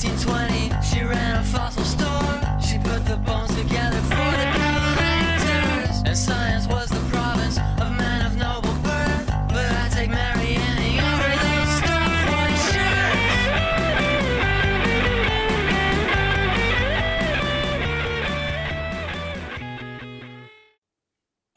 1820, 0.00 0.80
she 0.86 1.02
ran 1.02 1.40
a 1.40 1.42
fossil 1.42 1.82
store. 1.82 2.38
She 2.62 2.78
put 2.78 3.04
the 3.04 3.16
bones 3.16 3.52
together 3.56 3.98
for 4.02 4.14
the. 4.14 4.46
And 6.06 6.16
science 6.16 6.68
was 6.68 6.88
the 6.88 7.00
province 7.10 7.58
of 7.58 7.90
men 7.96 8.24
of 8.24 8.36
noble 8.36 8.74
birth. 8.82 9.28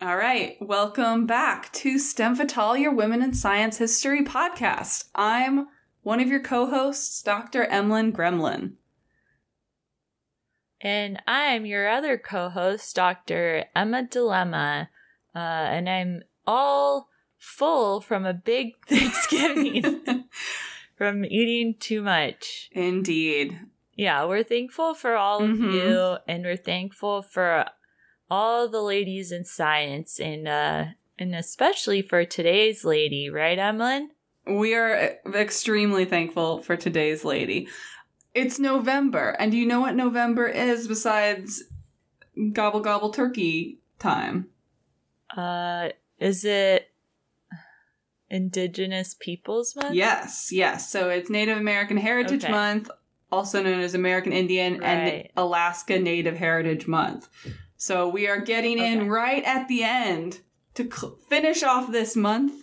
All 0.02 0.18
right, 0.18 0.58
welcome 0.60 1.28
back 1.28 1.72
to 1.74 2.00
STEM 2.00 2.36
Fatale, 2.36 2.78
your 2.78 2.92
Women 2.92 3.22
in 3.22 3.36
Science 3.36 3.78
History 3.78 4.26
podcast. 4.26 5.04
I'm 5.14 5.68
one 6.04 6.20
of 6.20 6.28
your 6.28 6.40
co-hosts, 6.42 7.22
Dr. 7.22 7.66
Emlyn 7.66 8.12
Gremlin. 8.12 8.74
And 10.80 11.22
I'm 11.28 11.66
your 11.66 11.88
other 11.90 12.18
co 12.18 12.50
host, 12.50 12.96
Dr. 12.96 13.66
Emma 13.76 14.04
Dilemma. 14.04 14.90
Uh, 15.36 15.38
and 15.40 15.88
I'm 15.88 16.24
all 16.48 17.10
full 17.38 18.02
from 18.02 18.26
a 18.26 18.34
big 18.34 18.74
Thanksgiving 18.88 20.26
from 20.98 21.24
eating 21.26 21.76
too 21.80 22.02
much. 22.02 22.70
Indeed. 22.72 23.60
Yeah, 23.96 24.26
we're 24.26 24.44
thankful 24.44 24.96
for 24.96 25.16
all 25.16 25.44
of 25.44 25.52
Mhm. 25.52 25.74
you, 25.74 26.18
and 26.28 26.44
we're 26.44 26.58
thankful 26.58 27.22
for 27.22 27.66
all 28.30 28.68
the 28.68 28.82
ladies 28.82 29.32
in 29.32 29.44
science, 29.46 30.20
and 30.20 30.48
uh, 30.48 30.86
and 31.20 31.36
especially 31.36 32.02
for 32.02 32.26
today's 32.26 32.84
lady, 32.84 33.30
right, 33.30 33.60
Emlyn? 33.60 34.12
We 34.58 34.76
are 34.76 35.18
extremely 35.34 36.06
thankful 36.06 36.62
for 36.62 36.76
today's 36.76 37.24
lady. 37.24 37.68
It's 38.34 38.60
November, 38.60 39.30
and 39.40 39.52
do 39.52 39.58
you 39.58 39.66
know 39.66 39.82
what 39.82 39.96
November 39.96 40.48
is 40.48 40.88
besides 40.88 41.64
gobble 42.54 42.80
gobble 42.80 43.12
turkey 43.12 43.80
time? 44.00 44.48
Uh, 45.36 45.90
is 46.18 46.44
it 46.46 46.92
Indigenous 48.30 49.16
Peoples 49.20 49.76
Month? 49.76 49.96
Yes, 49.96 50.50
yes. 50.52 50.90
So 50.90 51.10
it's 51.10 51.30
Native 51.30 51.58
American 51.58 51.98
Heritage 51.98 52.44
Okay. 52.46 52.52
Month, 52.52 52.90
also 53.32 53.62
known 53.62 53.80
as 53.82 53.94
American 53.94 54.32
Indian 54.34 54.82
and 54.84 55.28
Alaska 55.36 56.00
Native 56.00 56.38
Heritage 56.38 56.88
Month. 56.88 57.28
So 57.78 58.08
we 58.08 58.28
are 58.28 58.40
getting 58.40 58.80
Okay. 58.80 58.92
in 58.94 59.10
right 59.10 59.44
at 59.44 59.68
the 59.68 59.84
end 59.84 60.40
to 60.76 60.90
cl- 60.90 61.18
finish 61.30 61.64
off 61.64 61.92
this 61.92 62.16
month 62.16 62.61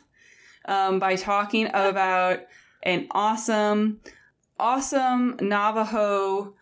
um, 0.68 0.98
by 1.00 1.16
talking 1.16 1.66
about 1.66 2.40
an 2.84 3.08
awesome, 3.10 4.00
awesome 4.60 5.36
Navajo, 5.40 6.54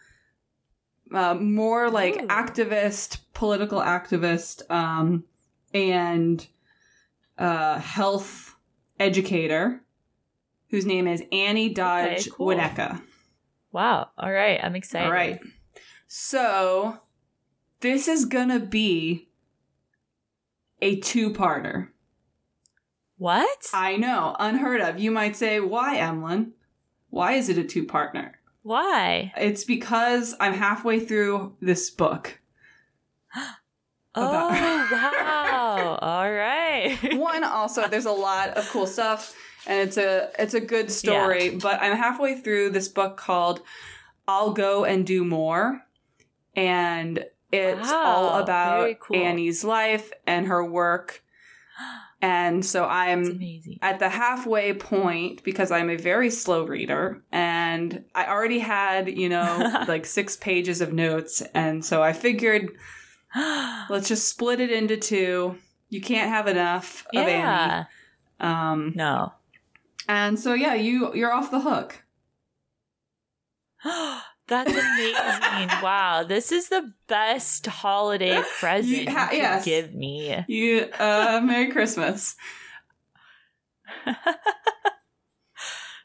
uh, 1.12 1.34
more 1.34 1.90
like 1.90 2.22
Ooh. 2.22 2.26
activist, 2.28 3.18
political 3.34 3.80
activist, 3.80 4.68
um, 4.70 5.24
and 5.74 6.46
uh, 7.36 7.78
health 7.78 8.54
educator 8.98 9.82
whose 10.70 10.86
name 10.86 11.06
is 11.06 11.22
Annie 11.32 11.68
Dodge 11.68 12.28
Okay, 12.28 12.30
cool. 12.30 12.48
Wauneka. 12.48 13.02
Wow. 13.72 14.10
All 14.16 14.32
right. 14.32 14.58
I'm 14.62 14.74
excited. 14.74 15.06
All 15.06 15.12
right. 15.12 15.41
So 16.06 16.98
this 17.80 18.08
is 18.08 18.24
gonna 18.24 18.60
be 18.60 19.28
a 20.80 20.96
two-parter. 20.96 21.88
What? 23.19 23.70
I 23.72 23.97
know, 23.97 24.36
unheard 24.39 24.81
of. 24.81 24.98
You 24.98 25.11
might 25.11 25.36
say, 25.36 25.61
why, 25.61 25.97
Emlyn? 25.97 26.53
Why 27.11 27.33
is 27.33 27.48
it 27.48 27.59
a 27.59 27.64
two-partner? 27.64 28.39
Why? 28.62 29.33
It's 29.36 29.64
because 29.64 30.34
I'm 30.41 30.53
halfway 30.53 31.00
through 31.00 31.55
this 31.61 31.91
book. 31.91 32.39
Oh, 34.19 34.48
wow. 34.48 35.99
All 36.00 36.32
right. 36.32 36.97
One, 37.19 37.44
also, 37.44 37.87
there's 37.87 38.06
a 38.06 38.10
lot 38.10 38.56
of 38.56 38.66
cool 38.71 38.87
stuff, 38.87 39.37
and 39.66 39.87
it's 39.87 39.99
a 39.99 40.31
it's 40.38 40.55
a 40.55 40.60
good 40.60 40.91
story. 40.91 41.50
But 41.50 41.82
I'm 41.82 41.94
halfway 41.94 42.41
through 42.41 42.71
this 42.71 42.88
book 42.88 43.19
called 43.19 43.60
"I'll 44.26 44.53
Go 44.55 44.87
and 44.87 45.06
Do 45.06 45.22
More," 45.22 45.82
and 46.55 47.26
it's 47.53 47.91
Wow, 47.91 48.03
all 48.06 48.38
about 48.43 49.00
cool. 49.00 49.16
Annie's 49.16 49.62
life 49.65 50.10
and 50.26 50.47
her 50.47 50.65
work. 50.65 51.22
And 52.22 52.65
so 52.65 52.87
I'm 52.87 53.41
at 53.82 53.99
the 53.99 54.09
halfway 54.09 54.72
point 54.72 55.44
because 55.44 55.71
I'm 55.71 55.91
a 55.91 55.97
very 55.97 56.31
slow 56.31 56.65
reader 56.65 57.22
and 57.31 58.04
I 58.15 58.27
already 58.27 58.59
had, 58.59 59.09
you 59.09 59.28
know, 59.28 59.84
like 59.88 60.06
six 60.06 60.37
pages 60.37 60.81
of 60.81 60.93
notes. 60.94 61.43
And 61.55 61.84
so 61.84 62.03
I 62.03 62.12
figured 62.15 62.71
let's 63.91 64.09
just 64.09 64.28
split 64.28 64.60
it 64.60 64.71
into 64.71 64.97
two. 64.97 65.59
You 65.88 66.00
can't 66.00 66.31
have 66.31 66.49
enough 66.49 67.06
of 67.15 67.26
Annie. 67.26 67.87
Um, 68.41 68.93
No. 68.97 69.34
and 70.09 70.38
so 70.38 70.55
yeah, 70.55 70.75
you 70.75 71.15
you're 71.15 71.32
off 71.32 71.50
the 71.50 71.60
hook. 71.60 72.03
That's 74.48 74.70
amazing. 74.70 75.68
wow. 75.82 76.24
This 76.26 76.52
is 76.52 76.68
the 76.68 76.92
best 77.08 77.66
holiday 77.66 78.40
present 78.60 78.86
you, 79.04 79.10
ha- 79.10 79.30
yes. 79.32 79.64
give 79.64 79.92
me. 79.94 80.44
You 80.48 80.88
uh 80.98 81.40
Merry 81.44 81.70
Christmas. 81.70 82.36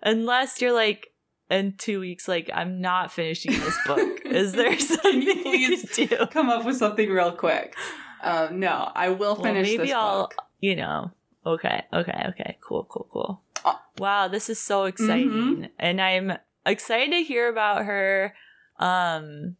Unless 0.03 0.61
you're 0.61 0.73
like, 0.73 1.07
in 1.49 1.75
two 1.77 1.99
weeks, 1.99 2.27
like, 2.27 2.49
I'm 2.53 2.81
not 2.81 3.11
finishing 3.11 3.51
this 3.51 3.77
book. 3.85 4.21
is 4.25 4.53
there 4.53 4.77
something 4.79 5.21
you 5.21 5.43
please 5.43 5.91
can 5.91 6.07
do? 6.07 6.25
come 6.27 6.49
up 6.49 6.65
with 6.65 6.77
something 6.77 7.09
real 7.09 7.33
quick. 7.33 7.75
Um, 8.23 8.59
no, 8.59 8.89
I 8.95 9.09
will 9.09 9.35
Well, 9.35 9.43
finish 9.43 9.67
maybe 9.67 9.83
this 9.83 9.93
I'll, 9.93 10.21
book. 10.23 10.35
you 10.59 10.75
know, 10.75 11.11
okay, 11.45 11.83
okay, 11.93 12.25
okay, 12.29 12.57
cool, 12.61 12.85
cool, 12.89 13.07
cool. 13.11 13.41
Uh, 13.65 13.73
wow, 13.99 14.27
this 14.27 14.49
is 14.49 14.59
so 14.59 14.85
exciting, 14.85 15.69
and 15.77 16.01
I'm 16.01 16.33
excited 16.65 17.11
to 17.11 17.23
hear 17.23 17.49
about 17.49 17.85
her. 17.85 18.33
Um, 18.79 19.57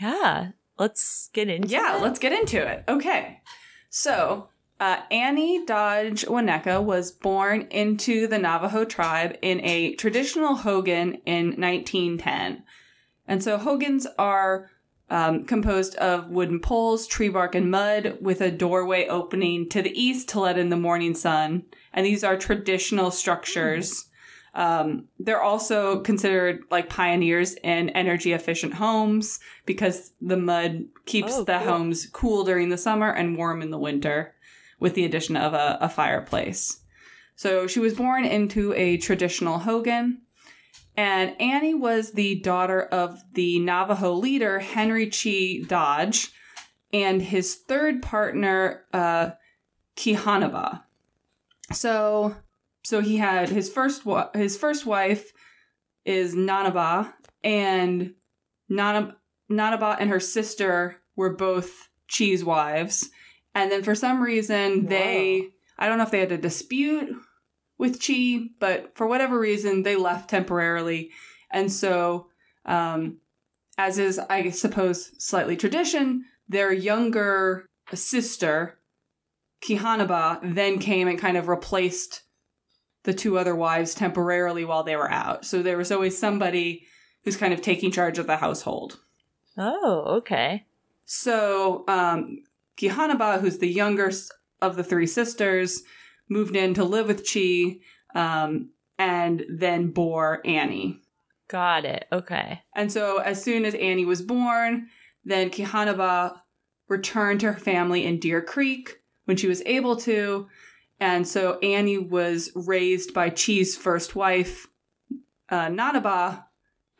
yeah, 0.00 0.50
let's 0.78 1.30
get 1.32 1.48
into 1.48 1.68
Yeah, 1.68 1.94
it. 1.94 1.98
Yeah, 1.98 2.02
let's 2.02 2.18
get 2.18 2.32
into 2.32 2.66
it. 2.66 2.84
Okay. 2.88 3.40
So, 3.90 4.48
uh, 4.80 5.00
Annie 5.10 5.64
Dodge 5.64 6.24
Wauneka 6.24 6.82
was 6.82 7.12
born 7.12 7.68
into 7.70 8.26
the 8.26 8.38
Navajo 8.38 8.84
tribe 8.84 9.36
in 9.42 9.60
a 9.64 9.94
traditional 9.94 10.56
hogan 10.56 11.14
in 11.26 11.60
1910. 11.60 12.64
And 13.28 13.42
so, 13.42 13.58
hogans 13.58 14.06
are 14.18 14.70
um, 15.10 15.44
composed 15.44 15.94
of 15.96 16.30
wooden 16.30 16.58
poles, 16.58 17.06
tree 17.06 17.28
bark, 17.28 17.54
and 17.54 17.70
mud 17.70 18.16
with 18.20 18.40
a 18.40 18.50
doorway 18.50 19.06
opening 19.08 19.68
to 19.68 19.82
the 19.82 19.92
east 20.00 20.30
to 20.30 20.40
let 20.40 20.58
in 20.58 20.70
the 20.70 20.76
morning 20.76 21.14
sun. 21.14 21.64
And 21.92 22.06
these 22.06 22.24
are 22.24 22.36
traditional 22.36 23.10
structures. 23.10 24.06
Um, 24.54 25.08
they're 25.18 25.40
also 25.42 26.00
considered 26.00 26.60
like 26.70 26.90
pioneers 26.90 27.54
in 27.54 27.88
energy 27.90 28.32
efficient 28.32 28.74
homes 28.74 29.40
because 29.64 30.12
the 30.20 30.36
mud 30.36 30.84
keeps 31.06 31.32
Oh, 31.34 31.44
the 31.44 31.58
cool. 31.58 31.66
homes 31.68 32.06
cool 32.12 32.44
during 32.44 32.68
the 32.68 32.76
summer 32.76 33.10
and 33.10 33.36
warm 33.38 33.62
in 33.62 33.70
the 33.70 33.78
winter 33.78 34.34
with 34.78 34.94
the 34.94 35.04
addition 35.06 35.36
of 35.36 35.54
a, 35.54 35.78
a 35.80 35.88
fireplace. 35.88 36.80
So 37.34 37.66
she 37.66 37.80
was 37.80 37.94
born 37.94 38.24
into 38.26 38.74
a 38.74 38.98
traditional 38.98 39.58
Hogan. 39.58 40.20
And 40.98 41.40
Annie 41.40 41.72
was 41.72 42.12
the 42.12 42.40
daughter 42.40 42.82
of 42.82 43.18
the 43.32 43.58
Navajo 43.60 44.12
leader, 44.12 44.58
Henry 44.58 45.08
Chee 45.08 45.64
Dodge, 45.64 46.30
and 46.92 47.22
his 47.22 47.54
third 47.54 48.02
partner, 48.02 48.84
uh, 48.92 49.30
Kihanaba. 49.96 50.82
So, 51.72 52.36
so 52.84 53.00
he 53.00 53.16
had 53.16 53.48
his 53.48 53.70
first 53.70 54.04
wa- 54.04 54.30
his 54.34 54.56
first 54.56 54.86
wife 54.86 55.32
is 56.04 56.34
Nanaba, 56.34 57.12
and 57.44 58.14
Nanab- 58.70 59.16
Nanaba 59.50 59.96
and 59.98 60.10
her 60.10 60.20
sister 60.20 60.96
were 61.16 61.34
both 61.34 61.88
Chee's 62.08 62.44
wives. 62.44 63.10
And 63.54 63.70
then 63.70 63.82
for 63.82 63.94
some 63.94 64.22
reason, 64.22 64.86
they 64.86 65.48
I 65.78 65.88
don't 65.88 65.98
know 65.98 66.04
if 66.04 66.10
they 66.10 66.20
had 66.20 66.32
a 66.32 66.38
dispute 66.38 67.10
with 67.78 68.00
Chee, 68.00 68.52
but 68.60 68.94
for 68.94 69.06
whatever 69.06 69.38
reason, 69.38 69.82
they 69.82 69.96
left 69.96 70.30
temporarily. 70.30 71.10
And 71.50 71.70
so, 71.70 72.28
um, 72.64 73.18
as 73.78 73.98
is, 73.98 74.18
I 74.18 74.50
suppose, 74.50 75.10
slightly 75.18 75.56
tradition, 75.56 76.24
their 76.48 76.72
younger 76.72 77.66
sister, 77.92 78.78
Kihanaba, 79.64 80.54
then 80.54 80.78
came 80.78 81.08
and 81.08 81.18
kind 81.18 81.36
of 81.36 81.48
replaced 81.48 82.22
the 83.04 83.14
two 83.14 83.38
other 83.38 83.54
wives 83.54 83.94
temporarily 83.94 84.64
while 84.64 84.82
they 84.82 84.96
were 84.96 85.10
out. 85.10 85.44
So 85.44 85.62
there 85.62 85.76
was 85.76 85.90
always 85.90 86.16
somebody 86.16 86.86
who's 87.24 87.36
kind 87.36 87.52
of 87.52 87.60
taking 87.60 87.90
charge 87.90 88.18
of 88.18 88.26
the 88.26 88.36
household. 88.36 88.98
Oh, 89.56 90.04
okay. 90.18 90.66
So, 91.04 91.84
um, 91.88 92.38
Kihanaba, 92.76 93.40
who's 93.40 93.58
the 93.58 93.68
youngest 93.68 94.32
of 94.60 94.76
the 94.76 94.84
three 94.84 95.06
sisters, 95.06 95.82
moved 96.28 96.56
in 96.56 96.74
to 96.74 96.84
live 96.84 97.08
with 97.08 97.24
Chee, 97.24 97.82
um, 98.14 98.70
and 98.98 99.44
then 99.48 99.90
bore 99.90 100.40
Annie. 100.46 101.00
Got 101.48 101.84
it. 101.84 102.06
Okay. 102.12 102.62
And 102.74 102.90
so, 102.90 103.18
as 103.18 103.42
soon 103.42 103.64
as 103.64 103.74
Annie 103.74 104.04
was 104.04 104.22
born, 104.22 104.88
then 105.24 105.50
Kihanaba 105.50 106.38
returned 106.88 107.40
to 107.40 107.52
her 107.52 107.58
family 107.58 108.06
in 108.06 108.18
Deer 108.18 108.40
Creek 108.40 109.00
when 109.24 109.36
she 109.36 109.48
was 109.48 109.62
able 109.66 109.96
to. 109.96 110.48
And 111.02 111.26
so, 111.26 111.58
Annie 111.58 111.98
was 111.98 112.52
raised 112.54 113.12
by 113.12 113.28
Chee's 113.28 113.76
first 113.76 114.14
wife, 114.14 114.68
uh, 115.48 115.66
Nanaba, 115.66 116.44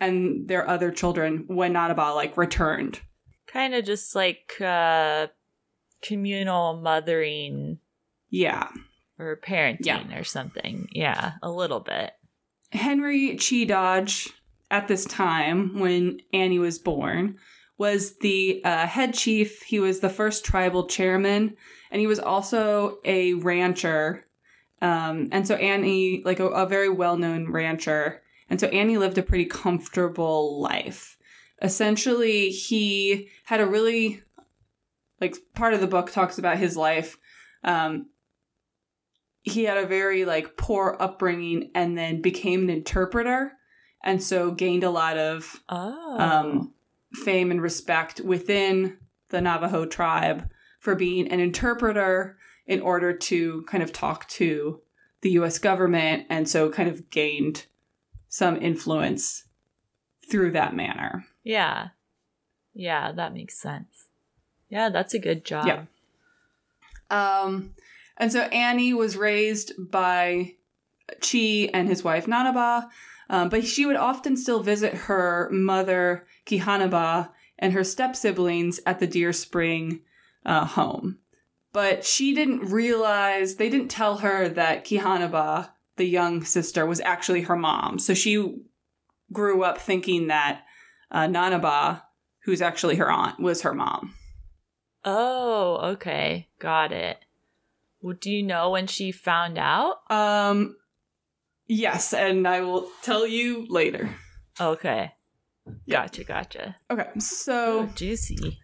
and 0.00 0.48
their 0.48 0.68
other 0.68 0.90
children 0.90 1.44
when 1.46 1.74
Nanaba 1.74 2.12
like 2.12 2.36
returned. 2.36 3.00
Kind 3.46 3.76
of 3.76 3.84
just 3.84 4.16
like 4.16 4.60
uh, 4.60 5.28
communal 6.02 6.80
mothering 6.80 7.78
Yeah. 8.28 8.70
or 9.20 9.36
parenting 9.36 9.86
Yeah. 9.86 10.18
or 10.18 10.24
something. 10.24 10.88
Yeah, 10.90 11.34
a 11.40 11.50
little 11.52 11.78
bit. 11.80 12.10
Henry 12.72 13.36
Chee 13.36 13.64
Dodge, 13.66 14.30
at 14.68 14.88
this 14.88 15.04
time 15.04 15.78
when 15.78 16.18
Annie 16.32 16.58
was 16.58 16.80
born, 16.80 17.36
was 17.78 18.18
the 18.18 18.62
uh, 18.64 18.88
head 18.88 19.14
chief. 19.14 19.62
He 19.62 19.78
was 19.78 20.00
the 20.00 20.10
first 20.10 20.44
tribal 20.44 20.88
chairman, 20.88 21.56
and 21.92 22.00
he 22.00 22.08
was 22.08 22.18
also 22.18 22.98
a 23.04 23.34
rancher. 23.34 24.24
Um, 24.80 25.28
and 25.30 25.46
so 25.46 25.54
Annie, 25.54 26.22
like 26.24 26.40
a, 26.40 26.46
a 26.48 26.66
very 26.66 26.88
well 26.88 27.16
known 27.16 27.52
rancher, 27.52 28.22
and 28.50 28.58
so 28.58 28.66
Annie 28.68 28.98
lived 28.98 29.18
a 29.18 29.22
pretty 29.22 29.44
comfortable 29.44 30.60
life. 30.60 31.16
Essentially, 31.60 32.48
he 32.50 33.28
had 33.44 33.60
a 33.60 33.66
really, 33.66 34.22
like, 35.20 35.36
part 35.54 35.74
of 35.74 35.80
the 35.80 35.86
book 35.86 36.10
talks 36.10 36.38
about 36.38 36.58
his 36.58 36.76
life. 36.76 37.16
Um, 37.62 38.06
he 39.42 39.64
had 39.64 39.76
a 39.76 39.86
very 39.86 40.24
like 40.24 40.56
poor 40.56 40.96
upbringing 40.98 41.70
and 41.74 41.96
then 41.98 42.22
became 42.22 42.62
an 42.64 42.70
interpreter 42.70 43.52
and 44.04 44.22
so 44.22 44.52
gained 44.52 44.84
a 44.84 44.90
lot 44.90 45.16
of 45.18 45.60
Oh. 45.68 46.16
um, 46.18 46.74
fame 47.12 47.50
and 47.50 47.60
respect 47.60 48.20
within 48.20 48.98
the 49.30 49.40
navajo 49.40 49.84
tribe 49.84 50.48
for 50.82 50.94
being 50.94 51.26
an 51.28 51.40
interpreter 51.40 52.36
in 52.66 52.80
order 52.80 53.12
to 53.12 53.62
kind 53.62 53.82
of 53.82 53.92
talk 53.92 54.28
to 54.28 54.80
the 55.22 55.30
us 55.30 55.58
government 55.58 56.26
and 56.28 56.48
so 56.48 56.70
kind 56.70 56.88
of 56.88 57.08
gained 57.10 57.66
some 58.28 58.60
influence 58.60 59.44
through 60.28 60.50
that 60.50 60.76
manner 60.76 61.24
yeah. 61.42 61.88
Yeah, 62.74 63.12
that 63.12 63.34
makes 63.34 63.58
sense. 63.58 64.06
Yeah, 64.68 64.88
that's 64.88 65.14
a 65.14 65.18
good 65.18 65.44
job. 65.44 65.66
Yeah. 65.66 65.84
Um, 67.10 67.74
and 68.16 68.32
so 68.32 68.42
Annie 68.42 68.94
was 68.94 69.16
raised 69.16 69.72
by 69.90 70.54
Chee 71.20 71.68
and 71.68 71.88
his 71.88 72.02
wife 72.02 72.26
Nanaba, 72.26 72.88
um, 73.28 73.48
but 73.50 73.66
she 73.66 73.84
would 73.84 73.96
often 73.96 74.36
still 74.36 74.62
visit 74.62 74.94
her 74.94 75.50
mother 75.52 76.26
Kihanaba 76.46 77.30
and 77.58 77.74
her 77.74 77.84
step 77.84 78.16
siblings 78.16 78.80
at 78.86 78.98
the 78.98 79.06
Deer 79.06 79.32
Spring 79.32 80.00
uh, 80.44 80.64
home. 80.64 81.18
But 81.72 82.04
she 82.04 82.34
didn't 82.34 82.70
realize, 82.70 83.56
they 83.56 83.70
didn't 83.70 83.90
tell 83.90 84.18
her 84.18 84.48
that 84.48 84.84
Kihanaba, 84.84 85.70
the 85.96 86.04
young 86.04 86.44
sister, 86.44 86.84
was 86.84 87.00
actually 87.00 87.42
her 87.42 87.56
mom. 87.56 87.98
So 87.98 88.12
she 88.12 88.62
grew 89.32 89.62
up 89.62 89.78
thinking 89.78 90.26
that 90.26 90.64
uh, 91.10 91.26
Nanaba, 91.26 92.02
who's 92.44 92.60
actually 92.60 92.96
her 92.96 93.10
aunt, 93.10 93.40
was 93.40 93.62
her 93.62 93.72
mom. 93.74 94.14
Oh, 95.04 95.78
okay. 95.92 96.48
Got 96.58 96.92
it. 96.92 97.18
Well, 98.02 98.16
do 98.20 98.30
you 98.30 98.42
know 98.42 98.70
when 98.70 98.86
she 98.86 99.12
found 99.12 99.58
out? 99.58 99.98
Um, 100.10 100.76
yes, 101.66 102.12
and 102.12 102.46
I 102.46 102.60
will 102.60 102.88
tell 103.02 103.26
you 103.26 103.66
later. 103.68 104.14
Okay. 104.60 105.12
Yeah. 105.86 106.02
Gotcha, 106.02 106.24
gotcha. 106.24 106.76
Okay, 106.90 107.08
Oh, 107.14 107.20
so 107.20 107.86
juicy. 107.94 108.58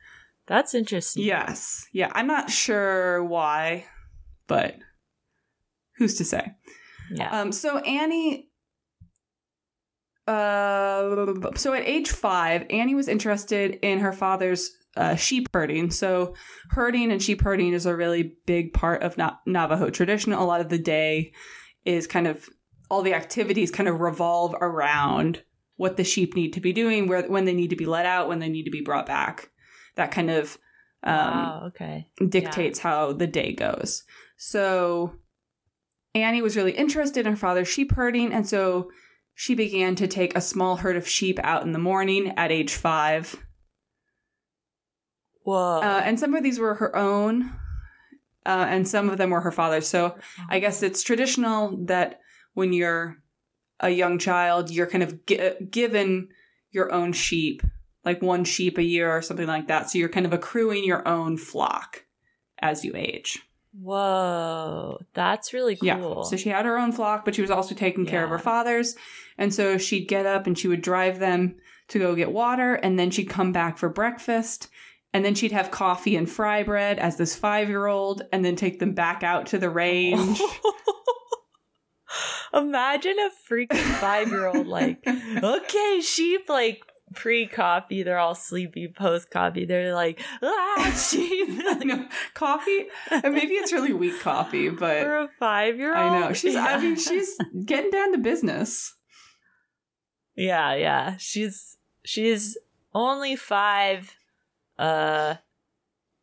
That's 0.49 0.75
interesting. 0.75 1.25
yes, 1.25 1.87
yeah, 1.93 2.11
I'm 2.13 2.27
not 2.27 2.51
sure 2.51 3.23
why, 3.23 3.85
but 4.47 4.77
who's 5.97 6.17
to 6.19 6.25
say? 6.25 6.53
Yeah. 7.13 7.41
Um, 7.41 7.53
so 7.53 7.79
Annie, 7.79 8.49
uh, 10.27 11.35
so 11.55 11.73
at 11.75 11.85
age 11.87 12.11
five, 12.11 12.65
Annie 12.71 12.95
was 12.95 13.09
interested 13.09 13.79
in 13.83 14.01
her 14.01 14.13
father's 14.13 14.71
uh, 14.97 15.15
sheep 15.15 15.49
herding. 15.53 15.91
So 15.91 16.35
herding 16.71 17.13
and 17.13 17.23
sheep 17.23 17.41
herding 17.41 17.73
is 17.73 17.87
a 17.87 17.97
really 17.97 18.35
big 18.47 18.73
part 18.73 19.03
of 19.03 19.17
Na- 19.17 19.37
Navajo 19.47 19.91
tradition. 19.91 20.33
A 20.33 20.45
lot 20.45 20.61
of 20.61 20.69
the 20.69 20.79
day 20.79 21.33
is 21.85 22.07
kind 22.07 22.27
of 22.27 22.49
all 22.91 23.03
the 23.03 23.15
activities 23.15 23.71
kind 23.71 23.89
of 23.89 24.01
revolve 24.01 24.55
around 24.61 25.43
what 25.77 25.97
the 25.97 26.05
sheep 26.05 26.35
need 26.35 26.53
to 26.55 26.61
be 26.61 26.73
doing, 26.73 27.07
where 27.07 27.23
when 27.23 27.45
they 27.45 27.55
need 27.55 27.71
to 27.71 27.77
be 27.77 27.87
let 27.87 28.07
out, 28.07 28.29
when 28.29 28.39
they 28.41 28.49
need 28.49 28.65
to 28.65 28.71
be 28.71 28.81
brought 28.81 29.07
back. 29.07 29.51
That 29.99 30.11
kind 30.11 30.31
of 30.31 30.57
um, 31.03 31.15
wow, 31.15 31.63
okay. 31.67 32.09
dictates 32.29 32.79
how 32.79 33.13
the 33.13 33.27
day 33.27 33.53
goes. 33.53 34.05
So 34.39 35.13
Annie 36.15 36.41
was 36.41 36.57
really 36.57 36.73
interested 36.73 37.27
in 37.27 37.33
her 37.33 37.37
father's 37.37 37.69
sheep 37.69 37.93
herding, 37.93 38.33
and 38.33 38.49
so 38.49 38.91
she 39.35 39.55
began 39.55 39.95
to 39.97 40.09
take 40.09 40.37
a 40.37 40.41
small 40.41 40.77
herd 40.77 40.97
of 40.97 41.07
sheep 41.07 41.39
out 41.45 41.63
in 41.63 41.73
the 41.73 41.79
morning 41.79 42.33
at 42.37 42.51
age 42.51 42.75
five. 42.75 43.37
Whoa. 45.43 45.81
Uh, 45.81 46.03
and 46.05 46.19
some 46.19 46.35
of 46.35 46.43
these 46.43 46.59
were 46.59 46.75
her 46.75 46.95
own, 46.97 47.53
uh, 48.47 48.67
and 48.69 48.87
some 48.87 49.11
of 49.11 49.19
them 49.19 49.31
were 49.31 49.41
her 49.41 49.53
father's. 49.53 49.87
So 49.87 50.17
I 50.49 50.59
guess 50.59 50.83
it's 50.83 51.03
traditional 51.03 51.77
that 51.87 52.21
when 52.55 52.73
you're 52.73 53.17
a 53.81 53.91
young 53.91 54.19
child, 54.19 54.71
you're 54.71 54.87
kind 54.87 55.03
of 55.03 55.27
gi- 55.27 55.67
given 55.71 56.29
your 56.71 56.93
own 56.93 57.13
sheep, 57.13 57.63
like 58.09 58.23
one 58.23 58.43
sheep 58.43 58.79
a 58.79 58.83
year 58.83 59.15
or 59.15 59.21
something 59.21 59.47
like 59.47 59.69
that. 59.69 59.91
So 59.91 59.99
you're 59.99 60.09
kind 60.09 60.25
of 60.25 60.33
accruing 60.33 60.83
your 60.83 61.07
own 61.07 61.37
flock 61.37 62.05
as 62.59 62.83
you 62.83 62.93
age. 62.97 63.39
Whoa. 63.79 64.99
That's 65.13 65.53
really 65.53 65.77
cool. 65.77 65.87
Yeah. 65.87 66.23
So 66.23 66.37
she 66.37 66.49
had 66.49 66.65
her 66.65 66.79
own 66.79 66.93
flock, 66.93 67.27
but 67.27 67.35
she 67.35 67.43
was 67.43 67.51
also 67.51 67.75
taking 67.75 68.07
care 68.07 68.25
of 68.25 68.31
her 68.31 68.39
father's. 68.39 68.97
And 69.37 69.53
so 69.53 69.77
she'd 69.77 70.09
get 70.09 70.25
up 70.25 70.47
and 70.47 70.59
she 70.59 70.69
would 70.69 70.81
drive 70.81 71.19
them 71.19 71.57
to 71.89 71.99
go 71.99 72.15
get 72.15 72.33
water, 72.33 72.75
and 72.75 72.99
then 72.99 73.11
she'd 73.11 73.29
come 73.31 73.53
back 73.53 73.79
for 73.79 73.89
breakfast. 73.89 74.69
And 75.15 75.25
then 75.25 75.35
she'd 75.35 75.53
have 75.53 75.71
coffee 75.71 76.17
and 76.17 76.29
fry 76.29 76.63
bread 76.63 76.99
as 76.99 77.17
this 77.17 77.35
five 77.37 77.69
year 77.69 77.87
old, 77.87 78.23
and 78.33 78.45
then 78.45 78.57
take 78.57 78.79
them 78.79 78.93
back 78.93 79.23
out 79.23 79.47
to 79.49 79.59
the 79.59 79.71
range. 79.71 80.41
Imagine 82.55 83.17
a 83.19 83.31
freaking 83.51 83.95
five 84.01 84.29
year 84.29 84.47
old 84.47 84.67
like, 84.67 85.03
okay, 85.43 86.01
sheep 86.03 86.49
like 86.49 86.81
pre 87.15 87.47
coffee, 87.47 88.03
they're 88.03 88.19
all 88.19 88.35
sleepy 88.35 88.89
post 88.89 89.31
coffee. 89.31 89.65
They're 89.65 89.95
like, 89.95 90.21
ah, 90.43 90.77
know. 91.85 92.07
Coffee? 92.35 92.87
And 93.11 93.35
maybe 93.35 93.55
it's 93.55 93.73
really 93.73 93.93
weak 93.93 94.21
coffee, 94.21 94.69
but 94.69 95.03
For 95.03 95.19
a 95.19 95.29
five 95.39 95.79
year 95.79 95.97
old. 95.97 96.13
I 96.13 96.21
know. 96.21 96.33
She's 96.33 96.57
I 96.57 96.79
mean, 96.79 96.97
she's 96.97 97.37
getting 97.65 97.91
down 97.91 98.13
to 98.13 98.19
business. 98.19 98.95
Yeah, 100.37 100.75
yeah. 100.75 101.17
She's 101.19 101.77
she's 102.05 102.57
only 102.95 103.37
five 103.37 104.17
uh 104.79 105.35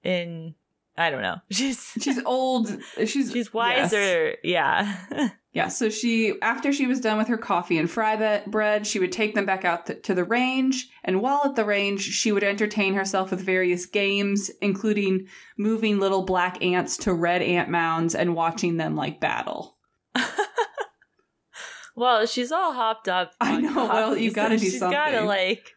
in 0.04 0.56
I 0.98 1.10
don't 1.10 1.22
know. 1.22 1.38
She's 1.52 1.92
She's 2.00 2.24
old. 2.24 2.70
She's 2.98 3.10
she's 3.10 3.34
yes. 3.34 3.54
wiser. 3.54 4.36
Yeah. 4.44 5.30
Yeah, 5.56 5.70
so 5.70 5.90
she, 5.90 6.34
after 6.42 6.74
she 6.74 6.86
was 6.86 7.00
done 7.00 7.18
with 7.18 7.30
her 7.30 7.38
coffee 7.38 7.78
and 7.78 7.90
fry 7.90 8.44
bread, 8.46 8.86
she 8.86 9.00
would 9.00 9.14
take 9.14 9.36
them 9.36 9.46
back 9.46 9.64
out 9.64 9.86
th- 9.86 10.02
to 10.04 10.14
the 10.14 10.26
range. 10.26 10.90
And 11.06 11.22
while 11.22 11.44
at 11.46 11.56
the 11.56 11.64
range, 11.64 12.02
she 12.02 12.34
would 12.34 12.44
entertain 12.44 12.94
herself 12.94 13.32
with 13.32 13.40
various 13.40 13.86
games, 13.86 14.52
including 14.62 15.30
moving 15.58 15.98
little 15.98 16.24
black 16.24 16.62
ants 16.62 16.98
to 16.98 17.14
red 17.14 17.42
ant 17.42 17.70
mounds 17.70 18.16
and 18.16 18.36
watching 18.36 18.76
them 18.76 18.98
like 18.98 19.22
battle. 19.22 19.78
well, 21.96 22.26
she's 22.26 22.52
all 22.52 22.74
hopped 22.74 23.08
up. 23.08 23.32
I 23.40 23.62
know, 23.62 23.74
well, 23.74 24.10
coffee, 24.10 24.24
you 24.26 24.32
gotta 24.32 24.58
do 24.58 24.66
something. 24.70 24.90
she's 24.90 25.14
gotta 25.14 25.22
like 25.22 25.72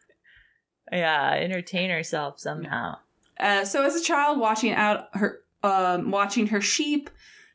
yeah, 0.91 1.35
entertain 1.35 1.91
herself 1.91 2.41
somehow. 2.41 2.97
Uh, 3.39 3.65
so 3.65 3.85
as 3.85 3.95
a 3.95 4.03
child 4.03 4.41
watching 4.41 4.73
out 4.73 5.05
her, 5.13 5.39
um, 5.63 6.11
watching 6.11 6.49
her 6.49 6.61
sheep, 6.61 7.11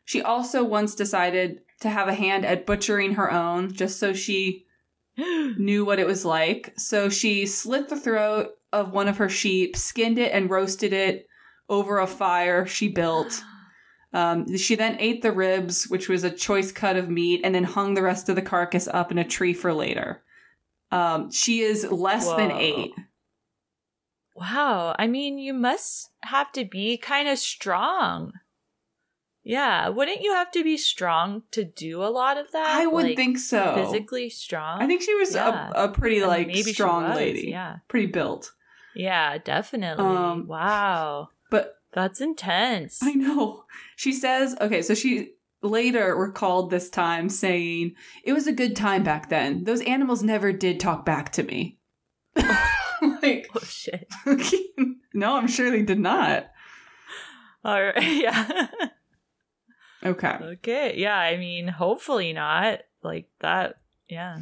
she 0.05 0.21
also 0.21 0.63
once 0.63 0.95
decided 0.95 1.59
to 1.83 1.89
have 1.89 2.07
a 2.07 2.13
hand 2.13 2.45
at 2.45 2.65
butchering 2.65 3.13
her 3.13 3.31
own, 3.31 3.71
just 3.71 3.99
so 3.99 4.13
she 4.13 4.65
knew 5.17 5.85
what 5.85 5.99
it 5.99 6.07
was 6.07 6.25
like. 6.25 6.73
So 6.77 7.09
she 7.09 7.45
slit 7.45 7.89
the 7.89 7.99
throat 7.99 8.51
of 8.71 8.93
one 8.93 9.07
of 9.07 9.17
her 9.17 9.29
sheep, 9.29 9.77
skinned 9.77 10.17
it, 10.17 10.31
and 10.33 10.49
roasted 10.49 10.91
it 10.91 11.27
over 11.69 11.99
a 11.99 12.07
fire 12.07 12.65
she 12.65 12.89
built. 12.89 13.43
Um, 14.15 14.55
she 14.57 14.75
then 14.75 14.97
ate 14.99 15.23
the 15.23 15.31
ribs, 15.31 15.85
which 15.85 16.07
was 16.07 16.23
a 16.23 16.29
choice 16.29 16.71
cut 16.71 16.97
of 16.97 17.09
meat, 17.09 17.41
and 17.43 17.55
then 17.55 17.63
hung 17.63 17.95
the 17.95 18.03
rest 18.03 18.29
of 18.29 18.35
the 18.35 18.43
carcass 18.43 18.87
up 18.87 19.09
in 19.09 19.17
a 19.17 19.23
tree 19.23 19.53
for 19.55 19.73
later. 19.73 20.21
Um, 20.91 21.31
she 21.31 21.61
is 21.61 21.91
less 21.91 22.31
than 22.33 22.51
eight. 22.51 22.91
Wow. 24.35 24.95
I 24.99 25.07
mean, 25.07 25.39
you 25.39 25.51
must 25.51 26.11
have 26.21 26.51
to 26.51 26.63
be 26.63 26.95
kind 26.95 27.27
of 27.27 27.39
strong 27.39 28.33
Yeah, 29.45 29.89
wouldn't 29.89 30.21
you 30.21 30.33
have 30.33 30.51
to 30.51 30.63
be 30.63 30.77
strong 30.77 31.43
to 31.51 31.63
do 31.65 32.01
a 32.01 32.07
lot 32.07 32.37
of 32.37 32.51
that? 32.53 32.65
I 32.65 32.85
would 32.87 33.05
Like, 33.05 33.15
think 33.17 33.37
so. 33.37 33.75
physically 33.75 34.29
strong. 34.29 34.81
I 34.81 34.87
think 34.87 35.01
she 35.01 35.13
was 35.15 35.35
Yeah. 35.35 35.69
a, 35.75 35.85
a 35.85 35.89
pretty 35.89 36.19
And 36.19 36.27
like 36.27 36.47
maybe 36.47 36.71
strong 36.73 37.03
was, 37.09 37.15
lady. 37.17 37.49
Yeah, 37.49 37.77
Pretty 37.89 38.05
built. 38.07 38.53
yeah, 38.95 39.37
definitely. 39.37 40.05
Um, 40.05 40.47
wow, 40.47 41.27
But 41.49 41.75
that's 41.91 42.21
intense. 42.21 43.01
I 43.03 43.11
know. 43.13 43.65
She 43.97 44.13
says, 44.13 44.55
okay, 44.61 44.81
so 44.81 44.93
she 44.93 45.33
later 45.61 46.15
recalled 46.15 46.69
this 46.69 46.89
time 46.89 47.27
saying, 47.27 47.95
It 48.23 48.31
was 48.33 48.47
a 48.47 48.53
good 48.53 48.75
time 48.77 49.03
back 49.03 49.29
then. 49.29 49.65
Those 49.65 49.81
animals 49.81 50.23
never 50.23 50.53
did 50.53 50.79
talk 50.79 51.05
back 51.05 51.33
to 51.33 51.43
me. 51.43 51.79
like, 52.35 53.49
Oh 53.53 53.59
shit. 53.67 54.07
no, 55.13 55.35
I'm 55.35 55.47
sure 55.47 55.69
they 55.69 55.81
did 55.83 55.99
not. 55.99 56.47
All 57.65 57.81
right. 57.83 58.01
Yeah. 58.03 58.67
Okay. 60.05 60.37
okay. 60.41 60.93
Yeah. 60.97 61.17
I 61.17 61.37
mean, 61.37 61.67
hopefully 61.67 62.33
not. 62.33 62.79
Like 63.03 63.29
that. 63.39 63.75
Yeah. 64.09 64.39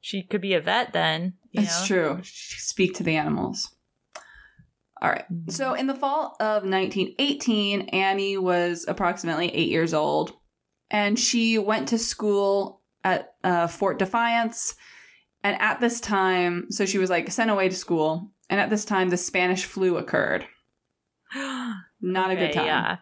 She 0.00 0.22
could 0.22 0.40
be 0.40 0.54
a 0.54 0.60
vet 0.60 0.92
then. 0.92 1.34
You 1.50 1.62
It's 1.62 1.80
know? 1.80 1.86
true. 1.86 2.20
She 2.22 2.58
speak 2.60 2.94
to 2.96 3.02
the 3.02 3.16
animals. 3.16 3.74
All 5.02 5.10
right. 5.10 5.24
Mhm. 5.32 5.50
So 5.50 5.74
in 5.74 5.86
the 5.86 5.94
fall 5.94 6.36
of 6.40 6.64
1918, 6.64 7.82
Annie 7.90 8.38
was 8.38 8.84
approximately 8.88 9.54
eight 9.54 9.68
years 9.68 9.92
old, 9.92 10.32
and 10.90 11.18
she 11.18 11.58
went 11.58 11.88
to 11.88 11.98
school 11.98 12.82
at 13.04 13.34
uh, 13.44 13.66
Fort 13.66 13.98
Defiance. 13.98 14.74
And 15.44 15.60
at 15.60 15.80
this 15.80 16.00
time, 16.00 16.66
so 16.70 16.86
she 16.86 16.98
was 16.98 17.08
like 17.10 17.30
sent 17.30 17.50
away 17.50 17.68
to 17.68 17.76
school, 17.76 18.32
and 18.50 18.58
at 18.60 18.70
this 18.70 18.84
time, 18.84 19.10
the 19.10 19.16
Spanish 19.16 19.64
flu 19.64 19.96
occurred. 19.96 20.44
Not 21.34 22.30
a 22.30 22.36
good 22.36 22.52
time. 22.52 22.66
Yeah. 22.66 22.96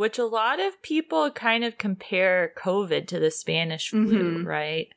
Which 0.00 0.18
a 0.18 0.24
lot 0.24 0.60
of 0.60 0.80
people 0.80 1.30
kind 1.30 1.62
of 1.62 1.76
compare 1.76 2.54
COVID 2.56 3.06
to 3.08 3.18
the 3.20 3.30
Spanish 3.30 3.90
flu, 3.90 4.38
Mhm. 4.38 4.46
right? 4.46 4.88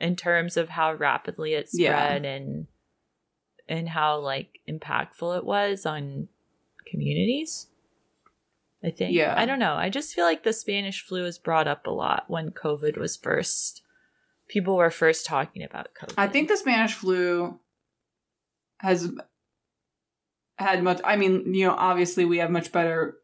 In 0.00 0.16
terms 0.16 0.56
of 0.56 0.70
how 0.70 0.94
rapidly 0.94 1.54
it 1.54 1.68
Yeah. 1.72 1.92
spread 2.08 2.24
and 2.24 2.66
and 3.68 3.90
how 3.90 4.18
like 4.18 4.58
impactful 4.68 5.38
it 5.38 5.44
was 5.44 5.86
on 5.86 6.28
communities. 6.86 7.68
I 8.82 8.90
think. 8.90 9.12
Yeah. 9.14 9.34
I 9.36 9.46
don't 9.46 9.60
know. 9.60 9.74
I 9.74 9.90
just 9.90 10.12
feel 10.12 10.24
like 10.24 10.42
the 10.42 10.52
Spanish 10.52 11.02
flu 11.04 11.22
was 11.22 11.38
brought 11.38 11.68
up 11.68 11.86
a 11.86 11.90
lot 11.90 12.24
when 12.28 12.50
COVID 12.50 12.96
was 12.96 13.16
first 13.16 13.82
people 14.48 14.76
were 14.76 14.90
first 14.90 15.24
talking 15.24 15.62
about 15.62 15.94
COVID. 15.94 16.14
I 16.16 16.26
think 16.26 16.48
the 16.48 16.56
Spanish 16.56 16.94
flu 16.94 17.60
has 18.78 19.12
had 20.56 20.82
much. 20.82 21.00
I 21.04 21.14
mean, 21.14 21.54
you 21.54 21.66
know, 21.66 21.74
obviously 21.74 22.24
we 22.24 22.38
have 22.38 22.50
much 22.50 22.72
better 22.72 23.18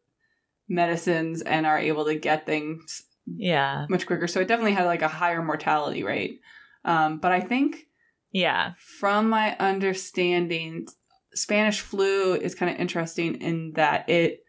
medicines 0.69 1.43
and 1.43 1.67
are 1.67 1.79
able 1.79 2.05
to 2.07 2.15
get 2.15 2.47
things 2.47 3.03
Yeah. 3.27 3.87
much 3.89 4.07
quicker. 4.07 4.27
So 4.27 4.41
it 4.41 4.49
definitely 4.49 4.73
had 4.75 4.87
like 4.87 5.03
a 5.03 5.09
higher 5.09 5.43
mortality 5.43 6.03
rate. 6.03 6.41
Um, 6.85 7.19
but 7.19 7.33
I 7.33 7.41
think 7.41 7.87
Yeah. 8.33 8.73
from 8.79 9.29
my 9.29 9.57
understanding, 9.59 10.87
Spanish 11.35 11.81
flu 11.81 12.35
is 12.35 12.55
kind 12.55 12.73
of 12.73 12.81
interesting 12.81 13.37
in 13.41 13.73
that 13.75 14.09
it 14.09 14.41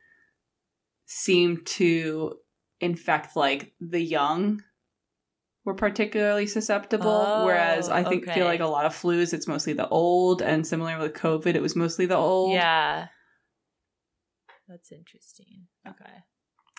seemed 1.05 1.65
to 1.65 2.35
infect 2.79 3.35
like 3.35 3.73
the 3.79 4.01
young 4.01 4.61
were 5.63 5.73
particularly 5.73 6.45
susceptible 6.45 7.07
Oh, 7.37 7.45
whereas 7.45 7.89
i 7.89 8.03
think 8.03 8.23
okay. 8.23 8.33
feel 8.33 8.45
like 8.45 8.59
a 8.59 8.67
lot 8.67 8.85
of 8.85 8.93
flus 8.93 9.33
it's 9.33 9.47
mostly 9.47 9.73
the 9.73 9.87
old 9.89 10.41
and 10.41 10.65
similar 10.67 10.99
with 10.99 11.13
covid 11.13 11.55
it 11.55 11.61
was 11.61 11.75
mostly 11.75 12.05
the 12.05 12.15
old 12.17 12.53
Yeah. 12.53 13.07
That's 14.67 14.91
interesting. 14.91 15.67
Okay. 15.87 16.23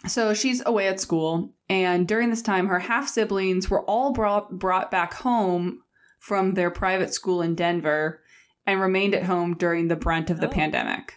So 0.06 0.34
she's 0.34 0.62
away 0.66 0.88
at 0.88 1.00
school, 1.00 1.54
and 1.68 2.06
during 2.06 2.30
this 2.30 2.42
time, 2.42 2.66
her 2.68 2.78
half 2.80 3.08
siblings 3.08 3.70
were 3.70 3.82
all 3.84 4.12
brought 4.12 4.58
brought 4.58 4.90
back 4.90 5.14
home 5.14 5.82
from 6.18 6.54
their 6.54 6.70
private 6.70 7.12
school 7.14 7.40
in 7.42 7.54
Denver, 7.54 8.20
and 8.66 8.80
remained 8.80 9.14
at 9.14 9.24
home 9.24 9.54
during 9.56 9.88
the 9.88 9.96
brunt 9.96 10.28
of 10.30 10.40
the 10.40 10.48
Oh. 10.48 10.52
pandemic. 10.52 11.14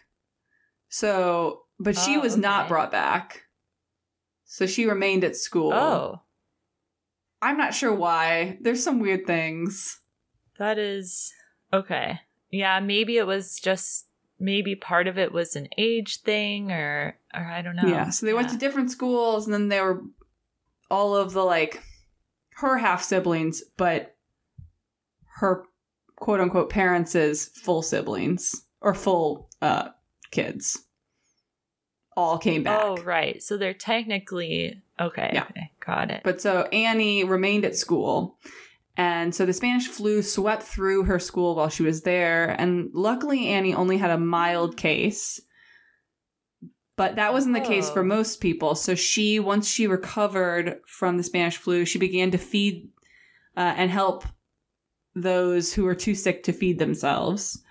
So, 0.89 1.63
but 1.79 1.97
she 1.97 2.17
Oh, 2.17 2.21
was 2.21 2.37
not 2.37 2.67
brought 2.67 2.91
back. 2.91 3.43
So 4.45 4.65
she 4.65 4.85
remained 4.85 5.23
at 5.23 5.35
school. 5.35 5.71
Oh, 5.73 6.21
I'm 7.41 7.57
not 7.57 7.73
sure 7.73 7.93
why. 7.93 8.57
There's 8.61 8.83
some 8.83 8.99
weird 8.99 9.25
things. 9.27 9.99
that 10.57 10.77
is 10.77 11.31
okay. 11.71 12.19
Yeah, 12.51 12.79
maybe 12.81 13.17
it 13.17 13.25
was 13.27 13.57
just 13.59 14.07
maybe 14.39 14.75
part 14.75 15.07
of 15.07 15.17
it 15.17 15.31
was 15.31 15.55
an 15.55 15.67
age 15.77 16.21
thing 16.21 16.71
or 16.71 17.17
or 17.33 17.45
I 17.45 17.61
don't 17.61 17.75
know. 17.75 17.87
Yeah. 17.87 18.09
So 18.09 18.25
they 18.25 18.33
went 18.33 18.49
to 18.49 18.57
different 18.57 18.91
schools, 18.91 19.45
and 19.45 19.53
then 19.53 19.69
they 19.69 19.81
were 19.81 20.01
all 20.89 21.15
of 21.15 21.33
the 21.33 21.43
like 21.43 21.83
her 22.55 22.77
half 22.77 23.03
siblings, 23.03 23.63
but 23.77 24.15
her 25.37 25.63
quote 26.15 26.39
unquote 26.39 26.69
parents' 26.69 27.49
full 27.63 27.81
siblings 27.81 28.65
or 28.81 28.93
full 28.93 29.49
uh 29.61 29.89
kids 30.31 30.85
all 32.19 32.37
came 32.37 32.63
back. 32.63 32.81
Oh, 32.83 32.97
right. 32.97 33.41
So 33.41 33.57
they're 33.57 33.73
technically 33.73 34.81
okay. 34.99 35.31
Yeah. 35.33 35.43
Okay, 35.43 35.71
got 35.85 36.11
it. 36.11 36.21
But 36.23 36.41
so 36.41 36.63
Annie 36.63 37.23
remained 37.23 37.65
at 37.65 37.75
school. 37.75 38.37
And 38.97 39.33
so 39.33 39.45
the 39.45 39.53
Spanish 39.53 39.87
flu 39.87 40.21
swept 40.21 40.63
through 40.63 41.03
her 41.03 41.19
school 41.19 41.55
while 41.55 41.69
she 41.69 41.83
was 41.83 42.01
there. 42.01 42.49
And 42.59 42.89
luckily, 42.93 43.47
Annie 43.47 43.73
only 43.73 43.97
had 43.97 44.11
a 44.11 44.17
mild 44.17 44.75
case. 44.75 45.39
But 46.97 47.15
that 47.15 47.31
wasn't 47.31 47.55
the 47.55 47.61
case 47.61 47.89
for 47.89 48.01
Oh. 48.01 48.05
most 48.05 48.41
people. 48.41 48.75
So 48.75 48.93
she, 48.95 49.39
once 49.39 49.69
she 49.69 49.87
recovered 49.87 50.81
from 50.85 51.15
the 51.15 51.23
Spanish 51.23 51.55
flu, 51.55 51.85
she 51.85 51.97
began 51.97 52.31
to 52.31 52.37
feed 52.37 52.89
uh, 53.55 53.73
and 53.77 53.89
help 53.89 54.25
those 55.15 55.73
who 55.73 55.85
were 55.85 55.95
too 55.95 56.13
sick 56.13 56.43
to 56.43 56.51
feed 56.51 56.77
themselves. 56.77 57.63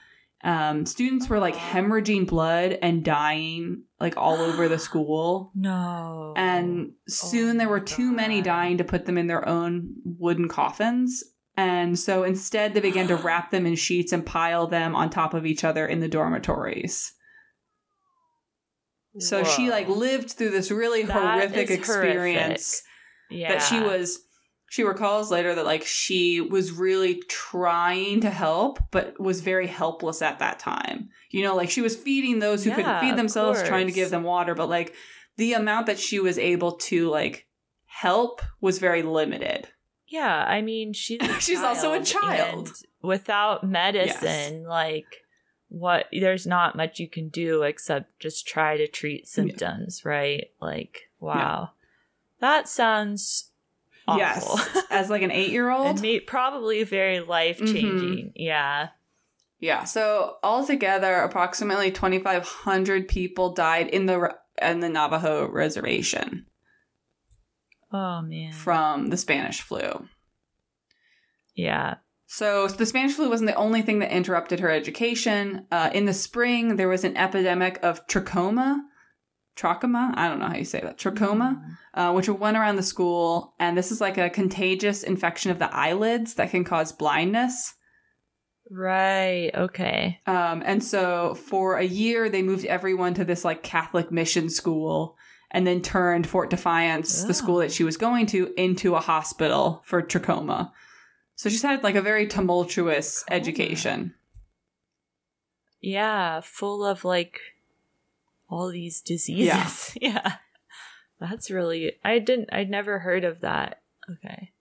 Um, 0.44 0.86
students 0.86 1.28
were 1.28 1.40
like 1.40 1.56
hemorrhaging 1.56 2.28
blood 2.28 2.78
and 2.80 3.04
dying 3.04 3.82
like 3.98 4.16
all 4.16 4.36
over 4.36 4.68
the 4.68 4.78
school. 4.88 5.50
no. 5.54 6.32
And 6.36 6.92
soon 7.08 7.56
Oh 7.56 7.58
there 7.58 7.68
were 7.68 7.80
too 7.80 8.12
many 8.12 8.40
dying 8.40 8.78
to 8.78 8.84
put 8.84 9.06
them 9.06 9.18
in 9.18 9.26
their 9.26 9.46
own 9.48 9.94
wooden 10.04 10.48
coffins. 10.48 11.24
And 11.56 11.98
so 11.98 12.22
instead, 12.22 12.72
they 12.72 12.80
began 12.80 13.08
to 13.08 13.16
wrap 13.24 13.50
them 13.50 13.66
in 13.66 13.74
sheets 13.74 14.12
and 14.12 14.24
pile 14.24 14.68
them 14.68 14.94
on 14.94 15.10
top 15.10 15.34
of 15.34 15.44
each 15.44 15.64
other 15.64 15.86
in 15.86 15.98
the 15.98 16.08
dormitories. 16.08 17.12
So 19.18 19.42
she 19.42 19.70
like 19.70 19.88
lived 19.88 20.30
through 20.30 20.50
this 20.50 20.70
really 20.70 21.02
That 21.02 21.40
horrific 21.40 21.70
experience 21.70 22.82
yeah. 23.30 23.54
that 23.54 23.62
she 23.62 23.80
was. 23.80 24.20
She 24.70 24.82
recalls 24.82 25.30
later 25.30 25.54
that 25.54 25.64
like 25.64 25.84
she 25.84 26.40
was 26.40 26.72
really 26.72 27.22
trying 27.28 28.20
to 28.20 28.30
help, 28.30 28.78
but 28.90 29.18
was 29.18 29.40
very 29.40 29.66
helpless 29.66 30.20
at 30.20 30.40
that 30.40 30.58
time. 30.58 31.08
You 31.30 31.42
know, 31.42 31.56
like 31.56 31.70
she 31.70 31.80
was 31.80 31.96
feeding 31.96 32.38
those 32.38 32.64
who 32.64 32.70
couldn't 32.72 33.00
feed 33.00 33.16
themselves, 33.16 33.62
trying 33.62 33.86
to 33.86 33.92
give 33.92 34.10
them 34.10 34.24
water, 34.24 34.54
but 34.54 34.68
like 34.68 34.94
the 35.36 35.54
amount 35.54 35.86
that 35.86 35.98
she 35.98 36.20
was 36.20 36.36
able 36.38 36.72
to 36.72 37.08
like 37.08 37.46
help 37.86 38.42
was 38.60 38.78
very 38.78 39.02
limited. 39.02 39.68
Yeah, 40.06 40.44
I 40.46 40.62
mean, 40.62 40.92
she's 40.92 41.20
She's 41.40 41.60
also 41.60 41.94
a 41.94 42.04
child. 42.04 42.70
without 43.02 43.64
medicine, 43.64 44.64
like 44.64 45.06
what 45.68 46.06
there's 46.12 46.46
not 46.46 46.76
much 46.76 46.98
you 46.98 47.08
can 47.08 47.28
do 47.28 47.62
except 47.62 48.18
just 48.18 48.46
try 48.46 48.76
to 48.76 48.86
treat 48.86 49.28
symptoms, 49.28 50.04
right? 50.04 50.50
Like, 50.60 51.10
wow. 51.20 51.70
That 52.40 52.68
sounds 52.68 53.47
awful. 54.08 54.18
Yes, 54.18 54.84
as 54.90 55.10
like 55.10 55.22
an 55.22 55.30
eight-year-old. 55.30 56.02
and 56.04 56.20
probably 56.26 56.82
very 56.84 57.20
life 57.20 57.58
changing. 57.58 58.32
Yeah. 58.34 58.88
Yeah. 59.60 59.84
So 59.84 60.36
altogether, 60.42 61.14
approximately 61.16 61.90
2,500 61.90 63.08
people 63.08 63.54
died 63.54 63.88
in 63.88 64.06
the 64.06 64.34
in 64.62 64.80
the 64.80 64.88
Navajo 64.88 65.48
reservation 65.48 66.46
Oh 67.92 68.22
man. 68.22 68.52
from 68.52 69.08
the 69.08 69.16
Spanish 69.16 69.60
flu. 69.60 70.06
yeah. 71.54 71.96
So 72.30 72.68
the 72.68 72.84
Spanish 72.84 73.14
flu 73.14 73.30
wasn't 73.30 73.48
the 73.48 73.56
only 73.56 73.80
thing 73.80 74.00
that 74.00 74.14
interrupted 74.14 74.60
her 74.60 74.70
education. 74.70 75.66
Uh, 75.72 75.88
in 75.94 76.04
the 76.04 76.12
spring, 76.12 76.76
there 76.76 76.88
was 76.88 77.02
an 77.02 77.16
epidemic 77.16 77.78
of 77.82 78.06
trachoma. 78.06 78.80
Trachoma? 79.58 80.12
I 80.16 80.28
don't 80.28 80.38
know 80.38 80.46
how 80.48 80.56
you 80.56 80.64
say 80.64 80.80
that. 80.80 80.98
Trachoma, 80.98 81.60
uh, 81.94 82.12
which 82.12 82.28
went 82.28 82.56
around 82.56 82.76
the 82.76 82.82
school. 82.82 83.54
And 83.58 83.76
this 83.76 83.90
is 83.90 84.00
like 84.00 84.16
a 84.18 84.30
contagious 84.30 85.02
infection 85.02 85.50
of 85.50 85.58
the 85.58 85.74
eyelids 85.74 86.34
that 86.34 86.50
can 86.50 86.62
cause 86.64 86.92
blindness. 86.92 87.74
Right. 88.70 89.50
Okay. 89.54 90.20
Um, 90.26 90.62
and 90.64 90.84
so 90.84 91.34
for 91.34 91.76
a 91.78 91.84
year, 91.84 92.28
they 92.28 92.42
moved 92.42 92.66
everyone 92.66 93.14
to 93.14 93.24
this 93.24 93.44
like 93.44 93.62
Catholic 93.62 94.12
mission 94.12 94.50
school 94.50 95.16
and 95.50 95.66
then 95.66 95.80
turned 95.80 96.26
Fort 96.26 96.50
Defiance, 96.50 97.22
the 97.22 97.30
Oh. 97.30 97.32
school 97.32 97.56
that 97.56 97.72
she 97.72 97.82
was 97.82 97.96
going 97.96 98.26
to, 98.26 98.52
into 98.58 98.94
a 98.94 99.00
hospital 99.00 99.82
for 99.86 100.02
trachoma. 100.02 100.70
So 101.36 101.48
she's 101.48 101.62
had 101.62 101.82
like 101.82 101.94
a 101.94 102.02
very 102.02 102.26
tumultuous 102.26 103.24
Trachoma. 103.24 103.34
education. 103.34 104.14
Yeah, 105.80 106.40
full 106.42 106.84
of 106.84 107.04
like 107.04 107.40
all 108.48 108.68
these 108.70 109.00
diseases. 109.00 109.96
Yeah. 110.00 110.34
That's 111.20 111.50
really 111.50 111.94
I 112.04 112.20
didn't 112.20 112.50
I'd 112.52 112.70
never 112.70 113.00
heard 113.00 113.24
of 113.24 113.40
that. 113.40 113.82
Okay. 114.10 114.52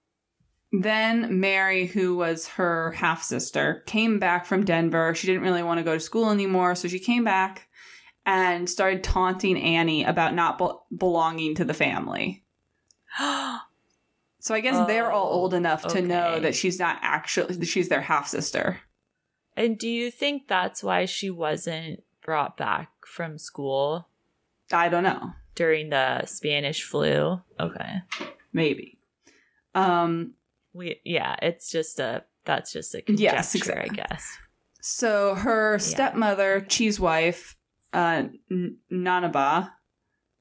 Then 0.72 1.40
Mary, 1.40 1.86
who 1.86 2.18
was 2.18 2.48
her 2.50 2.92
half 2.94 3.24
sister, 3.24 3.84
came 3.86 4.20
back 4.20 4.46
from 4.46 4.66
Denver. 4.66 5.14
She 5.16 5.28
didn't 5.28 5.44
really 5.44 5.64
want 5.64 5.78
to 5.78 5.84
go 5.84 5.94
to 5.94 6.00
school 6.00 6.30
anymore, 6.32 6.76
so 6.76 6.88
she 6.88 7.00
came 7.00 7.24
back 7.24 7.68
and 8.26 8.70
started 8.70 9.04
taunting 9.04 9.62
Annie 9.62 10.04
about 10.04 10.34
not 10.36 10.58
be- 10.58 10.98
belonging 10.98 11.56
to 11.56 11.64
the 11.66 11.74
family. 11.74 12.44
So 14.40 14.54
I 14.56 14.62
guess 14.62 14.88
they're 14.88 15.12
all 15.12 15.28
Oh, 15.28 15.42
old 15.42 15.54
enough 15.54 15.86
to 15.88 16.02
know 16.02 16.40
that 16.40 16.56
she's 16.56 16.80
not 16.80 17.00
actually 17.02 17.66
she's 17.66 17.90
their 17.90 18.00
half 18.02 18.28
sister. 18.30 18.80
and 19.58 19.78
do 19.78 19.90
you 19.90 20.10
think 20.10 20.48
that's 20.48 20.82
why 20.84 21.04
she 21.06 21.30
wasn't 21.30 22.02
brought 22.28 22.58
back 22.58 22.92
from 23.08 23.38
school 23.40 24.08
I 24.72 24.90
don't 24.90 25.04
know. 25.04 25.32
during 25.56 25.90
the 25.90 26.26
Spanish 26.26 26.84
flu? 26.84 27.42
Okay. 27.60 28.02
Maybe. 28.54 29.00
Um 29.74 30.34
We 30.74 31.00
yeah, 31.06 31.38
it's 31.42 31.72
just 31.72 32.00
a 32.00 32.26
that's 32.46 32.72
just 32.74 32.94
a 32.94 33.02
conjecture, 33.02 33.36
Yes, 33.36 33.56
exactly. 33.56 33.90
I 33.90 33.94
guess. 33.94 34.38
So 34.82 35.36
her 35.36 35.80
stepmother, 35.80 36.62
Chee's 36.62 36.98
wife, 37.00 37.56
uh, 37.94 38.24
N- 38.52 38.78
Nanaba, 38.92 39.72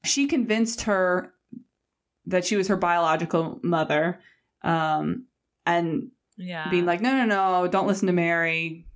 she 0.05 0.25
convinced 0.27 0.81
her 0.83 1.33
that 2.27 2.45
she 2.45 2.55
was 2.55 2.67
her 2.69 2.77
biological 2.77 3.59
mother, 3.63 4.21
um, 4.63 5.25
and 5.65 6.11
Yeah. 6.37 6.69
being 6.69 6.85
like, 6.85 7.01
"No, 7.01 7.11
no, 7.17 7.25
no, 7.25 7.67
don't 7.67 7.87
listen 7.87 8.07
to 8.07 8.13
Mary. 8.13 8.86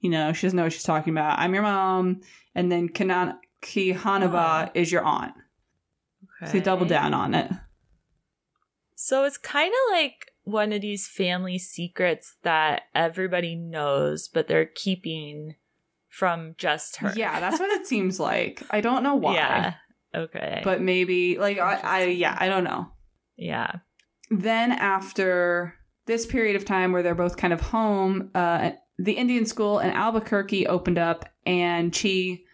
You 0.00 0.10
know, 0.10 0.32
she 0.32 0.46
doesn't 0.46 0.56
know 0.56 0.64
what 0.64 0.72
she's 0.72 0.82
talking 0.82 1.12
about. 1.12 1.38
I'm 1.38 1.54
your 1.54 1.62
mom." 1.62 2.20
And 2.54 2.70
then 2.70 2.88
Kanan- 2.88 3.38
Kihanaba 3.62 4.68
Oh. 4.68 4.70
is 4.74 4.90
your 4.92 5.02
aunt. 5.04 5.34
So 6.44 6.52
they 6.52 6.60
double 6.60 6.86
down 6.86 7.14
on 7.14 7.34
it. 7.34 7.50
So 8.94 9.24
it's 9.24 9.38
kind 9.38 9.72
of 9.72 9.92
like 9.92 10.32
one 10.44 10.72
of 10.72 10.80
these 10.80 11.06
family 11.08 11.58
secrets 11.58 12.36
that 12.42 12.82
everybody 12.94 13.54
knows, 13.54 14.28
but 14.28 14.46
they're 14.48 14.66
keeping 14.74 15.54
from 16.08 16.54
just 16.56 16.96
her. 16.96 17.12
Yeah, 17.16 17.40
that's 17.40 17.58
what 17.60 17.70
it 17.70 17.86
seems 17.92 18.18
like. 18.20 18.62
I 18.70 18.80
don't 18.80 19.02
know 19.02 19.14
why, 19.16 19.34
Yeah. 19.34 19.74
Okay. 20.14 20.62
but 20.64 20.80
maybe 20.80 21.36
like 21.38 21.58
I, 21.58 21.80
I, 21.82 22.04
yeah, 22.04 22.36
I 22.38 22.48
don't 22.48 22.64
know. 22.64 22.90
yeah. 23.36 23.72
then 24.30 24.72
after 24.72 25.74
this 26.06 26.24
period 26.26 26.56
of 26.56 26.64
time 26.64 26.92
where 26.92 27.02
they're 27.02 27.14
both 27.14 27.36
kind 27.36 27.52
of 27.52 27.60
home, 27.60 28.30
uh, 28.34 28.70
the 28.98 29.12
Indian 29.12 29.46
school 29.46 29.78
in 29.78 29.90
Albuquerque 29.90 30.66
opened 30.66 30.98
up, 30.98 31.28
and 31.44 31.92
Chee 31.92 32.44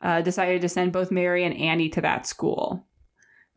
uh, 0.00 0.20
decided 0.20 0.62
to 0.62 0.68
send 0.68 0.92
both 0.92 1.10
Mary 1.10 1.44
and 1.44 1.56
Annie 1.56 1.88
to 1.90 2.00
that 2.00 2.26
school. 2.26 2.86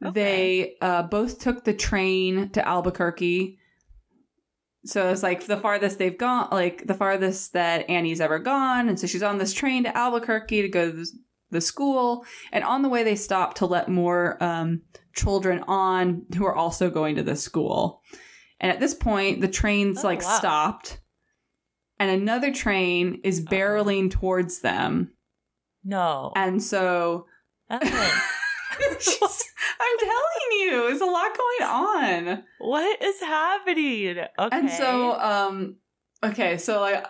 Okay. 0.06 0.12
They 0.14 0.76
uh, 0.82 1.04
both 1.04 1.40
took 1.40 1.64
the 1.64 1.74
train 1.74 2.50
to 2.50 2.68
Albuquerque. 2.68 3.58
So 4.86 5.10
it's 5.10 5.24
like 5.24 5.48
the 5.48 5.58
farthest 5.58 5.98
they've 5.98 6.18
gone, 6.18 6.50
like 6.52 6.86
the 6.86 6.94
farthest 6.94 7.54
that 7.54 7.90
Annie's 7.90 8.22
ever 8.22 8.38
gone. 8.38 8.88
And 8.88 9.00
so 9.00 9.08
she's 9.08 9.24
on 9.24 9.40
this 9.40 9.54
train 9.54 9.84
to 9.86 9.98
Albuquerque 9.98 10.62
to 10.62 10.70
go 10.70 10.92
to 10.92 10.98
the, 10.98 11.12
the 11.50 11.62
school. 11.62 12.26
And 12.52 12.64
on 12.64 12.84
the 12.84 12.90
way, 12.90 13.04
they 13.04 13.16
stop 13.16 13.56
to 13.56 13.66
let 13.66 13.90
more 13.90 14.38
um, 14.44 14.82
children 15.16 15.64
on 15.68 16.26
who 16.38 16.46
are 16.46 16.54
also 16.54 16.92
going 16.92 17.16
to 17.16 17.24
this 17.24 17.42
school. 17.42 18.04
And 18.60 18.72
at 18.72 18.80
this 18.80 18.94
point, 18.94 19.42
the 19.42 19.48
train's 19.48 20.04
Oh, 20.04 20.08
like 20.08 20.22
wow. 20.22 20.38
stopped, 20.38 21.00
and 22.00 22.12
another 22.12 22.54
train 22.54 23.22
is 23.24 23.44
barreling 23.44 24.12
towards 24.12 24.60
them. 24.60 25.12
No. 25.84 26.34
And 26.36 26.62
so 26.62 27.28
I'm 27.70 27.80
telling 30.00 30.52
you, 30.60 30.88
there's 30.88 31.02
a 31.02 31.06
lot 31.06 31.38
going 31.38 31.70
on. 31.70 32.44
what 32.60 33.02
is 33.02 33.20
happening? 33.22 34.18
Okay. 34.18 34.58
And 34.58 34.70
so, 34.70 35.20
um, 35.20 35.76
okay, 36.24 36.58
so 36.58 36.80
like 36.82 37.06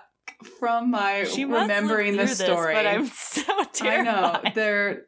from 0.59 0.91
my 0.91 1.23
she 1.23 1.45
remembering 1.45 2.17
the 2.17 2.27
story, 2.27 2.75
this, 2.75 2.83
but 2.83 2.87
I'm 2.87 3.05
so 3.13 3.63
tired. 3.73 4.07
I 4.07 4.11
know 4.11 4.41
they're. 4.53 5.03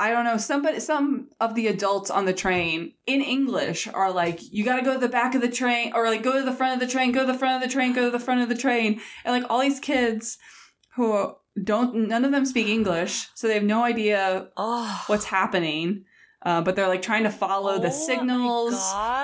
I 0.00 0.10
don't 0.10 0.24
know. 0.24 0.36
Somebody, 0.36 0.80
some 0.80 1.28
of 1.40 1.54
the 1.54 1.68
adults 1.68 2.10
on 2.10 2.24
the 2.24 2.32
train 2.32 2.94
in 3.06 3.20
English 3.22 3.86
are 3.88 4.10
like, 4.12 4.40
"You 4.52 4.64
got 4.64 4.76
to 4.76 4.82
go 4.84 4.94
to 4.94 4.98
the 5.00 5.08
back 5.08 5.34
of 5.34 5.40
the 5.40 5.48
train, 5.48 5.92
or 5.94 6.06
like 6.06 6.22
go 6.22 6.32
to 6.32 6.42
the 6.44 6.52
front 6.52 6.74
of 6.74 6.80
the 6.86 6.92
train, 6.92 7.12
go 7.12 7.24
to 7.26 7.32
the 7.32 7.38
front 7.38 7.62
of 7.62 7.68
the 7.68 7.72
train, 7.72 7.92
go 7.92 8.04
to 8.06 8.10
the 8.10 8.18
front 8.18 8.40
of 8.42 8.48
the 8.48 8.56
train," 8.56 9.00
and 9.24 9.32
like 9.40 9.48
all 9.50 9.60
these 9.60 9.80
kids 9.80 10.36
who 10.96 11.34
don't, 11.62 11.94
none 12.08 12.24
of 12.24 12.32
them 12.32 12.44
speak 12.44 12.66
English, 12.66 13.28
so 13.34 13.46
they 13.46 13.54
have 13.54 13.62
no 13.62 13.84
idea 13.84 14.48
Oh, 14.56 15.04
what's 15.06 15.26
happening. 15.26 16.04
Uh, 16.42 16.60
but 16.60 16.76
they're 16.76 16.88
like 16.88 17.00
trying 17.00 17.22
to 17.22 17.30
follow 17.30 17.74
Oh 17.74 17.78
the 17.78 17.90
signals, 17.90 18.74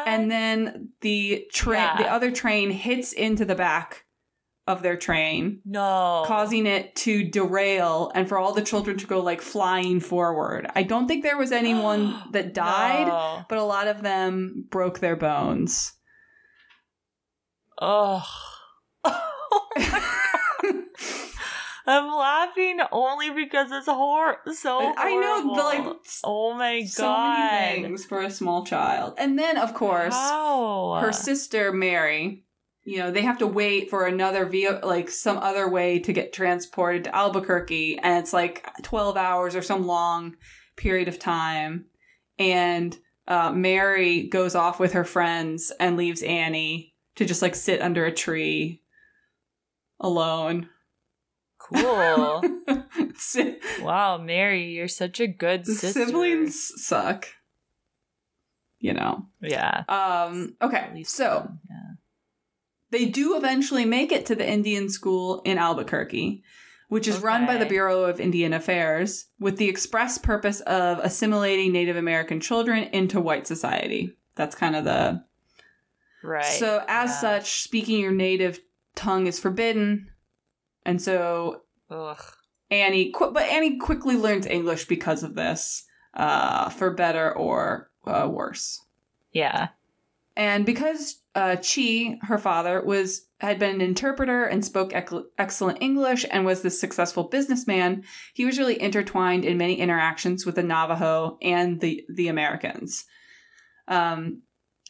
and 0.07 0.31
then 0.31 0.91
the 1.03 1.47
train, 1.53 1.81
Yeah. 1.83 1.97
the 1.99 2.11
other 2.11 2.31
train 2.31 2.71
hits 2.71 3.13
into 3.13 3.45
the 3.45 3.55
back 3.55 4.05
of 4.71 4.83
their 4.83 4.97
train, 4.97 5.61
no, 5.65 6.23
causing 6.27 6.67
it 6.67 6.95
to 6.97 7.25
derail, 7.25 8.11
and 8.15 8.29
for 8.29 8.39
all 8.39 8.53
the 8.55 8.63
children 8.63 8.97
to 8.99 9.07
go 9.07 9.21
like 9.21 9.41
flying 9.43 10.01
forward. 10.01 10.71
I 10.75 10.83
don't 10.85 11.07
think 11.09 11.23
there 11.23 11.37
was 11.37 11.53
anyone 11.53 12.15
that 12.33 12.55
died, 12.55 13.07
No. 13.09 13.45
but 13.49 13.59
a 13.59 13.65
lot 13.65 13.89
of 13.89 14.03
them 14.03 14.65
broke 14.71 15.01
their 15.01 15.17
bones. 15.17 15.93
Oh. 17.83 18.23
I'm 21.87 22.09
laughing 22.15 22.79
only 22.93 23.31
because 23.31 23.73
it's 23.73 23.87
hor- 23.87 24.37
so 24.53 24.95
I 24.97 25.17
know, 25.17 25.57
the, 25.57 25.63
like 25.63 25.97
oh 26.25 26.55
my 26.55 26.81
god, 26.83 26.89
so 26.91 27.09
many 27.11 27.83
things 27.83 28.05
for 28.05 28.21
a 28.21 28.31
small 28.31 28.65
child, 28.67 29.15
and 29.19 29.39
then 29.39 29.57
of 29.57 29.73
course. 29.75 30.15
How? 30.15 30.99
her 31.01 31.11
sister 31.11 31.73
Mary, 31.73 32.45
you 32.91 32.99
know, 32.99 33.13
they 33.13 33.23
have 33.23 33.39
to 33.39 33.47
wait 33.47 33.89
for 33.89 34.05
another 34.05 34.45
via 34.45 34.81
like 34.83 35.11
some 35.11 35.39
other 35.39 35.69
way 35.69 36.01
to 36.01 36.13
get 36.13 36.33
transported 36.33 37.05
to 37.05 37.15
Albuquerque, 37.15 38.01
and 38.01 38.19
it's 38.19 38.33
like 38.33 38.69
twelve 38.83 39.17
hours 39.17 39.55
or 39.55 39.63
some 39.63 39.87
long 39.87 40.35
period 40.77 41.07
of 41.07 41.17
time. 41.17 41.85
And 42.37 42.99
uh, 43.29 43.53
Mary 43.53 44.27
goes 44.27 44.57
off 44.57 44.81
with 44.81 44.95
her 44.95 45.05
friends 45.05 45.71
and 45.79 45.97
leaves 45.97 46.21
Annie 46.23 46.97
to 47.15 47.25
just 47.25 47.43
like 47.43 47.55
sit 47.55 47.81
under 47.81 48.07
a 48.07 48.13
tree 48.13 48.83
alone. 50.01 50.69
Cool. 51.61 52.43
Si- 53.15 53.59
wow, 53.83 54.19
Mary, 54.19 54.71
you're 54.73 54.89
such 54.89 55.21
a 55.21 55.27
good 55.29 55.65
sister. 55.67 56.07
Siblings 56.07 56.73
suck. 56.85 57.29
You 58.81 58.95
know. 58.95 59.27
Yeah. 59.41 59.85
Um 59.89 60.57
okay. 60.61 61.05
So 61.05 61.49
yeah. 61.69 61.90
They 62.91 63.07
do 63.07 63.37
eventually 63.37 63.85
make 63.85 64.13
it 64.13 64.27
to 64.27 64.35
the 64.35 64.49
Indian 64.49 64.89
school 64.89 65.43
in 65.45 65.59
Albuquerque, 65.59 66.43
which 66.89 67.07
is 67.07 67.21
run 67.21 67.47
by 67.47 67.57
the 67.57 67.67
Bureau 67.67 68.05
of 68.05 68.21
Indian 68.21 68.53
Affairs 68.53 69.27
with 69.39 69.57
the 69.57 69.69
express 69.69 70.19
purpose 70.19 70.61
of 70.63 70.99
assimilating 70.99 71.73
Native 71.73 71.97
American 71.97 72.41
children 72.41 72.85
into 72.85 73.21
white 73.21 73.47
society. 73.47 74.17
That's 74.35 74.57
kind 74.57 74.75
of 74.75 74.85
the. 74.85 75.25
Right. 76.23 76.45
So, 76.45 76.85
as 76.89 77.11
yeah. 77.11 77.21
such, 77.21 77.63
speaking 77.63 78.01
your 78.01 78.13
native 78.13 78.59
tongue 78.95 79.27
is 79.27 79.39
forbidden. 79.39 80.11
And 80.85 81.01
so 81.01 81.63
Ugh. 81.91 82.23
Annie, 82.71 83.11
qu- 83.13 83.33
but 83.33 83.45
Annie 83.45 83.79
quickly 83.79 84.17
learns 84.17 84.47
English 84.47 84.87
because 84.87 85.23
of 85.23 85.35
this, 85.35 85.85
uh, 86.15 86.69
for 86.71 86.91
better 86.93 87.33
or 87.33 87.91
uh, 88.07 88.29
worse. 88.31 88.85
Yeah. 89.33 89.69
And 90.41 90.65
because 90.65 91.21
uh, 91.35 91.57
Chee, 91.57 92.19
her 92.23 92.39
father, 92.39 92.83
was 92.83 93.27
had 93.41 93.59
been 93.59 93.75
an 93.75 93.81
interpreter 93.83 94.45
and 94.45 94.65
spoke 94.65 94.95
ec- 94.95 95.11
excellent 95.37 95.83
English 95.83 96.25
and 96.31 96.47
was 96.47 96.63
this 96.63 96.81
successful 96.81 97.25
businessman, 97.25 98.05
he 98.33 98.47
was 98.47 98.59
really 98.59 98.81
intertwined 98.81 99.45
in 99.45 99.59
many 99.59 99.75
interactions 99.75 100.47
with 100.47 100.55
the 100.55 100.63
Navajo 100.63 101.37
and 101.43 101.83
the 101.83 102.05
the 102.09 102.29
Americans. 102.29 103.05
Um, 103.87 104.41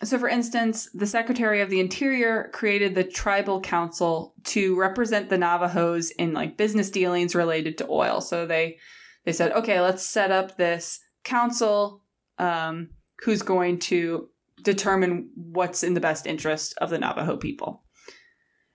so, 0.05 0.21
for 0.21 0.29
instance, 0.29 0.89
the 0.95 1.05
Secretary 1.07 1.61
of 1.61 1.69
the 1.69 1.81
Interior 1.81 2.49
created 2.53 2.95
the 2.95 3.03
Tribal 3.03 3.61
Council 3.61 4.35
to 4.45 4.79
represent 4.79 5.31
the 5.31 5.39
Navajos 5.39 6.11
in 6.11 6.33
like 6.33 6.59
business 6.59 6.91
dealings 6.91 7.35
related 7.35 7.77
to 7.79 7.89
oil. 7.91 8.21
So 8.21 8.47
they 8.47 8.79
they 9.25 9.33
said, 9.33 9.51
okay, 9.51 9.81
let's 9.81 10.09
set 10.09 10.31
up 10.31 10.57
this 10.57 11.01
council 11.25 12.05
um, 12.39 12.91
who's 13.25 13.43
going 13.43 13.81
to 13.81 14.29
determine 14.63 15.31
what's 15.35 15.83
in 15.83 15.95
the 15.95 16.01
best 16.01 16.27
interest 16.27 16.75
of 16.79 16.91
the 16.91 16.99
Navajo 16.99 17.37
people. 17.37 17.83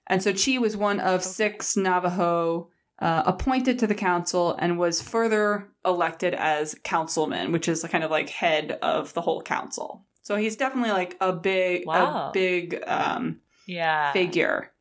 And 0.07 0.21
so 0.21 0.31
Chee 0.33 0.59
was 0.59 0.77
one 0.77 0.99
of 0.99 1.23
six 1.23 1.75
Navajo 1.75 2.69
uh, 2.99 3.23
appointed 3.25 3.79
to 3.79 3.87
the 3.87 3.95
council 3.95 4.55
and 4.59 4.77
was 4.79 5.01
further 5.01 5.67
elected 5.83 6.33
as 6.33 6.75
councilman, 6.83 7.51
which 7.51 7.67
is 7.67 7.83
kind 7.83 8.03
of 8.03 8.11
like 8.11 8.29
head 8.29 8.77
of 8.81 9.13
the 9.13 9.21
whole 9.21 9.41
council. 9.41 10.05
So 10.21 10.35
he's 10.37 10.55
definitely 10.55 10.91
like 10.91 11.17
a 11.21 11.33
big, 11.33 11.85
Wow. 11.85 12.29
a 12.29 12.31
big 12.33 12.81
um, 12.87 13.41
Yeah. 13.67 14.13
figure 14.13 14.71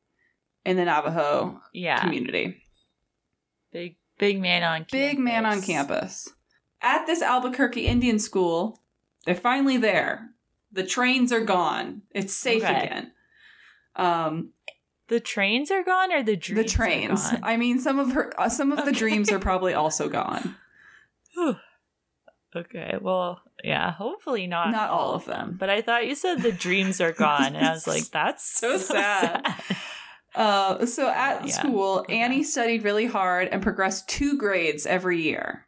in 0.64 0.76
the 0.76 0.84
Navajo 0.84 1.60
Yeah. 1.72 2.00
community. 2.00 2.62
Big 3.72 3.96
big 4.18 4.40
man 4.40 4.62
on 4.62 4.80
campus. 4.80 4.92
Big 4.92 5.18
man 5.18 5.44
on 5.44 5.60
campus. 5.60 6.28
At 6.80 7.06
this 7.06 7.20
Albuquerque 7.22 7.86
Indian 7.86 8.18
school, 8.18 8.80
They're 9.26 9.34
finally 9.34 9.78
there. 9.78 10.33
The 10.74 10.84
trains 10.84 11.32
are 11.32 11.44
gone. 11.44 12.02
It's 12.10 12.34
safe 12.34 12.62
Okay. 12.64 12.76
again. 12.86 13.12
Um, 13.96 14.50
The 15.08 15.20
trains 15.20 15.70
are 15.70 15.82
gone, 15.84 16.12
or 16.12 16.22
the 16.22 16.36
dreams? 16.36 16.64
the 16.72 16.76
trains. 16.76 17.30
I 17.42 17.56
mean, 17.56 17.78
some 17.78 17.98
of 17.98 18.12
her, 18.12 18.32
uh, 18.38 18.48
some 18.48 18.72
of 18.72 18.84
the 18.84 18.92
dreams 18.92 19.30
are 19.30 19.38
probably 19.50 19.72
also 19.74 20.08
gone. 20.08 20.56
Okay, 22.56 22.94
well, 23.00 23.40
yeah, 23.64 23.90
hopefully 23.90 24.46
not 24.46 24.70
Not 24.70 24.90
all 24.90 25.12
of 25.14 25.24
them. 25.24 25.56
But 25.58 25.70
I 25.70 25.82
thought 25.82 26.06
you 26.06 26.14
said 26.14 26.40
the 26.40 26.52
dreams 26.52 27.00
are 27.00 27.10
gone, 27.12 27.56
and 27.56 27.66
I 27.66 27.72
was 27.72 27.86
like, 27.88 28.04
that's 28.12 28.44
So 28.44 28.76
sad. 28.78 29.44
Uh, 30.36 30.86
so 30.86 31.08
at 31.08 31.46
Yeah. 31.46 31.52
school, 31.52 31.98
Okay. 32.00 32.16
Annie 32.20 32.44
studied 32.44 32.84
really 32.84 33.06
hard 33.06 33.48
and 33.48 33.60
progressed 33.60 34.08
two 34.08 34.38
grades 34.38 34.86
every 34.86 35.20
year. 35.22 35.66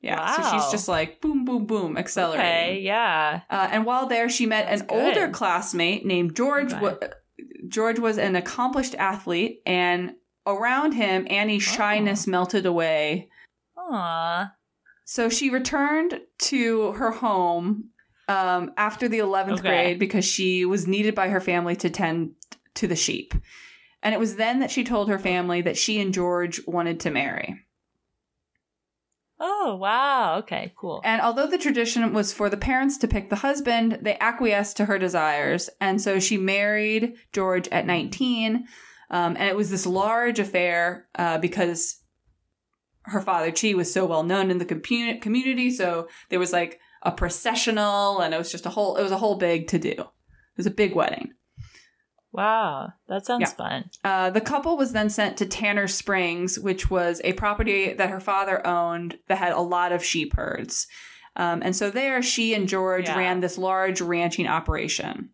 Yeah, 0.00 0.36
so 0.36 0.42
she's 0.52 0.70
just 0.70 0.86
like 0.88 1.20
boom, 1.20 1.44
boom, 1.44 1.66
boom, 1.66 1.96
accelerating. 1.98 2.44
Okay, 2.46 2.80
yeah. 2.82 3.40
Uh, 3.50 3.68
and 3.72 3.84
while 3.84 4.06
there, 4.06 4.28
she 4.28 4.46
met 4.46 4.66
That's 4.68 4.82
an 4.82 4.86
older 4.90 5.28
classmate 5.28 6.06
named 6.06 6.36
George. 6.36 6.72
George 7.66 7.98
was 7.98 8.16
an 8.18 8.36
accomplished 8.36 8.94
athlete, 8.94 9.60
and 9.66 10.12
around 10.46 10.92
him, 10.92 11.26
Annie's 11.28 11.66
Oh. 11.68 11.72
shyness 11.76 12.26
melted 12.26 12.64
away. 12.64 13.28
Aw. 13.76 14.52
So 15.04 15.28
she 15.28 15.50
returned 15.50 16.20
to 16.38 16.92
her 16.92 17.10
home 17.10 17.90
um, 18.28 18.72
after 18.76 19.08
the 19.08 19.18
11th 19.18 19.60
Okay. 19.60 19.68
grade 19.68 19.98
because 19.98 20.24
she 20.24 20.64
was 20.64 20.86
needed 20.86 21.14
by 21.14 21.28
her 21.30 21.40
family 21.40 21.74
to 21.76 21.88
tend 21.90 22.32
to 22.74 22.86
the 22.86 22.94
sheep. 22.96 23.34
And 24.02 24.14
it 24.14 24.18
was 24.20 24.36
then 24.36 24.60
that 24.60 24.70
she 24.70 24.84
told 24.84 25.08
her 25.08 25.18
family 25.18 25.62
that 25.62 25.76
she 25.78 26.00
and 26.00 26.12
George 26.14 26.60
wanted 26.66 27.00
to 27.00 27.10
marry. 27.10 27.64
Oh, 29.40 29.76
wow. 29.76 30.38
Okay, 30.38 30.72
cool. 30.76 31.00
And 31.04 31.20
although 31.20 31.46
the 31.46 31.58
tradition 31.58 32.12
was 32.12 32.32
for 32.32 32.50
the 32.50 32.56
parents 32.56 32.98
to 32.98 33.08
pick 33.08 33.30
the 33.30 33.36
husband, 33.36 33.98
they 34.02 34.18
acquiesced 34.18 34.76
to 34.78 34.86
her 34.86 34.98
desires. 34.98 35.70
And 35.80 36.00
so 36.00 36.18
she 36.18 36.36
married 36.36 37.14
George 37.32 37.68
at 37.68 37.86
19. 37.86 38.66
Um, 39.10 39.36
and 39.36 39.48
it 39.48 39.56
was 39.56 39.70
this 39.70 39.86
large 39.86 40.40
affair 40.40 41.06
uh, 41.14 41.38
because 41.38 42.02
her 43.02 43.20
father, 43.20 43.52
Chee, 43.52 43.74
was 43.74 43.92
so 43.92 44.06
well 44.06 44.24
known 44.24 44.50
in 44.50 44.58
the 44.58 44.66
compu- 44.66 45.20
community. 45.20 45.70
So 45.70 46.08
there 46.30 46.40
was 46.40 46.52
like 46.52 46.80
a 47.02 47.12
processional 47.12 48.20
and 48.20 48.34
it 48.34 48.38
was 48.38 48.50
just 48.50 48.66
a 48.66 48.70
whole, 48.70 48.96
it 48.96 49.02
was 49.02 49.12
a 49.12 49.18
whole 49.18 49.36
big 49.36 49.68
to 49.68 49.78
do. 49.78 49.90
It 49.90 50.56
was 50.56 50.66
a 50.66 50.70
big 50.70 50.94
wedding. 50.96 51.32
Wow, 52.32 52.92
that 53.08 53.24
sounds 53.24 53.40
Yeah. 53.40 53.46
fun. 53.56 53.90
Uh, 54.04 54.30
the 54.30 54.40
couple 54.40 54.76
was 54.76 54.92
then 54.92 55.08
sent 55.10 55.36
to 55.38 55.46
Tanner 55.46 55.88
Springs, 55.88 56.58
which 56.58 56.90
was 56.90 57.20
a 57.24 57.32
property 57.34 57.92
that 57.94 58.10
her 58.10 58.20
father 58.20 58.64
owned 58.66 59.18
that 59.28 59.38
had 59.38 59.52
a 59.52 59.60
lot 59.60 59.92
of 59.92 60.04
sheep 60.04 60.34
herds. 60.36 60.86
Um, 61.36 61.62
and 61.62 61.74
so 61.74 61.90
there, 61.90 62.20
she 62.22 62.52
and 62.54 62.68
George 62.68 63.06
Yeah. 63.08 63.16
ran 63.16 63.40
this 63.40 63.56
large 63.58 64.00
ranching 64.00 64.46
operation. 64.46 65.30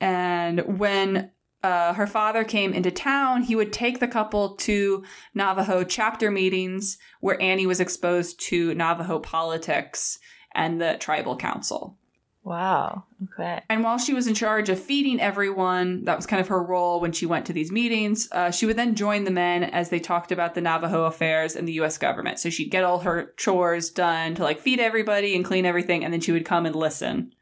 And 0.00 0.78
when 0.78 1.30
uh, 1.62 1.94
her 1.94 2.06
father 2.06 2.44
came 2.44 2.72
into 2.72 2.90
town, 2.92 3.42
he 3.42 3.56
would 3.56 3.72
take 3.72 3.98
the 3.98 4.06
couple 4.06 4.56
to 4.56 5.02
Navajo 5.34 5.82
chapter 5.82 6.30
meetings 6.30 6.96
where 7.20 7.40
Annie 7.42 7.66
was 7.66 7.80
exposed 7.80 8.38
to 8.48 8.72
Navajo 8.74 9.18
politics 9.18 10.18
and 10.54 10.80
the 10.80 10.96
tribal 11.00 11.36
council. 11.36 11.98
Wow. 12.46 13.02
Okay. 13.24 13.60
And 13.68 13.82
while 13.82 13.98
she 13.98 14.14
was 14.14 14.28
in 14.28 14.34
charge 14.34 14.68
of 14.68 14.78
feeding 14.78 15.20
everyone, 15.20 16.04
that 16.04 16.14
was 16.14 16.26
kind 16.26 16.40
of 16.40 16.46
her 16.46 16.62
role 16.62 17.00
when 17.00 17.10
she 17.10 17.26
went 17.26 17.44
to 17.46 17.52
these 17.52 17.72
meetings. 17.72 18.28
Uh, 18.30 18.52
she 18.52 18.66
would 18.66 18.76
then 18.76 18.94
join 18.94 19.24
the 19.24 19.32
men 19.32 19.64
as 19.64 19.90
they 19.90 19.98
talked 19.98 20.30
about 20.30 20.54
the 20.54 20.60
Navajo 20.60 21.06
affairs 21.06 21.56
and 21.56 21.66
the 21.66 21.72
U.S. 21.72 21.98
government. 21.98 22.38
So 22.38 22.48
she'd 22.48 22.70
get 22.70 22.84
all 22.84 23.00
her 23.00 23.34
chores 23.36 23.90
done 23.90 24.36
to 24.36 24.44
like 24.44 24.60
feed 24.60 24.78
everybody 24.78 25.34
and 25.34 25.44
clean 25.44 25.66
everything, 25.66 26.04
and 26.04 26.12
then 26.12 26.20
she 26.20 26.30
would 26.30 26.44
come 26.44 26.66
and 26.66 26.76
listen 26.76 27.34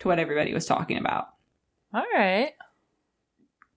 to 0.00 0.08
what 0.08 0.18
everybody 0.18 0.52
was 0.52 0.66
talking 0.66 0.98
about. 0.98 1.28
All 1.94 2.04
right. 2.14 2.52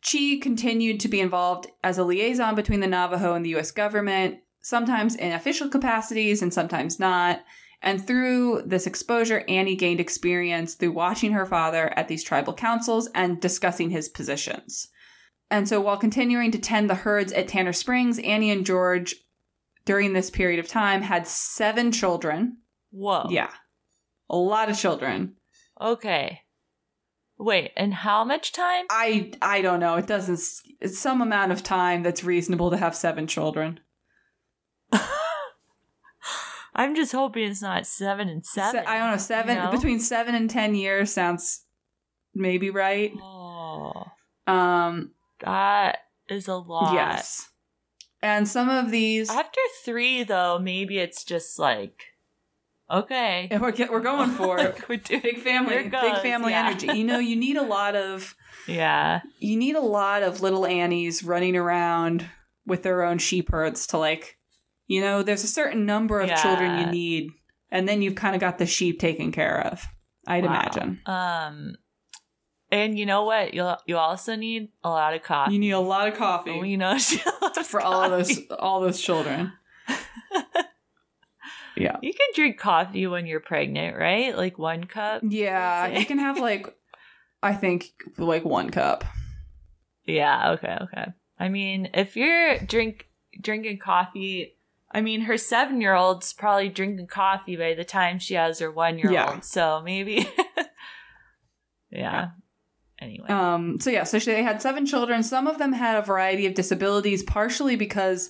Chee 0.01 0.37
continued 0.37 0.99
to 0.99 1.07
be 1.07 1.21
involved 1.21 1.67
as 1.81 1.97
a 1.97 2.03
liaison 2.03 2.55
between 2.55 2.81
the 2.81 2.87
Navajo 2.87 3.35
and 3.35 3.45
the 3.45 3.51
U.S. 3.51 3.71
government, 3.71 4.39
sometimes 4.59 5.15
in 5.15 5.31
official 5.31 5.69
capacities 5.69 6.41
and 6.41 6.53
sometimes 6.53 6.99
not. 6.99 7.39
And 7.81 8.05
through 8.05 8.63
this 8.65 8.87
exposure, 8.87 9.43
Annie 9.47 9.75
gained 9.75 9.99
experience 9.99 10.73
through 10.73 10.93
watching 10.93 11.33
her 11.33 11.45
father 11.45 11.93
at 11.97 12.07
these 12.07 12.23
tribal 12.23 12.53
councils 12.53 13.07
and 13.13 13.39
discussing 13.39 13.91
his 13.91 14.09
positions. 14.09 14.89
And 15.49 15.67
so 15.67 15.79
while 15.79 15.97
continuing 15.97 16.51
to 16.51 16.59
tend 16.59 16.89
the 16.89 16.95
herds 16.95 17.31
at 17.31 17.47
Tanner 17.47 17.73
Springs, 17.73 18.19
Annie 18.19 18.51
and 18.51 18.65
George, 18.65 19.15
during 19.85 20.13
this 20.13 20.29
period 20.29 20.59
of 20.59 20.67
time, 20.67 21.01
had 21.01 21.27
seven 21.27 21.91
children. 21.91 22.57
Whoa. 22.91 23.27
Yeah. 23.29 23.51
A 24.29 24.35
lot 24.35 24.69
of 24.69 24.77
children. 24.77 25.35
Okay. 25.79 26.41
Wait, 27.39 27.71
and 27.77 27.93
how 27.93 28.23
much 28.23 28.51
time? 28.51 28.85
I 28.89 29.31
I 29.41 29.61
don't 29.61 29.79
know. 29.79 29.95
It 29.95 30.07
doesn't. 30.07 30.39
It's 30.81 30.97
some 30.97 31.21
amount 31.21 31.51
of 31.51 31.61
time 31.61 32.01
that's 32.01 32.23
reasonable 32.23 32.71
to 32.71 32.77
have 32.77 32.95
seven 32.95 33.27
children. 33.27 33.79
I'm 36.77 36.95
just 36.95 37.11
hoping 37.11 37.49
it's 37.49 37.61
not 37.61 37.85
seven 37.87 38.29
and 38.29 38.45
seven. 38.45 38.81
Se- 38.83 38.87
I 38.87 38.99
don't 38.99 39.11
know. 39.11 39.17
Seven 39.17 39.57
you 39.57 39.63
know? 39.63 39.71
between 39.71 39.99
seven 39.99 40.35
and 40.35 40.49
ten 40.49 40.75
years 40.75 41.11
sounds 41.11 41.63
maybe 42.35 42.69
right. 42.69 43.11
Oh, 43.21 44.03
Um. 44.45 45.11
that 45.41 45.97
is 46.29 46.47
a 46.47 46.55
lot. 46.55 46.93
Yes. 46.93 47.49
And 48.21 48.47
some 48.47 48.69
of 48.69 48.91
these, 48.91 49.29
After 49.29 49.59
three, 49.85 50.23
though, 50.23 50.57
maybe 50.59 50.97
it's 50.97 51.23
just 51.23 51.57
like, 51.59 52.01
okay, 52.91 53.47
and 53.51 53.61
we're 53.61 53.71
get, 53.71 53.91
we're 53.91 53.99
going 54.01 54.31
for 54.31 54.59
it. 54.63 54.87
We're 54.89 54.97
doing- 54.97 55.21
Big 55.21 55.39
family, 55.39 55.73
Here 55.73 55.83
big 55.89 56.17
family 56.21 56.51
yeah. 56.51 56.67
energy. 56.67 56.87
You 56.97 57.03
know, 57.05 57.19
you 57.19 57.35
need 57.35 57.57
a 57.57 57.63
lot 57.63 57.95
of 57.95 58.35
yeah, 58.67 59.21
you 59.39 59.57
need 59.57 59.75
a 59.75 59.81
lot 59.81 60.23
of 60.23 60.41
little 60.41 60.65
Annies 60.65 61.23
running 61.23 61.55
around 61.55 62.25
with 62.65 62.83
their 62.83 63.03
own 63.03 63.17
sheep 63.17 63.49
herds 63.51 63.87
to 63.87 63.97
like, 63.97 64.36
you 64.87 65.01
know, 65.01 65.21
there's 65.23 65.43
a 65.43 65.47
certain 65.47 65.85
number 65.85 66.19
of 66.21 66.29
children 66.41 66.77
you 66.79 66.85
need, 66.87 67.31
and 67.69 67.87
then 67.87 68.01
you've 68.01 68.15
kind 68.15 68.35
of 68.35 68.41
got 68.41 68.57
the 68.57 68.65
sheep 68.65 68.99
taken 68.99 69.31
care 69.31 69.59
of. 69.67 69.85
I'd 70.25 70.43
Wow. 70.43 70.49
imagine. 70.51 71.01
Um, 71.05 71.75
and 72.71 72.97
you 72.99 73.05
know 73.05 73.23
what? 73.23 73.53
You 73.53 73.73
you 73.85 73.97
also 73.97 74.35
need 74.35 74.69
a 74.83 74.89
lot 74.89 75.13
of 75.13 75.23
coffee. 75.23 75.53
You 75.53 75.59
need 75.59 75.71
a 75.71 75.79
lot 75.79 76.07
of 76.09 76.15
coffee 76.15 76.51
Oh, 76.51 76.63
you 76.63 76.77
know, 76.77 76.97
for 77.65 77.79
all 77.79 78.03
of 78.03 78.11
those 78.11 78.39
all 78.59 78.81
those 78.81 78.99
children. 78.99 79.53
yeah. 81.75 81.97
You 82.01 82.13
can 82.13 82.27
drink 82.35 82.57
coffee 82.57 83.07
when 83.07 83.25
you're 83.25 83.39
pregnant, 83.39 83.97
right? 83.97 84.35
Like 84.35 84.57
one 84.57 84.85
cup. 84.85 85.21
Yeah, 85.25 85.87
you 85.87 86.05
can 86.05 86.19
have 86.19 86.39
like 86.39 86.75
I 87.41 87.53
think 87.53 87.91
like 88.17 88.43
one 88.43 88.69
cup. 88.69 89.05
Yeah. 90.05 90.51
Okay. 90.53 90.77
Okay. 90.81 91.05
I 91.39 91.49
mean, 91.49 91.89
if 91.93 92.15
you're 92.17 92.57
drink 92.59 93.07
drinking 93.39 93.77
coffee, 93.79 94.56
I 94.91 95.01
mean, 95.01 95.21
her 95.21 95.37
seven 95.37 95.81
year 95.81 95.93
old's 95.93 96.33
probably 96.33 96.69
drinking 96.69 97.07
coffee 97.07 97.55
by 97.55 97.73
the 97.73 97.83
time 97.83 98.19
she 98.19 98.35
has 98.35 98.59
her 98.59 98.71
one 98.71 98.97
year 98.97 99.11
old. 99.19 99.43
So 99.43 99.81
maybe. 99.83 100.29
yeah. 101.91 102.29
Anyway. 102.99 103.27
Um 103.27 103.79
so 103.79 103.89
yeah, 103.89 104.03
so 104.03 104.17
they 104.19 104.43
had 104.43 104.61
seven 104.61 104.85
children. 104.85 105.23
Some 105.23 105.47
of 105.47 105.57
them 105.57 105.73
had 105.73 105.97
a 105.97 106.05
variety 106.05 106.45
of 106.45 106.53
disabilities 106.53 107.23
partially 107.23 107.75
because 107.75 108.29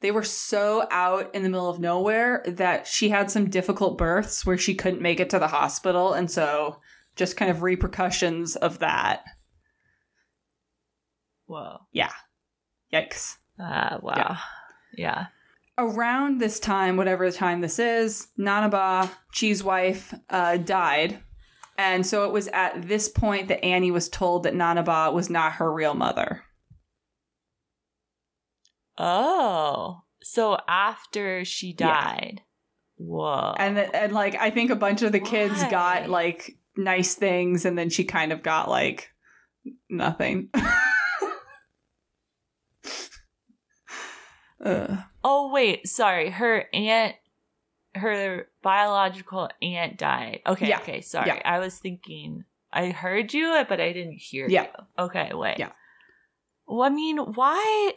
they 0.00 0.10
were 0.10 0.22
so 0.22 0.86
out 0.90 1.34
in 1.34 1.42
the 1.42 1.48
middle 1.48 1.68
of 1.68 1.80
nowhere 1.80 2.44
that 2.46 2.86
she 2.86 3.08
had 3.08 3.30
some 3.30 3.50
difficult 3.50 3.98
births 3.98 4.46
where 4.46 4.58
she 4.58 4.74
couldn't 4.74 5.02
make 5.02 5.20
it 5.20 5.30
to 5.30 5.38
the 5.38 5.48
hospital 5.48 6.12
and 6.12 6.30
so 6.30 6.80
just 7.16 7.36
kind 7.36 7.50
of 7.50 7.62
repercussions 7.62 8.56
of 8.56 8.78
that. 8.78 9.24
Whoa. 11.46 11.78
Yeah. 11.92 12.12
Yikes. 12.92 13.36
Uh, 13.58 13.98
wow. 14.02 14.14
Yeah. 14.16 14.38
Yeah. 14.96 15.26
Around 15.78 16.40
this 16.40 16.58
time, 16.58 16.96
whatever 16.96 17.30
the 17.30 17.36
time 17.36 17.60
this 17.60 17.78
is, 17.78 18.28
Nanaba, 18.38 19.10
Chee's 19.32 19.62
wife, 19.62 20.14
uh, 20.30 20.56
died. 20.56 21.18
And 21.76 22.06
so 22.06 22.24
it 22.24 22.32
was 22.32 22.48
at 22.48 22.88
this 22.88 23.08
point 23.08 23.48
that 23.48 23.62
Annie 23.62 23.90
was 23.90 24.08
told 24.08 24.44
that 24.44 24.54
Nanaba 24.54 25.12
was 25.12 25.28
not 25.28 25.52
her 25.54 25.70
real 25.70 25.92
mother. 25.94 26.44
Oh. 28.96 30.00
So 30.22 30.56
after 30.66 31.44
she 31.44 31.76
Yeah. 31.78 31.86
died. 32.04 32.40
Whoa. 32.96 33.54
And 33.58 33.76
and 33.78 34.12
like 34.12 34.34
I 34.36 34.48
think 34.50 34.70
a 34.70 34.76
bunch 34.76 35.02
of 35.02 35.12
the 35.12 35.20
kids 35.20 35.62
Why? 35.62 35.70
got 35.70 36.08
like 36.08 36.56
nice 36.78 37.14
things 37.14 37.66
and 37.66 37.76
then 37.76 37.90
she 37.90 38.04
kind 38.04 38.32
of 38.32 38.42
got 38.42 38.70
like 38.70 39.10
nothing. 39.90 40.48
uh, 44.64 44.96
oh, 45.26 45.50
wait. 45.52 45.88
Sorry. 45.88 46.30
Her 46.30 46.64
aunt, 46.72 47.16
her 47.94 48.46
biological 48.62 49.48
aunt 49.60 49.98
died. 49.98 50.40
Okay. 50.46 50.68
Yeah. 50.68 50.78
Okay. 50.78 51.00
Sorry. 51.00 51.26
Yeah. 51.28 51.42
I 51.44 51.58
was 51.58 51.78
thinking, 51.78 52.44
I 52.72 52.90
heard 52.90 53.34
you, 53.34 53.64
but 53.68 53.80
I 53.80 53.92
didn't 53.92 54.18
hear 54.18 54.46
Yeah. 54.48 54.64
you. 54.98 55.04
Okay. 55.06 55.30
Wait. 55.34 55.58
Yeah. 55.58 55.70
Well, 56.66 56.82
I 56.82 56.90
mean, 56.90 57.18
why? 57.18 57.92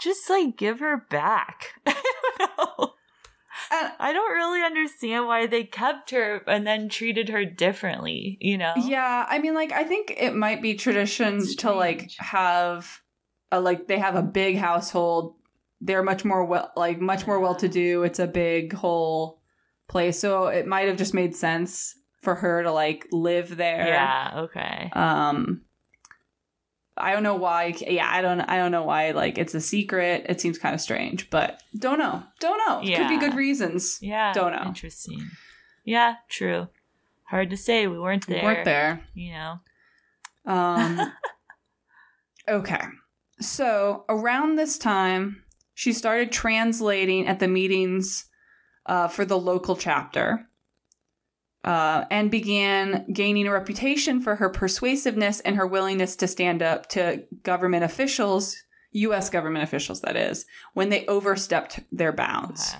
Just 0.00 0.28
like 0.30 0.56
give 0.56 0.80
her 0.80 1.06
back. 1.10 1.66
I 1.86 1.94
don't 2.38 2.58
know. 2.78 2.92
And- 3.72 3.92
I 4.00 4.12
don't 4.12 4.32
really 4.32 4.62
understand 4.62 5.26
why 5.26 5.46
they 5.46 5.62
kept 5.64 6.10
her 6.10 6.42
and 6.46 6.66
then 6.66 6.88
treated 6.88 7.28
her 7.28 7.44
differently, 7.44 8.36
you 8.40 8.58
know? 8.58 8.72
Yeah, 8.76 9.26
I 9.28 9.38
mean, 9.38 9.54
like, 9.54 9.70
I 9.72 9.84
think 9.84 10.14
it 10.16 10.34
might 10.34 10.60
be 10.62 10.74
tradition 10.74 11.44
to 11.58 11.72
like 11.72 12.10
have, 12.18 13.00
a, 13.52 13.60
like, 13.60 13.86
they 13.86 13.98
have 13.98 14.16
a 14.16 14.22
big 14.22 14.56
household. 14.56 15.34
They're 15.80 16.02
much 16.02 16.24
more 16.24 16.44
well, 16.44 16.72
like, 16.76 17.00
much 17.00 17.26
more 17.26 17.40
well 17.40 17.54
to 17.56 17.68
do. 17.68 18.02
It's 18.02 18.18
a 18.18 18.26
big 18.26 18.72
whole 18.72 19.40
place, 19.88 20.18
so 20.18 20.46
it 20.48 20.66
might 20.66 20.88
have 20.88 20.96
just 20.96 21.14
made 21.14 21.34
sense 21.34 21.94
for 22.20 22.34
her 22.34 22.62
to 22.62 22.70
like 22.70 23.06
live 23.12 23.56
there. 23.56 23.86
Yeah, 23.86 24.30
okay. 24.44 24.90
Um, 24.92 25.62
I 26.96 27.12
don't 27.12 27.22
know 27.22 27.36
why. 27.36 27.74
Yeah, 27.86 28.08
I 28.10 28.20
don't. 28.20 28.40
I 28.40 28.56
don't 28.56 28.72
know 28.72 28.84
why. 28.84 29.12
Like, 29.12 29.38
it's 29.38 29.54
a 29.54 29.60
secret. 29.60 30.26
It 30.28 30.40
seems 30.40 30.58
kind 30.58 30.74
of 30.74 30.80
strange, 30.80 31.30
but 31.30 31.62
don't 31.78 31.98
know. 31.98 32.22
Don't 32.40 32.58
know. 32.58 32.96
Could 32.96 33.08
be 33.08 33.18
good 33.18 33.34
reasons. 33.34 33.98
Yeah. 34.02 34.32
Don't 34.32 34.52
know. 34.52 34.64
Interesting. 34.66 35.30
Yeah, 35.84 36.16
true. 36.28 36.68
Hard 37.24 37.50
to 37.50 37.56
say. 37.56 37.86
We 37.86 37.98
weren't 37.98 38.26
there. 38.26 38.40
We 38.40 38.44
weren't 38.44 38.64
there. 38.64 39.00
You 39.14 39.32
know? 39.32 39.60
Um, 40.46 41.12
okay. 42.48 42.82
So 43.40 44.04
around 44.08 44.56
this 44.56 44.76
time, 44.76 45.42
she 45.80 45.94
started 45.94 46.30
translating 46.30 47.26
at 47.26 47.38
the 47.38 47.48
meetings 47.48 48.26
uh, 48.84 49.08
for 49.08 49.24
the 49.24 49.38
local 49.38 49.74
chapter 49.74 50.46
uh, 51.64 52.04
and 52.10 52.30
began 52.30 53.10
gaining 53.10 53.46
a 53.46 53.50
reputation 53.50 54.20
for 54.20 54.36
her 54.36 54.50
persuasiveness 54.50 55.40
and 55.40 55.56
her 55.56 55.66
willingness 55.66 56.16
to 56.16 56.28
stand 56.28 56.62
up 56.62 56.86
to 56.86 57.24
government 57.44 57.82
officials, 57.82 58.58
U.S. 58.92 59.30
government 59.30 59.64
officials, 59.64 60.02
that 60.02 60.16
is, 60.16 60.44
when 60.74 60.90
they 60.90 61.06
overstepped 61.06 61.80
their 61.90 62.12
bounds. 62.12 62.74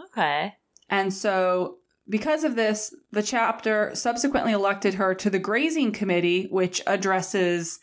Okay. 0.00 0.06
Okay. 0.06 0.54
And 0.88 1.12
so, 1.12 1.76
because 2.08 2.42
of 2.42 2.56
this, 2.56 2.94
the 3.10 3.22
chapter 3.22 3.94
subsequently 3.94 4.52
elected 4.52 4.94
her 4.94 5.14
to 5.16 5.28
the 5.28 5.38
Grazing 5.38 5.92
Committee, 5.92 6.48
which 6.50 6.80
addresses 6.86 7.80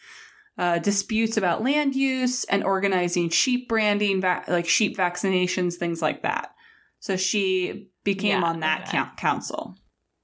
uh, 0.58 0.80
disputes 0.80 1.38
about 1.38 1.64
land 1.64 1.96
use 1.96 2.44
and 2.46 2.64
organizing 2.64 3.30
sheep 3.30 3.68
branding, 3.68 4.22
va- 4.22 4.44
like 4.48 4.68
sheep 4.68 4.96
vaccinations, 4.98 5.76
things 5.76 6.02
like 6.02 6.24
that. 6.24 6.52
So 7.00 7.18
she 7.18 7.90
became 8.04 8.42
Yeah, 8.42 8.48
on 8.48 8.60
that 8.62 8.88
okay. 8.88 8.98
coun- 8.98 9.16
council. 9.18 9.76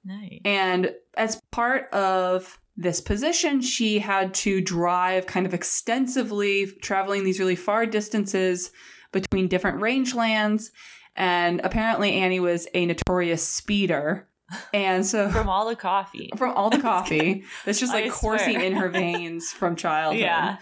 Nice. 0.03 0.39
And 0.45 0.91
as 1.15 1.39
part 1.51 1.91
of 1.93 2.59
this 2.77 3.01
position, 3.01 3.61
she 3.61 3.99
had 3.99 4.33
to 4.33 4.61
drive 4.61 5.27
kind 5.27 5.45
of 5.45 5.53
extensively, 5.53 6.67
traveling 6.81 7.23
these 7.23 7.39
really 7.39 7.55
far 7.55 7.85
distances 7.85 8.71
between 9.11 9.47
different 9.47 9.81
rangelands. 9.81 10.69
And 11.15 11.59
apparently, 11.63 12.13
Annie 12.13 12.39
was 12.39 12.67
a 12.73 12.85
notorious 12.85 13.45
speeder. 13.47 14.29
And 14.73 15.05
so, 15.05 15.29
From 15.29 15.49
all 15.49 15.67
the 15.69 15.75
coffee. 15.75 16.29
from 16.37 16.53
all 16.55 16.69
the 16.69 16.79
coffee 16.79 17.43
that's 17.65 17.79
just 17.79 17.93
like 17.93 18.05
I 18.05 18.09
coursing 18.09 18.53
swear. 18.55 18.65
in 18.65 18.73
her 18.73 18.89
veins 19.01 19.51
from 19.51 19.75
childhood. 19.75 20.21
Yeah. 20.21 20.57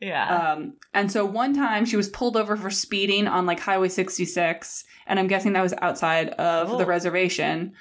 Yeah. 0.00 0.52
Um, 0.52 0.74
and 0.92 1.10
so 1.10 1.24
one 1.24 1.54
time 1.54 1.86
she 1.86 1.96
was 1.96 2.08
pulled 2.08 2.36
over 2.36 2.56
for 2.56 2.70
speeding 2.70 3.26
on 3.26 3.46
like 3.46 3.60
Highway 3.60 3.88
66, 3.88 4.84
and 5.06 5.18
I'm 5.18 5.28
guessing 5.28 5.52
that 5.54 5.62
was 5.62 5.72
outside 5.80 6.28
of 6.30 6.68
the 6.78 6.84
Oh. 6.84 6.86
reservation. 6.86 7.72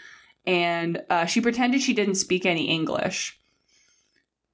And 0.46 1.02
uh, 1.10 1.26
she 1.26 1.42
pretended 1.42 1.82
she 1.82 1.94
didn't 1.94 2.16
speak 2.16 2.46
any 2.46 2.70
English. 2.70 3.38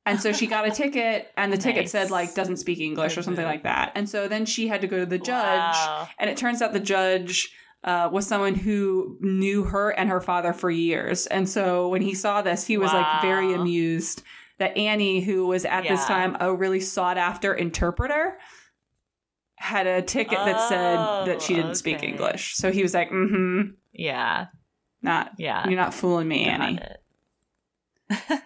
And 0.05 0.19
so 0.19 0.31
she 0.31 0.47
got 0.47 0.67
a 0.67 0.71
ticket, 0.71 1.27
and 1.37 1.53
the 1.53 1.57
ticket 1.57 1.89
said 1.89 2.09
like 2.09 2.33
doesn't 2.33 2.57
speak 2.57 2.79
English 2.79 3.17
or 3.17 3.21
something 3.21 3.45
like 3.45 3.63
that. 3.63 3.91
And 3.93 4.09
so 4.09 4.27
then 4.27 4.45
she 4.45 4.67
had 4.67 4.81
to 4.81 4.87
go 4.87 4.99
to 4.99 5.05
the 5.05 5.19
judge, 5.19 5.27
Wow. 5.75 6.07
and 6.17 6.29
it 6.29 6.37
turns 6.37 6.61
out 6.63 6.73
the 6.73 6.79
judge 6.79 7.53
uh, 7.83 8.09
was 8.11 8.27
someone 8.27 8.55
who 8.55 9.17
knew 9.21 9.63
her 9.63 9.89
and 9.91 10.09
her 10.09 10.19
father 10.21 10.53
for 10.53 10.69
years. 10.69 11.27
And 11.27 11.47
so 11.47 11.87
when 11.89 12.01
he 12.01 12.13
saw 12.13 12.41
this, 12.41 12.65
he 12.67 12.77
was 12.77 12.91
like 12.91 13.21
very 13.21 13.53
amused 13.53 14.21
that 14.57 14.75
Annie, 14.77 15.21
who 15.21 15.47
was 15.47 15.63
at 15.63 15.83
this 15.87 16.05
time 16.05 16.35
a 16.41 16.53
really 16.53 16.81
sought 16.81 17.17
after 17.17 17.53
interpreter, 17.53 18.37
had 19.55 19.87
a 19.87 20.01
ticket 20.01 20.37
that 20.37 20.67
said 20.67 20.97
that 21.27 21.41
she 21.41 21.53
didn't 21.55 21.75
speak 21.75 21.99
Oh. 22.01 22.05
English. 22.05 22.55
So 22.55 22.71
he 22.71 22.81
was 22.83 22.93
like, 22.93 23.09
mm 23.11 23.29
hmm, 23.29 23.61
Yeah. 23.93 24.47
not, 25.01 25.31
Yeah. 25.37 25.65
you're 25.67 25.79
not 25.79 25.93
fooling 25.93 26.27
me, 26.27 26.45
Got 26.45 26.61
Annie. 26.61 26.79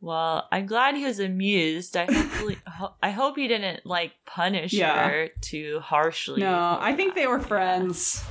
well, 0.00 0.48
I'm 0.50 0.66
glad 0.66 0.96
he 0.96 1.04
was 1.04 1.18
amused. 1.18 1.96
I 1.96 2.04
hopefully, 2.12 2.58
ho- 2.66 2.94
I 3.02 3.10
hope 3.10 3.36
he 3.36 3.48
didn't 3.48 3.84
like 3.84 4.12
punish 4.26 4.72
Yeah. 4.72 5.08
her 5.08 5.28
too 5.40 5.80
harshly. 5.82 6.40
No, 6.40 6.78
I 6.80 6.94
think 6.94 7.14
they 7.14 7.26
were 7.26 7.40
friends. 7.40 8.24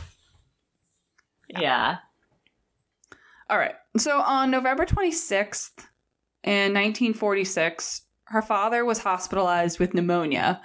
Yeah. 1.47 1.97
All 3.49 3.58
right. 3.58 3.75
So 3.97 4.19
on 4.21 4.51
November 4.51 4.86
26th 4.86 5.71
in 6.43 6.73
1946, 6.73 8.03
her 8.25 8.41
father 8.41 8.86
was 8.86 8.99
hospitalized 8.99 9.79
with 9.79 9.93
pneumonia. 9.93 10.62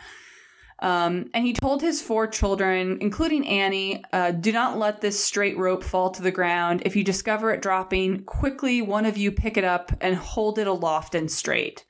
Um, 0.81 1.31
and 1.33 1.47
he 1.47 1.53
told 1.53 1.81
his 1.81 2.03
four 2.03 2.27
children, 2.27 2.99
including 3.01 3.47
Annie, 3.47 4.05
uh, 4.13 4.33
do 4.33 4.53
not 4.53 4.77
let 4.77 5.01
this 5.01 5.23
straight 5.23 5.57
rope 5.57 5.83
fall 5.85 6.11
to 6.11 6.21
the 6.23 6.31
ground. 6.33 6.83
If 6.85 6.97
you 6.97 7.05
discover 7.05 7.53
it 7.53 7.63
dropping, 7.63 8.25
quickly 8.25 8.83
one 8.83 9.07
of 9.07 9.17
you 9.17 9.31
pick 9.33 9.57
it 9.57 9.65
up 9.65 9.93
and 10.01 10.17
hold 10.17 10.59
it 10.59 10.67
aloft 10.67 11.15
and 11.15 11.31
straight. 11.31 11.85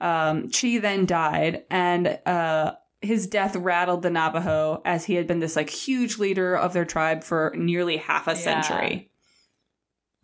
Um, 0.00 0.50
she 0.50 0.78
then 0.78 1.06
died, 1.06 1.64
and 1.70 2.18
uh, 2.26 2.72
his 3.00 3.26
death 3.26 3.54
rattled 3.56 4.02
the 4.02 4.10
Navajo 4.10 4.82
as 4.84 5.04
he 5.04 5.14
had 5.14 5.26
been 5.26 5.38
this 5.38 5.56
like 5.56 5.70
huge 5.70 6.18
leader 6.18 6.54
of 6.56 6.72
their 6.72 6.84
tribe 6.84 7.22
for 7.22 7.54
nearly 7.56 7.96
half 7.98 8.26
a 8.26 8.32
Yeah. 8.32 8.36
century. 8.36 9.10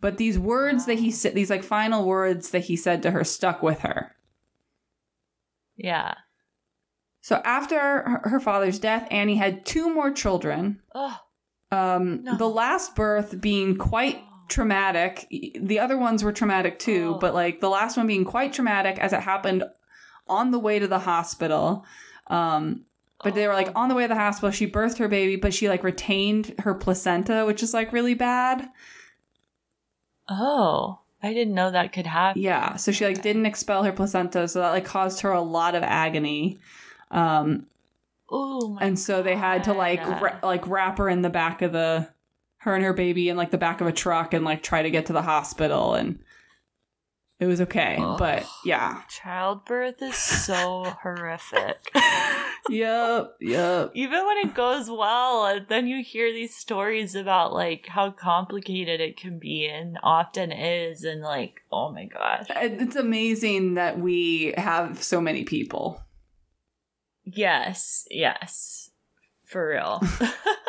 But 0.01 0.17
these 0.17 0.37
words 0.37 0.87
that 0.87 0.99
he 0.99 1.09
said, 1.09 1.35
these 1.35 1.49
like 1.49 1.63
final 1.63 2.05
words 2.05 2.49
that 2.49 2.65
he 2.65 2.75
said 2.75 3.01
to 3.03 3.11
her, 3.11 3.23
stuck 3.23 3.63
with 3.63 3.79
her. 3.79 4.15
Yeah. 5.77 6.15
So 7.21 7.41
after 7.45 7.77
her, 7.79 8.21
her 8.23 8.39
father's 8.39 8.79
death, 8.79 9.07
Annie 9.11 9.35
had 9.37 9.65
two 9.65 9.93
more 9.93 10.11
children. 10.11 10.81
Oh. 10.95 11.17
Um, 11.71 12.23
No. 12.23 12.35
The 12.37 12.49
last 12.49 12.95
birth 12.95 13.39
being 13.39 13.77
quite 13.77 14.19
traumatic. 14.49 15.27
The 15.59 15.79
other 15.79 15.97
ones 15.97 16.23
were 16.23 16.33
traumatic 16.33 16.79
too, 16.79 17.13
Oh. 17.15 17.19
but 17.19 17.33
like 17.33 17.61
the 17.61 17.69
last 17.69 17.95
one 17.95 18.07
being 18.07 18.25
quite 18.25 18.53
traumatic 18.53 18.97
as 18.99 19.13
it 19.13 19.21
happened 19.21 19.63
on 20.27 20.51
the 20.51 20.59
way 20.59 20.79
to 20.79 20.87
the 20.87 20.99
hospital. 20.99 21.85
Um, 22.27 22.85
but 23.23 23.35
they 23.35 23.47
were 23.47 23.53
like 23.53 23.71
on 23.75 23.87
the 23.87 23.95
way 23.95 24.03
to 24.03 24.07
the 24.07 24.15
hospital. 24.15 24.49
She 24.51 24.65
birthed 24.69 24.97
her 24.97 25.07
baby, 25.07 25.35
but 25.35 25.53
she 25.53 25.69
like 25.69 25.83
retained 25.83 26.55
her 26.59 26.73
placenta, 26.73 27.45
which 27.45 27.61
is 27.61 27.73
like 27.73 27.93
really 27.93 28.15
bad. 28.15 28.67
Oh, 30.27 30.99
I 31.21 31.33
didn't 31.33 31.53
know 31.53 31.71
that 31.71 31.93
could 31.93 32.07
happen. 32.07 32.41
Yeah, 32.41 32.75
so 32.77 32.91
she 32.91 33.05
like 33.05 33.21
didn't 33.21 33.45
expel 33.45 33.83
her 33.83 33.91
placenta, 33.91 34.47
so 34.47 34.59
that 34.59 34.71
like 34.71 34.85
caused 34.85 35.21
her 35.21 35.31
a 35.31 35.41
lot 35.41 35.75
of 35.75 35.83
agony. 35.83 36.59
Um, 37.11 37.67
Oh 38.33 38.69
my 38.69 38.81
and 38.85 38.97
so 38.97 39.21
they 39.21 39.35
had 39.35 39.65
to 39.65 39.73
like 39.73 40.01
ra- 40.21 40.39
like 40.41 40.65
wrap 40.65 40.97
her 40.99 41.09
in 41.09 41.21
the 41.21 41.29
back 41.29 41.61
of 41.61 41.73
the 41.73 42.07
her 42.59 42.73
and 42.75 42.83
her 42.83 42.93
baby 42.93 43.27
in 43.27 43.35
like 43.35 43.51
the 43.51 43.57
back 43.57 43.81
of 43.81 43.87
a 43.87 43.91
truck 43.91 44.33
and 44.33 44.45
like 44.45 44.63
try 44.63 44.81
to 44.81 44.89
get 44.89 45.07
to 45.07 45.13
the 45.13 45.21
hospital 45.21 45.95
and 45.95 46.19
it 47.41 47.45
was 47.47 47.59
okay 47.59 47.97
Ugh. 47.99 48.17
but 48.17 48.45
yeah 48.63 49.01
Childbirth 49.09 50.01
is 50.01 50.15
so 50.15 50.85
horrific. 51.03 51.77
yep 52.69 53.35
yep 53.41 53.91
Even 53.95 54.25
when 54.25 54.37
it 54.37 54.53
goes 54.53 54.89
well, 54.89 55.45
and 55.47 55.65
then 55.67 55.87
you 55.87 56.01
hear 56.03 56.31
these 56.31 56.55
stories 56.55 57.15
about 57.15 57.51
like 57.51 57.87
how 57.87 58.11
complicated 58.11 59.01
it 59.01 59.17
can 59.17 59.39
be 59.39 59.67
and 59.67 59.97
often 60.03 60.51
is, 60.51 61.03
and 61.03 61.21
like, 61.21 61.61
oh 61.71 61.91
my 61.91 62.05
gosh. 62.05 62.45
It's 62.55 62.95
amazing 62.95 63.73
that 63.73 63.99
we 63.99 64.53
have 64.55 65.01
so 65.03 65.19
many 65.19 65.43
people 65.43 66.01
Yes, 67.33 68.05
yes. 68.11 68.89
For 69.45 69.67
real. 69.69 70.01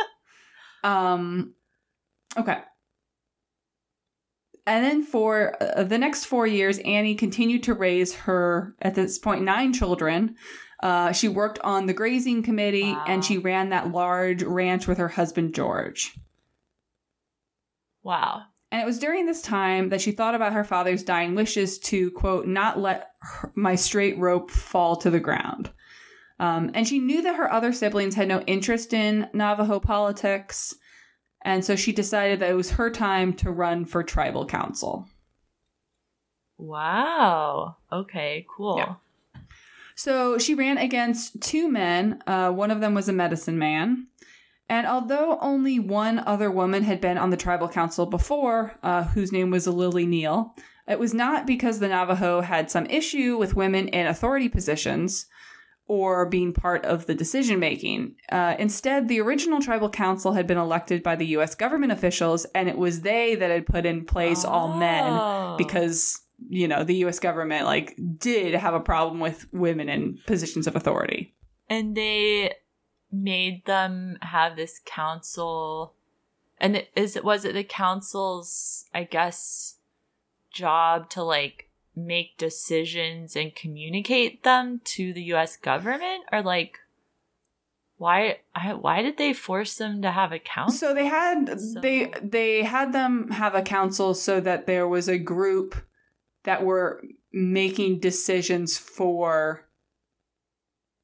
um 0.85 1.55
okay 2.37 2.59
and 4.67 4.85
then 4.85 5.03
for 5.05 5.57
uh, 5.63 5.85
the 5.85 5.99
next 5.99 6.25
four 6.25 6.45
years 6.47 6.79
annie 6.81 7.15
continued 7.15 7.63
to 7.63 7.75
raise 7.75 8.15
her 8.15 8.75
at 8.83 8.95
this 8.97 9.19
point 9.19 9.43
nine 9.45 9.73
children 9.73 10.35
uh, 10.83 11.13
she 11.13 11.29
worked 11.29 11.61
on 11.61 11.87
the 11.87 11.93
grazing 11.93 12.43
committee 12.43 12.91
Wow. 12.93 13.05
and 13.07 13.25
she 13.25 13.39
ran 13.39 13.69
that 13.69 13.93
large 13.93 14.43
ranch 14.43 14.89
with 14.89 14.99
her 14.99 15.07
husband 15.09 15.55
george 15.55 16.17
wow. 18.03 18.43
And 18.73 18.81
it 18.81 18.87
was 18.87 18.99
during 18.99 19.27
this 19.27 19.43
time 19.43 19.91
that 19.91 20.01
she 20.01 20.13
thought 20.13 20.35
about 20.35 20.55
her 20.55 20.65
father's 20.65 21.03
dying 21.03 21.35
wishes 21.35 21.79
to, 21.81 22.11
quote, 22.13 22.47
not 22.47 22.79
let 22.81 23.11
her, 23.21 23.53
my 23.55 23.75
straight 23.75 24.17
rope 24.19 24.51
fall 24.51 24.97
to 24.97 25.11
the 25.11 25.21
ground. 25.21 25.71
Um, 26.39 26.71
and 26.75 26.87
she 26.87 26.99
knew 26.99 27.23
that 27.23 27.37
her 27.37 27.53
other 27.53 27.73
siblings 27.73 28.15
had 28.15 28.29
no 28.29 28.41
interest 28.43 28.93
in 28.93 29.29
Navajo 29.33 29.81
politics. 29.81 30.75
And 31.45 31.65
so 31.65 31.77
she 31.77 31.93
decided 31.93 32.41
that 32.41 32.51
it 32.51 32.55
was 32.55 32.73
her 32.73 32.91
time 32.91 33.33
to 33.35 33.51
run 33.51 33.85
for 33.85 34.03
tribal 34.03 34.47
council. 34.47 35.09
Wow. 36.59 37.77
Okay, 37.91 38.47
cool. 38.49 38.77
Yeah. 38.79 38.95
So 39.95 40.39
she 40.39 40.55
ran 40.55 40.79
against 40.79 41.41
two 41.41 41.69
men. 41.69 42.23
Uh, 42.27 42.51
one 42.51 42.71
of 42.71 42.81
them 42.81 42.95
was 42.95 43.09
a 43.09 43.13
medicine 43.13 43.59
man. 43.59 44.07
And 44.69 44.87
although 44.87 45.39
only 45.41 45.79
one 45.79 46.19
other 46.21 46.51
woman 46.51 46.85
had 46.85 47.01
been 47.01 47.19
on 47.19 47.31
the 47.31 47.37
tribal 47.37 47.69
council 47.69 48.07
before, 48.07 48.79
uh, 48.83 49.05
whose 49.05 49.33
name 49.33 49.51
was 49.51 49.67
Lilly 49.67 50.07
Neil, 50.07 50.55
it 50.89 50.99
was 50.99 51.13
not 51.13 51.47
because 51.47 51.79
the 51.79 51.89
Navajo 51.89 52.41
had 52.41 52.71
some 52.71 52.87
issue 52.87 53.37
with 53.37 53.57
women 53.57 53.89
in 53.89 54.07
authority 54.07 54.49
positions 54.49 55.27
or 55.93 56.25
being 56.27 56.53
part 56.55 56.85
of 56.87 57.05
the 57.07 57.15
decision 57.15 57.59
making. 57.61 58.15
Uh, 58.31 58.55
instead, 58.59 59.09
the 59.09 59.21
original 59.21 59.61
tribal 59.61 59.91
council 59.91 60.33
had 60.33 60.47
been 60.47 60.57
elected 60.57 61.03
by 61.03 61.15
the 61.17 61.27
U.S. 61.37 61.55
government 61.55 61.93
officials, 61.93 62.47
and 62.55 62.67
it 62.69 62.79
was 62.79 63.03
they 63.03 63.35
that 63.35 63.51
had 63.51 63.67
put 63.67 63.85
in 63.85 64.05
place 64.07 64.43
all 64.45 64.77
men 64.79 65.05
Oh. 65.13 65.55
because 65.59 66.19
you 66.49 66.67
know 66.67 66.83
the 66.83 66.97
U.S. 67.05 67.19
government 67.19 67.67
like 67.67 67.95
did 68.19 68.55
have 68.55 68.75
a 68.75 68.81
problem 68.81 69.21
with 69.21 69.47
women 69.53 69.89
in 69.89 70.19
positions 70.27 70.67
of 70.67 70.75
authority. 70.77 71.35
and 71.69 71.95
they 71.95 72.55
made 73.13 73.65
them 73.67 74.17
have 74.23 74.57
this 74.57 74.81
council 74.87 75.93
and 76.59 76.83
is 76.97 77.15
it 77.17 77.25
was 77.25 77.45
it 77.45 77.53
the 77.53 77.63
council's 77.65 78.87
i 78.95 79.05
guess 79.05 79.77
job 80.51 81.11
to 81.11 81.23
like 81.23 81.69
make 81.95 82.37
decisions 82.39 83.37
and 83.37 83.55
communicate 83.55 84.43
them 84.43 84.81
to 84.85 85.13
the 85.13 85.23
us 85.25 85.57
government? 85.57 86.25
Or 86.33 86.43
like 86.43 86.79
why 87.99 88.39
I, 88.55 88.75
why 88.75 89.03
did 89.03 89.17
they 89.17 89.33
force 89.33 89.77
them 89.77 90.03
to 90.03 90.11
have 90.11 90.33
a 90.33 90.39
council 90.39 90.89
So 90.89 90.95
they 90.95 91.07
had 91.07 91.61
So- 91.61 91.81
they 91.81 92.13
they 92.23 92.63
had 92.63 92.93
them 92.93 93.31
have 93.31 93.55
a 93.55 93.63
council 93.63 94.15
so 94.15 94.41
that 94.41 94.67
there 94.67 94.89
was 94.89 95.09
a 95.09 95.19
group 95.19 95.77
that 96.45 96.65
were 96.65 97.03
making 97.33 98.01
decisions 98.01 98.77
for 98.77 99.69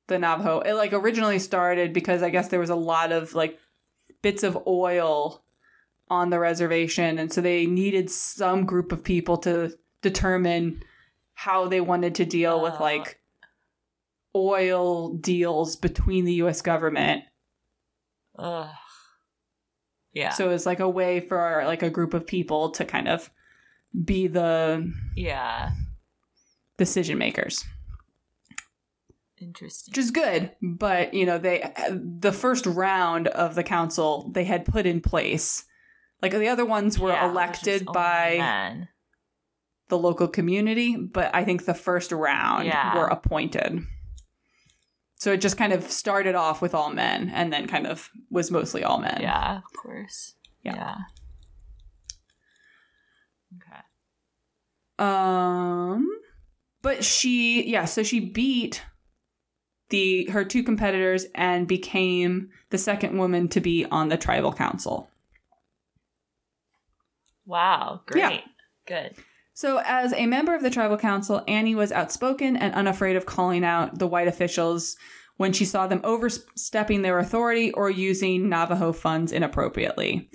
the 0.09 0.19
Navajo. 0.19 0.61
It 0.61 0.73
like 0.75 0.93
originally 0.93 1.39
started 1.39 1.93
because 1.93 2.23
I 2.23 2.31
guess 2.31 2.49
there 2.49 2.61
was 2.61 2.71
a 2.71 2.75
lot 2.75 3.13
of 3.13 3.35
like 3.35 3.59
bits 4.23 4.43
of 4.43 4.59
oil 4.67 5.45
on 6.11 6.31
the 6.31 6.39
reservation. 6.39 7.19
And 7.19 7.33
so 7.33 7.41
they 7.41 7.67
needed 7.67 8.11
some 8.11 8.65
group 8.65 8.91
of 8.91 9.05
people 9.05 9.37
to 9.39 9.73
determine 10.03 10.83
how 11.35 11.69
they 11.69 11.81
wanted 11.81 12.15
to 12.17 12.25
deal 12.25 12.61
with 12.63 12.75
Oh. 12.79 12.83
like 12.83 13.21
oil 14.37 15.15
deals 15.15 15.77
between 15.77 16.25
the 16.25 16.35
US 16.35 16.61
government 16.63 17.25
Ugh. 18.39 18.69
yeah 20.13 20.31
So 20.31 20.51
it's 20.51 20.67
like 20.67 20.81
a 20.81 20.89
way 20.89 21.21
for 21.21 21.63
like 21.67 21.83
a 21.83 21.91
group 21.91 22.15
of 22.15 22.27
people 22.27 22.71
to 22.73 22.85
kind 22.85 23.09
of 23.09 23.31
be 24.05 24.27
the 24.27 24.93
yeah 25.17 25.71
decision 26.77 27.19
makers, 27.19 27.65
interesting 29.41 29.91
which 29.93 29.99
is 29.99 30.11
good. 30.11 30.53
But 30.63 31.15
you 31.15 31.27
know, 31.27 31.39
they 31.39 31.73
the 31.91 32.33
first 32.33 32.67
round 32.67 33.29
of 33.29 33.55
the 33.55 33.65
council 33.65 34.31
they 34.35 34.45
had 34.45 34.65
put 34.65 34.87
in 34.87 35.01
place. 35.01 35.65
Like 36.23 36.33
the 36.33 36.49
other 36.49 36.65
ones 36.67 36.99
were 36.99 37.11
Yeah, 37.11 37.31
elected 37.31 37.87
by. 37.87 38.87
The 39.89 39.99
local 39.99 40.29
community, 40.29 40.97
but 40.97 41.35
I 41.35 41.45
think 41.45 41.65
the 41.65 41.75
first 41.75 42.13
round 42.13 42.67
Yeah. 42.67 42.97
were 42.97 43.07
appointed. 43.07 43.81
So 45.17 45.33
it 45.33 45.41
just 45.41 45.57
kind 45.57 45.73
of 45.73 45.91
started 45.91 46.35
off 46.35 46.63
with 46.63 46.75
all 46.75 46.91
men 46.93 47.31
and 47.31 47.53
then 47.53 47.67
kind 47.67 47.87
of 47.87 48.09
was 48.31 48.51
mostly 48.51 48.85
all 48.85 48.99
men. 48.99 49.19
Yeah, 49.21 49.57
of 49.59 49.65
course. 49.77 50.35
Yeah. 50.63 50.97
Okay. 53.57 53.81
Um, 54.99 56.09
but 56.83 57.03
she, 57.05 57.69
yeah, 57.69 57.85
so 57.85 58.03
she 58.03 58.21
beat 58.21 58.85
the 59.91 60.27
her 60.31 60.45
two 60.45 60.63
competitors 60.63 61.25
and 61.35 61.67
became 61.67 62.51
the 62.71 62.79
second 62.79 63.17
woman 63.17 63.49
to 63.49 63.61
be 63.61 63.87
on 63.87 64.09
the 64.09 64.19
tribal 64.19 64.53
council. 64.53 65.09
Wow. 67.47 68.03
Great. 68.07 68.21
Yeah. 68.21 68.41
Good. 68.87 69.15
So, 69.59 69.83
as 69.85 70.13
a 70.13 70.27
member 70.27 70.55
of 70.55 70.63
the 70.63 70.71
tribal 70.71 70.97
council, 70.97 71.43
Annie 71.49 71.75
was 71.75 71.91
outspoken 71.91 72.57
and 72.57 72.73
unafraid 72.75 73.17
of 73.17 73.27
calling 73.27 73.65
out 73.65 73.99
the 73.99 74.07
white 74.07 74.29
officials 74.29 74.97
when 75.37 75.53
she 75.53 75.65
saw 75.65 75.89
them 75.89 76.01
overstepping 76.05 77.03
their 77.03 77.19
authority 77.19 77.73
or 77.73 77.91
using 77.91 78.49
Navajo 78.49 78.93
funds 78.93 79.33
inappropriately. 79.33 80.31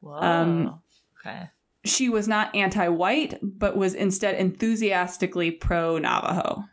Whoa. 0.00 0.16
Um, 0.16 0.82
okay. 1.20 1.50
She 1.84 2.08
was 2.08 2.26
not 2.26 2.56
anti 2.56 2.88
white, 2.88 3.38
but 3.40 3.76
was 3.76 3.94
instead 3.94 4.34
enthusiastically 4.34 5.52
pro 5.52 5.98
Navajo. 5.98 6.64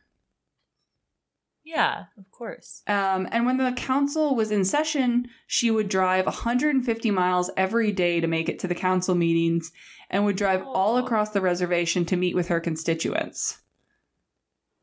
Yeah, 1.63 2.05
of 2.17 2.29
course. 2.31 2.81
Um, 2.87 3.27
and 3.31 3.45
when 3.45 3.57
the 3.57 3.71
council 3.71 4.35
was 4.35 4.49
in 4.49 4.65
session, 4.65 5.27
she 5.45 5.69
would 5.69 5.89
drive 5.89 6.25
150 6.25 7.11
miles 7.11 7.51
every 7.55 7.91
day 7.91 8.19
to 8.19 8.25
make 8.25 8.49
it 8.49 8.57
to 8.59 8.67
the 8.67 8.73
council 8.75 9.13
meetings 9.13 9.71
and 10.13 10.23
would 10.23 10.35
drive 10.35 10.61
all 10.61 10.97
across 10.97 11.31
the 11.31 11.41
reservation 11.41 12.05
to 12.05 12.15
meet 12.15 12.35
with 12.35 12.47
her 12.47 12.59
constituents. 12.59 13.57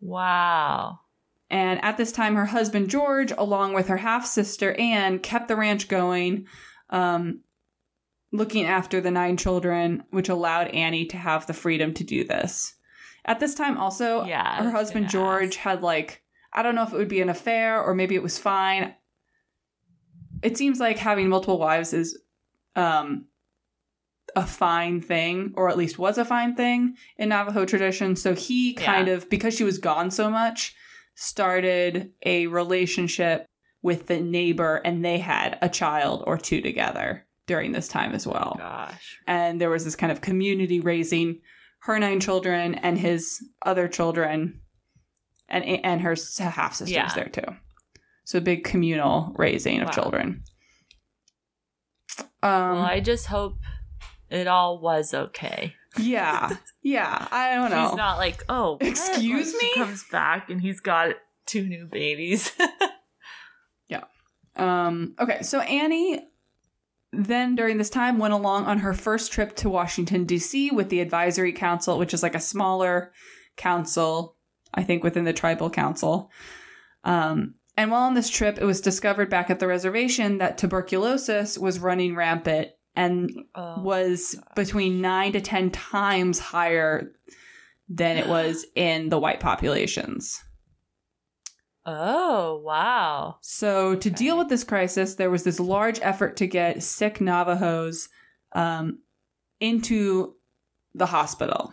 Wow. 0.00 0.98
And 1.48 1.82
at 1.84 1.96
this 1.96 2.10
time, 2.10 2.34
her 2.34 2.46
husband 2.46 2.90
George, 2.90 3.32
along 3.38 3.72
with 3.72 3.86
her 3.86 3.96
half 3.96 4.26
sister 4.26 4.72
Anne, 4.72 5.20
kept 5.20 5.46
the 5.46 5.54
ranch 5.56 5.86
going, 5.86 6.46
um, 6.90 7.42
looking 8.32 8.66
after 8.66 9.00
the 9.00 9.10
nine 9.12 9.36
children, 9.36 10.02
which 10.10 10.28
allowed 10.28 10.68
Annie 10.68 11.06
to 11.06 11.16
have 11.16 11.46
the 11.46 11.54
freedom 11.54 11.94
to 11.94 12.04
do 12.04 12.24
this. 12.24 12.74
At 13.24 13.38
this 13.38 13.54
time, 13.54 13.78
also, 13.78 14.24
Yeah, 14.24 14.64
her 14.64 14.70
husband 14.70 15.08
George 15.08 15.56
ask. 15.56 15.58
had 15.58 15.82
like, 15.82 16.22
I 16.52 16.64
don't 16.64 16.74
know 16.74 16.82
if 16.82 16.92
it 16.92 16.96
would 16.96 17.08
be 17.08 17.20
an 17.20 17.28
affair 17.28 17.80
or 17.80 17.94
maybe 17.94 18.16
it 18.16 18.22
was 18.22 18.38
fine. 18.38 18.94
It 20.42 20.56
seems 20.56 20.80
like 20.80 20.98
having 20.98 21.28
multiple 21.28 21.58
wives 21.58 21.92
is 21.92 22.18
um, 22.74 23.26
a 24.36 24.46
fine 24.46 25.00
thing, 25.00 25.52
or 25.56 25.68
at 25.68 25.76
least 25.76 25.98
was 25.98 26.18
a 26.18 26.24
fine 26.24 26.54
thing 26.54 26.96
in 27.16 27.28
Navajo 27.30 27.64
tradition. 27.64 28.16
So 28.16 28.34
he 28.34 28.74
kind 28.74 29.08
Yeah. 29.08 29.14
of, 29.14 29.28
because 29.30 29.54
she 29.56 29.64
was 29.64 29.78
gone 29.78 30.10
so 30.10 30.30
much, 30.30 30.74
started 31.14 32.12
a 32.24 32.46
relationship 32.46 33.46
with 33.82 34.06
the 34.06 34.20
neighbor, 34.20 34.76
and 34.84 35.04
they 35.04 35.18
had 35.18 35.58
a 35.62 35.68
child 35.68 36.22
or 36.26 36.36
two 36.36 36.60
together 36.60 37.26
during 37.46 37.72
this 37.72 37.88
time 37.88 38.12
as 38.12 38.26
well. 38.26 38.56
Gosh. 38.58 39.18
And 39.26 39.60
there 39.60 39.70
was 39.70 39.84
this 39.84 39.96
kind 39.96 40.12
of 40.12 40.20
community 40.20 40.80
raising 40.80 41.40
her 41.84 41.98
nine 41.98 42.20
children 42.20 42.74
and 42.74 42.98
his 42.98 43.42
other 43.64 43.88
children, 43.88 44.60
and 45.48 45.64
and 45.64 46.00
her 46.02 46.14
half 46.38 46.74
sisters 46.74 46.94
Yeah. 46.94 47.12
there 47.14 47.28
too. 47.28 47.56
So 48.24 48.38
a 48.38 48.42
big 48.42 48.64
communal 48.64 49.32
raising 49.36 49.80
of 49.80 49.86
Wow. 49.86 49.92
children. 49.92 50.44
Um, 52.42 52.76
well, 52.76 52.82
I 52.82 53.00
just 53.00 53.26
hope 53.26 53.58
it 54.30 54.46
all 54.46 54.80
was 54.80 55.12
okay. 55.14 55.74
yeah, 55.98 56.56
yeah. 56.82 57.26
I 57.30 57.54
don't 57.54 57.70
know. 57.70 57.88
He's 57.88 57.96
not 57.96 58.18
like, 58.18 58.44
oh, 58.48 58.72
what? 58.72 58.82
Excuse 58.82 59.52
Like, 59.54 59.62
me? 59.62 59.74
comes 59.74 60.04
back 60.10 60.48
and 60.50 60.60
he's 60.60 60.80
got 60.80 61.14
two 61.46 61.66
new 61.66 61.86
babies. 61.86 62.52
Yeah. 63.88 64.04
Um, 64.54 65.14
okay, 65.18 65.42
so 65.42 65.58
Annie 65.60 66.20
then 67.12 67.56
during 67.56 67.76
this 67.76 67.90
time 67.90 68.18
went 68.18 68.34
along 68.34 68.66
on 68.66 68.78
her 68.78 68.94
first 68.94 69.32
trip 69.32 69.56
to 69.56 69.68
Washington 69.68 70.24
D.C. 70.26 70.70
with 70.70 70.90
the 70.90 71.00
Advisory 71.00 71.52
Council, 71.52 71.98
which 71.98 72.14
is 72.14 72.22
like 72.22 72.36
a 72.36 72.40
smaller 72.40 73.12
council, 73.56 74.36
I 74.72 74.84
think 74.84 75.02
within 75.02 75.24
the 75.24 75.32
Tribal 75.32 75.70
Council. 75.70 76.30
Um, 77.02 77.54
and 77.76 77.90
while 77.90 78.02
on 78.02 78.14
this 78.14 78.30
trip, 78.30 78.58
it 78.60 78.64
was 78.64 78.80
discovered 78.80 79.28
back 79.28 79.50
at 79.50 79.58
the 79.58 79.66
reservation 79.66 80.38
that 80.38 80.56
tuberculosis 80.56 81.58
was 81.58 81.80
running 81.80 82.14
rampant 82.14 82.68
and 82.96 83.30
oh. 83.54 83.80
was 83.82 84.36
between 84.54 85.00
nine 85.00 85.32
to 85.32 85.40
ten 85.40 85.70
times 85.70 86.38
higher 86.38 87.12
than 87.88 88.16
it 88.16 88.28
was 88.28 88.66
in 88.74 89.08
the 89.08 89.18
white 89.18 89.40
populations. 89.40 90.42
oh, 91.86 92.60
wow. 92.64 93.38
So, 93.40 93.94
to 93.96 94.10
deal 94.10 94.36
with 94.36 94.48
this 94.48 94.64
crisis, 94.64 95.14
there 95.14 95.30
was 95.30 95.44
this 95.44 95.60
large 95.60 95.98
effort 96.02 96.36
to 96.36 96.46
get 96.46 96.82
sick 96.82 97.20
Navajos 97.20 98.08
um, 98.52 98.98
into 99.60 100.34
the 100.94 101.06
hospital. 101.06 101.72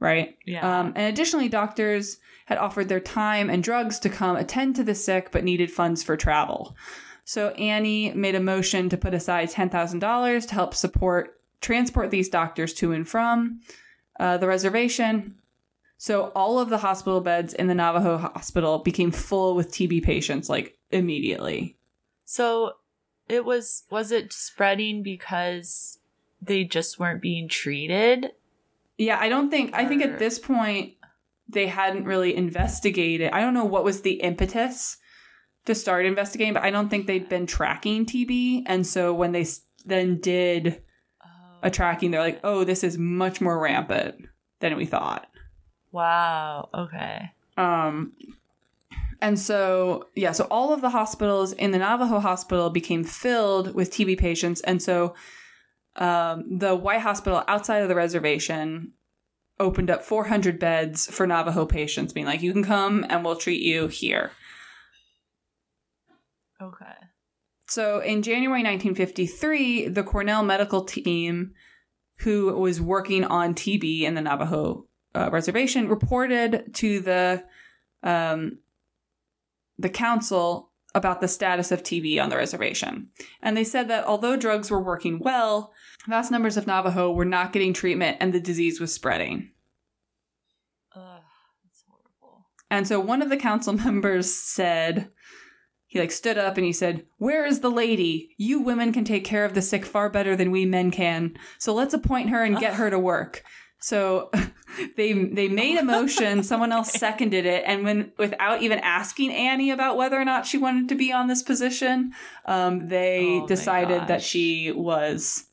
Right? 0.00 0.36
Yeah. 0.46 0.80
Um, 0.80 0.92
and 0.94 1.12
additionally, 1.12 1.48
doctors 1.48 2.18
had 2.46 2.58
offered 2.58 2.88
their 2.88 3.00
time 3.00 3.50
and 3.50 3.62
drugs 3.62 3.98
to 3.98 4.08
come 4.08 4.36
attend 4.36 4.76
to 4.76 4.84
the 4.84 4.94
sick, 4.94 5.30
but 5.32 5.44
needed 5.44 5.70
funds 5.70 6.02
for 6.02 6.16
travel. 6.16 6.76
So, 7.28 7.50
Annie 7.50 8.10
made 8.14 8.36
a 8.36 8.40
motion 8.40 8.88
to 8.88 8.96
put 8.96 9.12
aside 9.12 9.50
$10,000 9.50 10.48
to 10.48 10.54
help 10.54 10.74
support 10.74 11.38
transport 11.60 12.10
these 12.10 12.30
doctors 12.30 12.72
to 12.72 12.92
and 12.92 13.06
from 13.06 13.60
uh, 14.18 14.38
the 14.38 14.46
reservation. 14.46 15.34
So 15.98 16.32
all 16.34 16.58
of 16.58 16.70
the 16.70 16.78
hospital 16.78 17.20
beds 17.20 17.52
in 17.52 17.66
the 17.66 17.74
Navajo 17.74 18.16
hospital 18.16 18.78
became 18.78 19.10
full 19.10 19.54
with 19.54 19.70
TB 19.72 20.04
patients 20.04 20.48
like 20.48 20.78
immediately. 20.90 21.76
so 22.24 22.76
it 23.28 23.44
was 23.44 23.82
was 23.90 24.10
it 24.10 24.32
spreading 24.32 25.02
because 25.02 25.98
they 26.40 26.64
just 26.64 26.98
weren't 26.98 27.20
being 27.20 27.46
treated? 27.46 28.32
Yeah, 28.96 29.18
I 29.20 29.28
don't 29.28 29.50
think 29.50 29.74
I 29.74 29.84
think 29.84 30.00
at 30.02 30.18
this 30.18 30.38
point 30.38 30.94
they 31.46 31.66
hadn't 31.66 32.06
really 32.06 32.34
investigated. 32.34 33.32
I 33.32 33.42
don't 33.42 33.52
know 33.52 33.66
what 33.66 33.84
was 33.84 34.00
the 34.00 34.22
impetus 34.22 34.96
to 35.68 35.74
start 35.74 36.04
investigating, 36.04 36.52
but 36.54 36.62
I 36.64 36.70
don't 36.70 36.88
think 36.88 37.06
they'd 37.06 37.28
been 37.28 37.46
tracking 37.46 38.04
TB. 38.04 38.64
And 38.66 38.86
so 38.86 39.14
when 39.14 39.32
they 39.32 39.46
then 39.86 40.18
did 40.20 40.82
Oh, 41.24 41.58
a 41.62 41.70
tracking, 41.70 42.10
they're 42.10 42.20
like, 42.20 42.40
oh, 42.44 42.64
this 42.64 42.84
is 42.84 42.98
much 42.98 43.40
more 43.40 43.58
rampant 43.58 44.26
than 44.60 44.76
we 44.76 44.84
thought. 44.86 45.26
wow. 45.92 46.68
Okay. 46.74 47.30
Um, 47.56 48.12
and 49.20 49.38
so, 49.38 50.08
yeah, 50.14 50.30
so 50.32 50.46
all 50.50 50.72
of 50.72 50.80
the 50.80 50.90
hospitals 50.90 51.52
in 51.52 51.72
the 51.72 51.78
Navajo 51.78 52.20
hospital 52.20 52.70
became 52.70 53.02
filled 53.04 53.74
with 53.74 53.90
TB 53.90 54.18
patients. 54.18 54.60
And 54.60 54.80
so 54.80 55.14
um, 55.96 56.58
the 56.58 56.76
White 56.76 57.00
Hospital 57.00 57.42
outside 57.48 57.78
of 57.78 57.88
the 57.88 57.96
reservation 57.96 58.92
opened 59.58 59.90
up 59.90 60.04
400 60.04 60.60
beds 60.60 61.10
for 61.10 61.26
Navajo 61.26 61.66
patients, 61.66 62.12
being 62.12 62.26
like, 62.26 62.42
you 62.42 62.52
can 62.52 62.62
come 62.62 63.04
and 63.08 63.24
we'll 63.24 63.34
treat 63.34 63.60
you 63.60 63.88
here. 63.88 64.30
Okay. 66.60 66.94
So 67.68 68.00
in 68.00 68.22
January 68.22 68.62
1953, 68.62 69.88
the 69.88 70.02
Cornell 70.02 70.42
medical 70.42 70.84
team, 70.84 71.52
who 72.20 72.52
was 72.54 72.80
working 72.80 73.24
on 73.24 73.54
TB 73.54 74.02
in 74.02 74.14
the 74.14 74.22
Navajo 74.22 74.86
uh, 75.14 75.28
reservation, 75.30 75.88
reported 75.88 76.74
to 76.74 77.00
the 77.00 77.44
um, 78.02 78.58
the 79.78 79.90
council 79.90 80.70
about 80.94 81.20
the 81.20 81.28
status 81.28 81.70
of 81.70 81.82
TB 81.82 82.20
on 82.22 82.30
the 82.30 82.36
reservation, 82.36 83.08
and 83.42 83.56
they 83.56 83.64
said 83.64 83.88
that 83.88 84.04
although 84.04 84.36
drugs 84.36 84.70
were 84.70 84.82
working 84.82 85.18
well, 85.18 85.72
vast 86.08 86.30
numbers 86.30 86.56
of 86.56 86.66
Navajo 86.66 87.12
were 87.12 87.26
not 87.26 87.52
getting 87.52 87.74
treatment, 87.74 88.16
and 88.20 88.32
the 88.32 88.40
disease 88.40 88.80
was 88.80 88.92
spreading. 88.92 89.50
Ugh, 90.96 91.20
that's 91.64 91.84
horrible. 91.86 92.46
And 92.70 92.88
so 92.88 92.98
one 92.98 93.20
of 93.20 93.28
the 93.28 93.36
council 93.36 93.72
members 93.84 94.32
said, 94.32 95.10
he 95.88 95.98
like 95.98 96.12
stood 96.12 96.36
up 96.36 96.56
and 96.58 96.66
he 96.66 96.72
said, 96.72 97.06
"Where 97.16 97.46
is 97.46 97.60
the 97.60 97.70
lady? 97.70 98.34
You 98.36 98.60
women 98.60 98.92
can 98.92 99.04
take 99.04 99.24
care 99.24 99.46
of 99.46 99.54
the 99.54 99.62
sick 99.62 99.86
far 99.86 100.10
better 100.10 100.36
than 100.36 100.50
we 100.50 100.66
men 100.66 100.90
can. 100.90 101.36
So 101.58 101.74
let's 101.74 101.94
appoint 101.94 102.28
her 102.28 102.44
and 102.44 102.58
get 102.58 102.74
her 102.74 102.90
to 102.90 102.98
work." 102.98 103.42
So 103.80 104.30
they 104.96 105.12
they 105.12 105.48
made 105.48 105.78
a 105.78 105.82
motion, 105.82 106.42
someone 106.44 106.72
else 106.72 106.92
seconded 106.92 107.46
it, 107.46 107.64
and 107.66 107.84
when 107.84 108.12
without 108.18 108.62
even 108.62 108.80
asking 108.80 109.32
Annie 109.32 109.70
about 109.70 109.96
whether 109.96 110.20
or 110.20 110.26
not 110.26 110.46
she 110.46 110.58
wanted 110.58 110.90
to 110.90 110.94
be 110.94 111.10
on 111.10 111.26
this 111.26 111.42
position, 111.42 112.12
um, 112.44 112.88
they 112.88 113.40
Oh 113.42 113.46
decided 113.46 114.08
that 114.08 114.22
she 114.22 114.70
was 114.70 115.46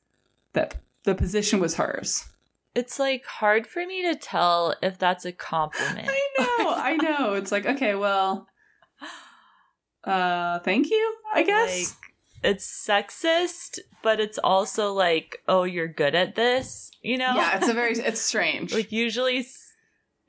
that 0.51 0.75
the 1.05 1.15
position 1.15 1.61
was 1.61 1.75
hers. 1.75 2.25
It's 2.73 2.99
like 2.99 3.25
hard 3.25 3.67
for 3.67 3.85
me 3.85 4.01
to 4.01 4.15
tell 4.15 4.75
if 4.83 4.97
that's 4.97 5.23
a 5.23 5.31
compliment. 5.31 6.09
I 6.11 6.29
know, 6.37 6.73
I 6.75 6.95
know. 6.97 7.33
It's 7.35 7.51
like, 7.53 7.65
okay, 7.65 7.95
well, 7.95 8.49
uh, 10.05 10.59
thank 10.59 10.89
you, 10.89 11.15
I 11.33 11.43
guess. 11.43 11.89
Like, 11.91 12.53
it's 12.53 12.87
sexist, 12.87 13.79
but 14.03 14.19
it's 14.19 14.37
also 14.37 14.93
like, 14.93 15.41
oh, 15.47 15.63
you're 15.63 15.87
good 15.87 16.13
at 16.15 16.35
this, 16.35 16.91
you 17.01 17.17
know? 17.17 17.33
Yeah, 17.35 17.57
it's 17.57 17.67
a 17.67 17.73
very, 17.73 17.93
it's 17.93 18.21
strange. 18.21 18.73
like 18.73 18.91
usually, 18.91 19.45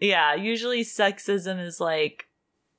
yeah, 0.00 0.34
usually 0.34 0.82
sexism 0.82 1.62
is 1.62 1.78
like 1.80 2.26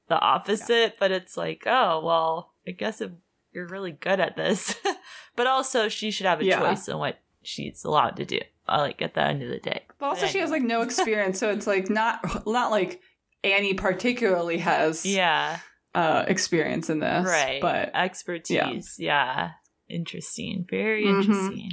the 0.08 0.20
opposite, 0.20 0.96
but 1.00 1.12
it's 1.12 1.38
like, 1.38 1.64
oh, 1.68 2.02
well, 2.04 2.54
I 2.68 2.72
guess 2.72 3.00
if 3.02 3.12
you're 3.54 3.68
really 3.68 3.92
good 3.92 4.20
at 4.20 4.36
this, 4.38 4.76
but 5.36 5.46
also 5.48 5.88
she 5.90 6.10
should 6.12 6.26
have 6.26 6.42
a 6.42 6.46
Yeah. 6.46 6.60
choice 6.60 6.88
in 6.88 6.98
what 6.98 7.20
she's 7.44 7.84
allowed 7.84 8.16
to 8.18 8.26
do. 8.26 8.40
uh, 8.68 8.78
Like 8.80 9.02
at 9.02 9.14
the 9.14 9.22
end 9.22 9.44
of 9.44 9.50
the 9.50 9.60
day. 9.60 9.82
but 10.00 10.08
also, 10.08 10.22
But 10.22 10.30
she 10.32 10.40
has 10.40 10.50
like 10.52 10.64
no 10.64 10.82
experience, 10.88 11.40
so 11.40 11.50
it's 11.52 11.68
like 11.68 11.90
not, 11.92 12.48
not 12.48 12.72
like 12.72 13.02
Annie 13.44 13.76
particularly 13.76 14.58
has 14.60 15.06
Yeah, 15.06 15.60
uh, 15.98 16.26
experience 16.28 16.90
in 16.90 17.00
this, 17.00 17.26
right. 17.26 17.60
But 17.62 17.92
expertise. 17.96 18.96
Yeah. 19.00 19.52
Interesting. 19.90 20.66
Very 20.70 21.06
Mhm. 21.06 21.20
interesting. 21.24 21.72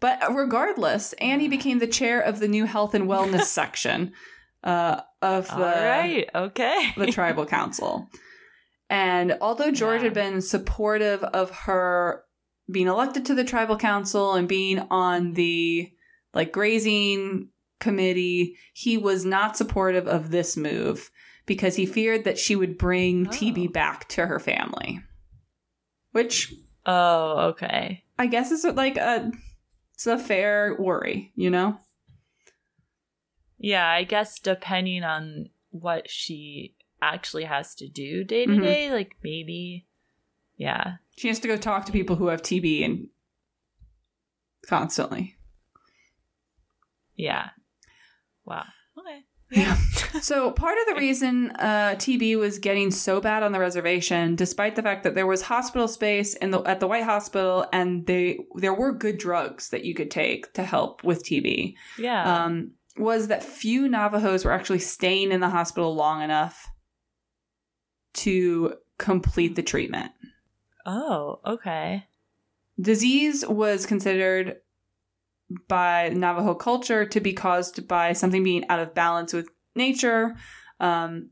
but 0.00 0.20
regardless, 0.34 1.12
Annie 1.14 1.48
became 1.48 1.78
the 1.78 1.86
chair 1.86 2.20
of 2.20 2.38
the 2.40 2.48
new 2.48 2.66
health 2.66 2.94
and 2.94 3.08
wellness 3.08 3.44
section 3.60 4.12
uh, 4.62 5.00
of 5.22 5.48
the 5.48 5.54
right. 5.56 6.28
Okay. 6.34 6.92
the 6.96 7.06
tribal 7.06 7.46
council. 7.46 8.06
And 8.90 9.38
although 9.40 9.70
George 9.80 10.00
Yeah. 10.02 10.04
had 10.08 10.14
been 10.14 10.42
supportive 10.42 11.22
of 11.24 11.50
her 11.66 12.24
being 12.70 12.86
elected 12.88 13.24
to 13.26 13.34
the 13.34 13.44
tribal 13.44 13.76
council 13.78 14.34
and 14.34 14.46
being 14.46 14.80
on 14.90 15.32
the 15.32 15.90
like 16.34 16.52
grazing 16.52 17.48
committee, 17.80 18.56
he 18.74 18.96
was 18.98 19.24
not 19.24 19.56
supportive 19.56 20.06
of 20.06 20.30
this 20.30 20.56
move 20.56 21.10
because 21.46 21.76
he 21.76 21.86
feared 21.86 22.24
that 22.24 22.38
she 22.38 22.56
would 22.56 22.78
bring 22.78 23.26
Oh. 23.26 23.30
TB 23.30 23.72
back 23.72 24.08
to 24.10 24.26
her 24.26 24.38
family. 24.38 25.02
Which 26.12 26.52
oh, 26.86 27.48
okay. 27.50 28.04
I 28.18 28.26
guess 28.26 28.50
is 28.52 28.64
like 28.64 28.96
a 28.96 29.32
it's 29.94 30.06
a 30.06 30.18
fair 30.18 30.76
worry, 30.78 31.32
you 31.34 31.50
know? 31.50 31.78
Yeah, 33.58 33.88
I 33.88 34.04
guess 34.04 34.38
depending 34.40 35.04
on 35.04 35.50
what 35.70 36.10
she 36.10 36.74
actually 37.00 37.44
has 37.44 37.74
to 37.76 37.88
do 37.88 38.24
day 38.24 38.46
to 38.46 38.52
Mhm. 38.52 38.62
day, 38.62 38.90
like 38.90 39.16
maybe, 39.22 39.86
yeah, 40.56 40.96
She 41.16 41.28
has 41.28 41.38
to 41.40 41.48
go 41.48 41.56
talk 41.56 41.86
to 41.86 41.92
people 41.92 42.16
who 42.16 42.26
have 42.28 42.42
TB 42.42 42.84
and 42.84 43.08
constantly. 44.66 45.36
yeah. 47.16 47.50
Wow. 48.44 48.64
Yeah. 49.52 49.76
So 50.22 50.50
part 50.50 50.76
of 50.78 50.94
the 50.94 51.00
reason 51.00 51.50
uh, 51.58 51.94
TB 51.96 52.38
was 52.38 52.58
getting 52.58 52.90
so 52.90 53.20
bad 53.20 53.42
on 53.42 53.52
the 53.52 53.58
reservation, 53.58 54.34
despite 54.36 54.76
the 54.76 54.82
fact 54.82 55.04
that 55.04 55.14
there 55.14 55.26
was 55.26 55.42
hospital 55.42 55.88
space 55.88 56.34
in 56.34 56.50
the 56.52 56.60
at 56.62 56.80
the 56.80 56.86
White 56.86 57.04
Hospital, 57.04 57.66
and 57.72 58.06
they 58.06 58.38
there 58.56 58.72
were 58.74 58.92
good 58.92 59.18
drugs 59.18 59.68
that 59.70 59.84
you 59.84 59.94
could 59.94 60.10
take 60.10 60.52
to 60.54 60.62
help 60.62 61.02
with 61.04 61.24
TB, 61.24 61.74
Yeah. 61.98 62.44
um, 62.44 62.72
was 62.96 63.28
that 63.28 63.42
few 63.42 63.88
Navajos 63.88 64.44
were 64.44 64.52
actually 64.52 64.78
staying 64.80 65.32
in 65.32 65.40
the 65.40 65.50
hospital 65.50 65.94
long 65.94 66.22
enough 66.22 66.68
to 68.14 68.74
complete 68.98 69.56
the 69.56 69.62
treatment. 69.62 70.12
oh, 70.86 71.40
okay. 71.46 72.06
Disease 72.80 73.46
was 73.46 73.84
considered 73.86 74.56
by 75.68 76.10
Navajo 76.10 76.54
culture 76.54 77.04
to 77.06 77.20
be 77.20 77.32
caused 77.32 77.86
by 77.88 78.12
something 78.12 78.42
being 78.42 78.68
out 78.68 78.80
of 78.80 78.94
balance 78.94 79.32
with 79.32 79.48
nature. 79.74 80.34
Um, 80.80 81.30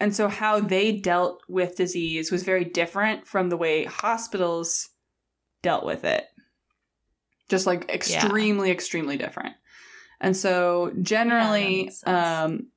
and 0.00 0.14
so, 0.14 0.28
how 0.28 0.60
they 0.60 0.92
dealt 0.92 1.42
with 1.48 1.76
disease 1.76 2.32
was 2.32 2.42
very 2.42 2.64
different 2.64 3.26
from 3.26 3.50
the 3.50 3.56
way 3.56 3.84
hospitals 3.84 4.88
dealt 5.62 5.84
with 5.84 6.04
it. 6.04 6.24
Just 7.48 7.66
like 7.66 7.90
extremely, 7.90 8.70
extremely 8.70 9.16
different. 9.16 9.56
And 10.20 10.36
so, 10.36 10.92
generally, 11.02 11.90
um, 12.06 12.68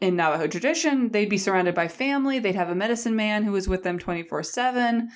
in 0.00 0.16
Navajo 0.16 0.46
tradition, 0.46 1.10
they'd 1.10 1.28
be 1.28 1.38
surrounded 1.38 1.74
by 1.74 1.88
family. 1.88 2.38
They'd 2.38 2.54
have 2.54 2.70
a 2.70 2.74
medicine 2.74 3.16
man 3.16 3.42
who 3.42 3.52
was 3.52 3.68
with 3.68 3.82
them 3.82 3.98
24 3.98 4.42
7. 4.44 5.08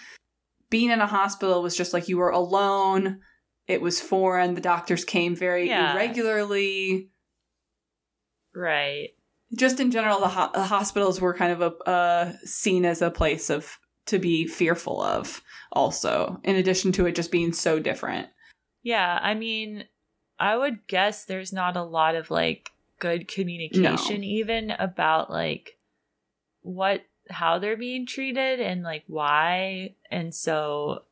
Being 0.70 0.90
in 0.90 1.00
a 1.00 1.06
hospital 1.06 1.62
was 1.62 1.76
just 1.76 1.92
like 1.92 2.08
you 2.08 2.18
were 2.18 2.30
alone. 2.30 3.20
It 3.68 3.80
was 3.80 4.00
foreign. 4.00 4.54
The 4.54 4.60
doctors 4.60 5.04
came 5.04 5.36
very 5.36 5.68
Yeah. 5.68 5.92
irregularly. 5.94 7.10
Right. 8.54 9.10
Just 9.56 9.80
in 9.80 9.90
general, 9.90 10.18
the, 10.20 10.28
ho- 10.28 10.50
the 10.52 10.64
hospitals 10.64 11.20
were 11.20 11.34
kind 11.34 11.52
of 11.52 11.60
a 11.62 11.88
uh, 11.88 12.32
seen 12.44 12.84
as 12.84 13.02
a 13.02 13.10
place 13.10 13.50
of 13.50 13.78
to 14.06 14.18
be 14.18 14.46
fearful 14.46 15.00
of. 15.02 15.42
Also, 15.72 16.40
in 16.44 16.56
addition 16.56 16.92
to 16.92 17.06
it 17.06 17.14
just 17.14 17.30
being 17.30 17.52
so 17.52 17.78
different. 17.78 18.28
Yeah, 18.82 19.18
I 19.22 19.34
mean, 19.34 19.84
I 20.38 20.56
would 20.56 20.86
guess 20.86 21.24
there's 21.24 21.52
not 21.52 21.76
a 21.76 21.82
lot 21.82 22.14
of 22.14 22.30
like 22.30 22.70
good 22.98 23.28
communication 23.28 24.22
even 24.24 24.70
about 24.72 25.30
like 25.30 25.78
what 26.62 27.02
how 27.30 27.58
they're 27.58 27.76
being 27.76 28.06
treated 28.06 28.60
and 28.60 28.82
like 28.82 29.04
why. 29.06 29.94
And 30.10 30.34
so 30.34 31.04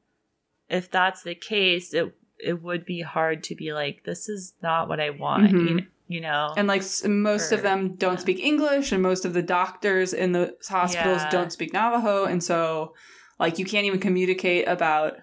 if 0.68 0.90
that's 0.90 1.22
the 1.22 1.34
case, 1.34 1.94
it 1.94 2.12
it 2.43 2.62
would 2.62 2.84
be 2.84 3.01
hard 3.03 3.43
to 3.45 3.55
be 3.55 3.72
like 3.72 4.05
this 4.05 4.28
is 4.28 4.55
not 4.62 4.88
what 4.88 5.01
I 5.01 5.11
want, 5.11 5.53
Mhm. 5.53 5.68
you, 5.68 5.86
you 6.09 6.20
know. 6.20 6.53
And 6.57 6.66
like 6.68 6.82
most 7.07 7.53
of 7.53 7.62
them 7.62 7.97
don't 7.97 8.14
yeah. 8.14 8.18
speak 8.20 8.38
English, 8.41 8.93
and 8.93 9.03
most 9.03 9.24
of 9.24 9.32
the 9.34 9.43
doctors 9.43 10.12
in 10.12 10.32
the 10.32 10.57
hospitals 10.68 11.22
Yeah. 11.22 11.30
don't 11.30 11.53
speak 11.53 11.72
Navajo, 11.72 12.24
and 12.24 12.43
so 12.43 12.95
like 13.38 13.59
you 13.59 13.64
can't 13.64 13.86
even 13.86 14.01
communicate 14.01 14.68
about 14.68 15.16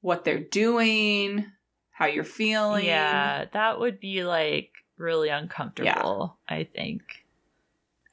what 0.00 0.24
they're 0.24 0.38
doing, 0.40 1.46
how 1.90 2.06
you're 2.06 2.24
feeling. 2.24 2.84
yeah, 2.86 3.46
that 3.52 3.80
would 3.80 3.98
be 4.00 4.24
like 4.24 4.70
really 4.98 5.28
uncomfortable, 5.28 6.38
I 6.48 6.64
think. 6.64 7.02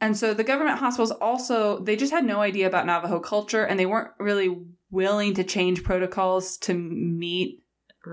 And 0.02 0.18
so 0.18 0.34
the 0.34 0.44
government 0.44 0.80
hospitals 0.80 1.12
also 1.12 1.80
they 1.80 1.96
just 1.96 2.12
had 2.12 2.26
no 2.26 2.42
idea 2.42 2.68
about 2.68 2.86
Navajo 2.86 3.20
culture, 3.20 3.64
and 3.64 3.80
they 3.80 3.86
weren't 3.86 4.12
really 4.20 4.58
willing 4.92 5.34
to 5.36 5.44
change 5.44 5.84
protocols 5.84 6.58
to 6.58 6.74
meet 6.74 7.63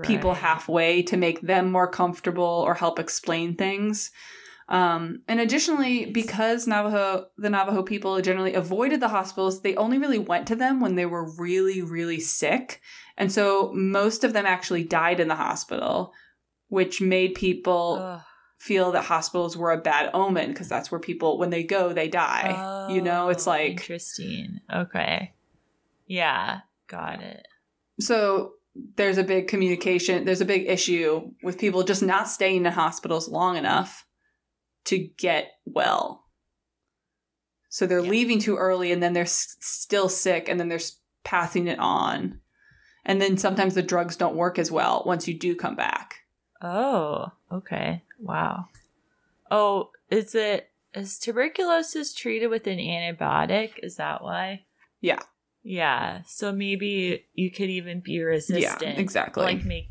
people 0.03 0.33
halfway 0.33 1.01
to 1.03 1.17
make 1.17 1.41
them 1.41 1.71
more 1.71 1.87
comfortable 1.87 2.43
or 2.43 2.73
help 2.73 2.99
explain 2.99 3.55
things. 3.55 4.11
Um, 4.69 5.23
and 5.27 5.41
additionally, 5.41 6.05
because 6.05 6.65
Navajo, 6.65 7.25
the 7.37 7.49
Navajo 7.49 7.83
people 7.83 8.21
generally 8.21 8.53
avoided 8.53 9.01
the 9.01 9.09
hospitals, 9.09 9.61
they 9.61 9.75
only 9.75 9.97
really 9.97 10.19
went 10.19 10.47
to 10.47 10.55
them 10.55 10.79
when 10.79 10.95
they 10.95 11.05
were 11.05 11.29
really, 11.37 11.81
really 11.81 12.21
sick. 12.21 12.79
And 13.17 13.29
so 13.31 13.71
most 13.73 14.23
of 14.23 14.31
them 14.31 14.45
actually 14.45 14.85
died 14.85 15.19
in 15.19 15.27
the 15.27 15.35
hospital, 15.35 16.13
which 16.69 17.01
made 17.01 17.35
people 17.35 17.97
Ugh. 18.01 18.21
feel 18.57 18.93
that 18.93 19.03
hospitals 19.03 19.57
were 19.57 19.71
a 19.73 19.77
bad 19.77 20.09
omen 20.13 20.51
because 20.51 20.69
that's 20.69 20.89
where 20.89 21.01
people, 21.01 21.37
when 21.37 21.49
they 21.49 21.63
go, 21.63 21.91
they 21.91 22.07
die. 22.07 22.87
you 22.89 23.01
know, 23.01 23.27
it's 23.27 23.47
Oh, 23.47 23.51
like, 23.51 23.71
interesting. 23.71 24.61
Okay. 24.73 25.33
Yeah, 26.07 26.59
got 26.87 27.21
it. 27.21 27.45
so 27.99 28.53
there's 28.95 29.17
a 29.17 29.23
big 29.23 29.47
communication, 29.47 30.25
there's 30.25 30.41
a 30.41 30.45
big 30.45 30.67
issue 30.67 31.31
with 31.43 31.57
people 31.59 31.83
just 31.83 32.01
not 32.03 32.27
staying 32.29 32.65
in 32.65 32.71
hospitals 32.71 33.27
long 33.27 33.57
enough 33.57 34.05
to 34.85 34.97
get 34.97 35.51
well. 35.65 36.25
So 37.69 37.85
they're 37.85 37.99
Yeah. 37.99 38.09
leaving 38.09 38.39
too 38.39 38.57
early 38.57 38.91
and 38.91 39.01
then 39.01 39.13
they're 39.13 39.23
s- 39.23 39.55
still 39.59 40.09
sick 40.09 40.49
and 40.49 40.59
then 40.59 40.67
they're 40.69 40.77
s- 40.77 40.97
passing 41.23 41.67
it 41.67 41.79
on. 41.79 42.41
And 43.05 43.21
then 43.21 43.37
sometimes 43.37 43.75
the 43.75 43.81
drugs 43.81 44.15
don't 44.15 44.35
work 44.35 44.59
as 44.59 44.71
well 44.71 45.03
once 45.05 45.27
you 45.27 45.33
do 45.37 45.55
come 45.55 45.75
back. 45.75 46.19
Oh, 46.61 47.31
okay. 47.51 48.03
Wow. 48.19 48.65
Oh, 49.49 49.91
is 50.09 50.35
it 50.35 50.69
is 50.93 51.17
tuberculosis 51.17 52.13
treated 52.13 52.47
with 52.47 52.67
an 52.67 52.77
antibiotic? 52.77 53.79
Is 53.81 53.95
that 53.95 54.21
why? 54.21 54.65
Yeah. 54.99 55.19
Yeah. 55.63 56.21
So 56.25 56.51
maybe 56.51 57.25
you 57.33 57.51
could 57.51 57.69
even 57.69 57.99
be 57.99 58.19
resistant. 58.21 58.81
Yeah, 58.81 58.99
exactly. 59.01 59.43
Like 59.43 59.63
make 59.65 59.87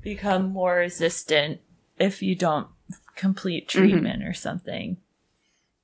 become 0.00 0.50
more 0.52 0.76
resistant 0.76 1.60
if 1.98 2.22
you 2.22 2.34
don't 2.34 2.66
complete 3.16 3.68
Mm-hmm. 3.68 3.78
treatment 3.78 4.22
or 4.24 4.32
something. 4.34 4.96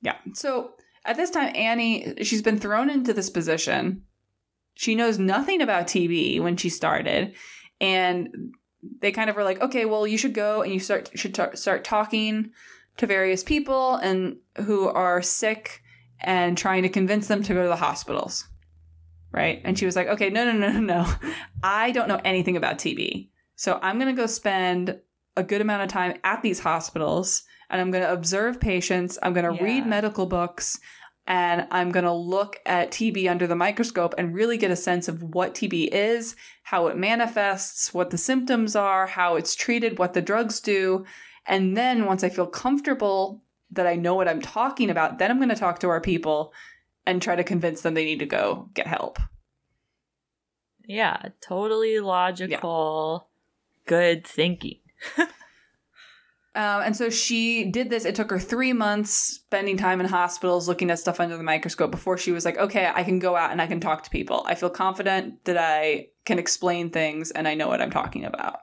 Yeah. 0.01 0.15
So 0.33 0.73
at 1.05 1.17
this 1.17 1.29
time, 1.29 1.53
Annie, 1.55 2.15
she's 2.23 2.41
been 2.41 2.59
thrown 2.59 2.89
into 2.89 3.13
this 3.13 3.29
position. 3.29 4.03
She 4.75 4.95
knows 4.95 5.17
nothing 5.19 5.61
about 5.61 5.87
TB 5.87 6.41
when 6.41 6.55
she 6.57 6.69
started. 6.69 7.33
And 7.81 8.53
they 9.01 9.11
kind 9.11 9.29
of 9.29 9.35
were 9.35 9.43
like, 9.43 9.61
okay, 9.61 9.85
well, 9.85 10.05
you 10.07 10.17
should 10.17 10.33
go 10.33 10.61
and 10.61 10.71
you 10.73 10.79
start 10.79 11.09
should 11.15 11.33
ta- 11.35 11.55
start 11.55 11.83
talking 11.83 12.51
to 12.97 13.07
various 13.07 13.43
people 13.43 13.95
and 13.95 14.37
who 14.57 14.87
are 14.89 15.21
sick 15.21 15.81
and 16.19 16.57
trying 16.57 16.83
to 16.83 16.89
convince 16.89 17.27
them 17.27 17.41
to 17.43 17.53
go 17.53 17.63
to 17.63 17.69
the 17.69 17.75
hospitals. 17.77 18.45
Right? 19.31 19.61
And 19.63 19.77
she 19.77 19.85
was 19.85 19.95
like, 19.95 20.07
okay, 20.07 20.29
no, 20.29 20.43
no, 20.45 20.53
no, 20.53 20.71
no, 20.71 20.79
no. 20.79 21.13
I 21.63 21.91
don't 21.91 22.07
know 22.07 22.19
anything 22.25 22.57
about 22.57 22.79
TB. 22.79 23.29
So 23.55 23.79
I'm 23.81 23.99
going 23.99 24.13
to 24.13 24.19
go 24.19 24.25
spend 24.25 24.99
a 25.37 25.43
good 25.43 25.61
amount 25.61 25.83
of 25.83 25.89
time 25.89 26.17
at 26.23 26.41
these 26.41 26.59
hospitals 26.59 27.43
and 27.69 27.79
I'm 27.79 27.91
going 27.91 28.03
to 28.03 28.11
observe 28.11 28.59
patients. 28.59 29.19
I'm 29.21 29.33
going 29.33 29.45
to 29.45 29.55
Yeah. 29.55 29.63
read 29.63 29.85
medical 29.85 30.25
books 30.25 30.79
and 31.27 31.67
I'm 31.69 31.91
going 31.91 32.05
to 32.05 32.11
look 32.11 32.57
at 32.65 32.89
TB 32.91 33.29
under 33.29 33.45
the 33.45 33.55
microscope 33.55 34.15
and 34.17 34.33
really 34.33 34.57
get 34.57 34.71
a 34.71 34.75
sense 34.75 35.07
of 35.07 35.21
what 35.21 35.53
TB 35.53 35.89
is, 35.91 36.35
how 36.63 36.87
it 36.87 36.97
manifests, 36.97 37.93
what 37.93 38.09
the 38.09 38.17
symptoms 38.17 38.75
are, 38.75 39.05
how 39.05 39.35
it's 39.35 39.53
treated, 39.55 39.99
what 39.99 40.13
the 40.13 40.21
drugs 40.23 40.59
do. 40.59 41.05
And 41.45 41.77
then 41.77 42.05
once 42.05 42.23
I 42.23 42.29
feel 42.29 42.47
comfortable 42.47 43.43
that 43.71 43.85
I 43.85 43.95
know 43.95 44.15
what 44.15 44.27
I'm 44.27 44.41
talking 44.41 44.89
about, 44.89 45.19
then 45.19 45.29
I'm 45.29 45.37
going 45.37 45.49
to 45.49 45.55
talk 45.55 45.77
to 45.79 45.89
our 45.89 46.01
people 46.01 46.51
and 47.09 47.21
try 47.21 47.35
to 47.35 47.43
convince 47.43 47.81
them 47.81 47.93
they 47.93 48.05
need 48.05 48.19
to 48.19 48.25
go 48.25 48.69
get 48.73 48.87
help. 48.87 49.19
Yeah, 50.85 51.29
totally 51.41 51.99
logical, 51.99 53.29
good 53.85 54.25
thinking. 54.25 54.79
Um, 56.55 56.81
and 56.81 56.97
so 56.97 57.09
she 57.09 57.65
did 57.65 57.89
this. 57.89 58.05
It 58.05 58.15
took 58.15 58.31
her 58.31 58.39
three 58.39 58.73
months 58.73 59.11
spending 59.11 59.77
time 59.77 60.01
in 60.01 60.07
hospitals 60.07 60.67
looking 60.67 60.89
at 60.89 60.99
stuff 60.99 61.19
under 61.19 61.37
the 61.37 61.43
microscope 61.43 61.91
before 61.91 62.17
she 62.17 62.31
was 62.31 62.43
like, 62.43 62.57
okay, 62.57 62.91
I 62.93 63.03
can 63.03 63.19
go 63.19 63.35
out 63.35 63.51
and 63.51 63.61
I 63.61 63.67
can 63.67 63.79
talk 63.79 64.03
to 64.03 64.09
people. 64.09 64.43
I 64.45 64.55
feel 64.55 64.69
confident 64.69 65.45
that 65.45 65.57
I 65.57 66.07
can 66.25 66.39
explain 66.39 66.89
things 66.89 67.31
and 67.31 67.47
I 67.47 67.53
know 67.53 67.67
what 67.67 67.81
I'm 67.81 67.91
talking 67.91 68.25
about. 68.25 68.59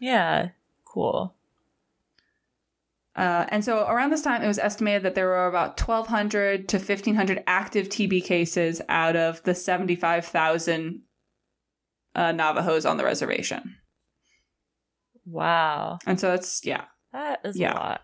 Yeah, 0.00 0.50
cool. 0.84 1.34
Uh, 3.16 3.44
and 3.48 3.64
so 3.64 3.86
around 3.86 4.10
this 4.10 4.22
time, 4.22 4.42
it 4.42 4.46
was 4.46 4.58
estimated 4.58 5.02
that 5.02 5.14
there 5.14 5.26
were 5.26 5.46
about 5.48 5.80
1,200 5.80 6.68
to 6.68 6.76
1,500 6.78 7.42
active 7.46 7.88
TB 7.88 8.24
cases 8.24 8.80
out 8.88 9.16
of 9.16 9.42
the 9.42 9.54
75,000 9.54 11.02
uh, 12.14 12.32
Navajos 12.32 12.86
on 12.86 12.96
the 12.96 13.04
reservation. 13.04 13.76
Wow. 15.26 15.98
And 16.06 16.18
so 16.18 16.28
that's, 16.30 16.64
yeah, 16.64 16.84
That 17.12 17.40
is 17.44 17.58
Yeah. 17.58 17.72
a 17.72 17.74
lot. 17.74 18.00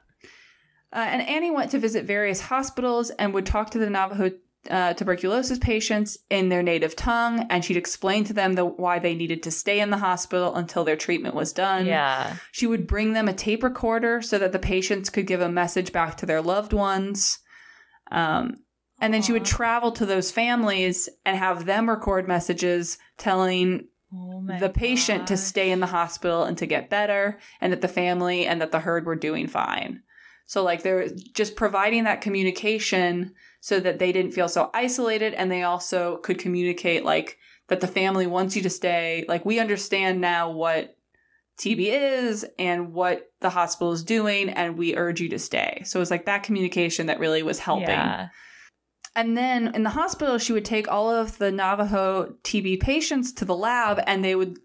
Uh, 0.92 0.98
and 1.08 1.22
Annie 1.22 1.50
went 1.50 1.70
to 1.72 1.78
visit 1.78 2.04
various 2.04 2.40
hospitals 2.40 3.10
and 3.10 3.34
would 3.34 3.46
talk 3.46 3.70
to 3.70 3.78
the 3.78 3.90
Navajo 3.90 4.30
uh, 4.70 4.94
tuberculosis 4.94 5.58
patients 5.58 6.18
in 6.30 6.48
their 6.48 6.62
native 6.62 6.96
tongue, 6.96 7.46
and 7.50 7.64
she'd 7.64 7.76
explain 7.76 8.24
to 8.24 8.32
them 8.32 8.54
the, 8.54 8.64
why 8.64 8.98
they 8.98 9.14
needed 9.14 9.42
to 9.44 9.50
stay 9.50 9.80
in 9.80 9.90
the 9.90 9.98
hospital 9.98 10.54
until 10.54 10.84
their 10.84 10.96
treatment 10.96 11.34
was 11.34 11.52
done. 11.52 11.86
Yeah. 11.86 12.36
She 12.52 12.66
would 12.66 12.86
bring 12.86 13.12
them 13.12 13.28
a 13.28 13.32
tape 13.32 13.62
recorder 13.62 14.22
so 14.22 14.38
that 14.38 14.52
the 14.52 14.58
patients 14.58 15.10
could 15.10 15.26
give 15.26 15.40
a 15.40 15.48
message 15.48 15.92
back 15.92 16.16
to 16.18 16.26
their 16.26 16.42
loved 16.42 16.72
ones. 16.72 17.38
Um, 18.10 18.56
and 19.00 19.12
then 19.12 19.22
she 19.22 19.32
would 19.32 19.44
travel 19.44 19.92
to 19.92 20.06
those 20.06 20.30
families 20.30 21.08
and 21.24 21.36
have 21.36 21.66
them 21.66 21.88
record 21.88 22.26
messages 22.26 22.98
telling 23.18 23.88
Oh 24.14 24.46
the 24.60 24.70
patient 24.70 25.26
to 25.26 25.36
stay 25.36 25.70
in 25.70 25.80
the 25.80 25.86
hospital 25.86 26.44
and 26.44 26.56
to 26.58 26.66
get 26.66 26.88
better, 26.88 27.40
and 27.60 27.72
that 27.72 27.80
the 27.80 27.88
family 27.88 28.46
and 28.46 28.60
that 28.60 28.70
the 28.70 28.78
herd 28.78 29.04
were 29.04 29.16
doing 29.16 29.48
fine. 29.48 30.02
So, 30.46 30.62
like, 30.62 30.84
they're 30.84 31.08
just 31.34 31.56
providing 31.56 32.04
that 32.04 32.20
communication 32.20 33.34
so 33.66 33.80
that 33.80 33.98
they 33.98 34.12
didn't 34.12 34.30
feel 34.30 34.48
so 34.48 34.70
isolated, 34.74 35.34
and 35.34 35.50
they 35.50 35.64
also 35.64 36.18
could 36.18 36.38
communicate, 36.38 37.04
like, 37.04 37.36
that 37.66 37.80
the 37.80 37.88
family 37.88 38.24
wants 38.24 38.54
you 38.54 38.62
to 38.62 38.70
stay. 38.70 39.24
Like, 39.26 39.44
we 39.44 39.58
understand 39.58 40.20
now 40.20 40.52
what 40.52 40.96
TB 41.58 41.88
is 41.88 42.46
and 42.60 42.92
what 42.92 43.28
the 43.40 43.50
hospital 43.50 43.90
is 43.90 44.04
doing, 44.04 44.50
and 44.50 44.78
we 44.78 44.94
urge 44.94 45.20
you 45.20 45.28
to 45.30 45.38
stay. 45.40 45.82
So, 45.84 45.98
it 45.98 46.00
was 46.02 46.12
like 46.12 46.26
that 46.26 46.44
communication 46.44 47.06
that 47.06 47.18
really 47.18 47.42
was 47.42 47.58
helping. 47.58 47.88
Yeah. 47.88 48.28
And 49.16 49.36
then 49.36 49.74
in 49.74 49.82
the 49.82 49.90
hospital, 49.90 50.38
she 50.38 50.52
would 50.52 50.64
take 50.64 50.86
all 50.86 51.10
of 51.10 51.38
the 51.38 51.50
Navajo 51.50 52.36
TB 52.44 52.78
patients 52.78 53.32
to 53.32 53.44
the 53.44 53.56
lab, 53.56 54.00
and 54.06 54.24
they 54.24 54.36
would, 54.36 54.60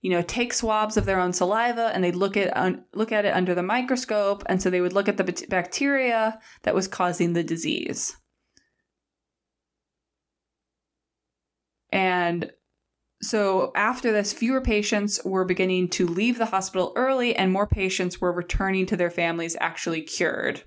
you 0.00 0.10
know, 0.10 0.22
take 0.22 0.52
swabs 0.52 0.96
of 0.96 1.06
their 1.06 1.18
own 1.18 1.32
saliva, 1.32 1.90
and 1.92 2.04
they'd 2.04 2.14
look 2.14 2.36
at 2.36 2.56
un- 2.56 2.84
look 2.94 3.10
at 3.10 3.24
it 3.24 3.34
under 3.34 3.52
the 3.52 3.64
microscope, 3.64 4.44
and 4.46 4.62
so 4.62 4.70
they 4.70 4.80
would 4.80 4.92
look 4.92 5.08
at 5.08 5.16
the 5.16 5.24
bat- 5.24 5.48
bacteria 5.48 6.38
that 6.62 6.76
was 6.76 6.86
causing 6.86 7.32
the 7.32 7.42
disease. 7.42 8.16
And 11.94 12.50
so 13.22 13.70
after 13.76 14.12
this, 14.12 14.32
fewer 14.32 14.60
patients 14.60 15.20
were 15.24 15.44
beginning 15.44 15.88
to 15.90 16.06
leave 16.06 16.36
the 16.36 16.46
hospital 16.46 16.92
early, 16.96 17.34
and 17.36 17.52
more 17.52 17.68
patients 17.68 18.20
were 18.20 18.32
returning 18.32 18.84
to 18.86 18.96
their 18.96 19.10
families 19.10 19.56
actually 19.60 20.02
cured 20.02 20.64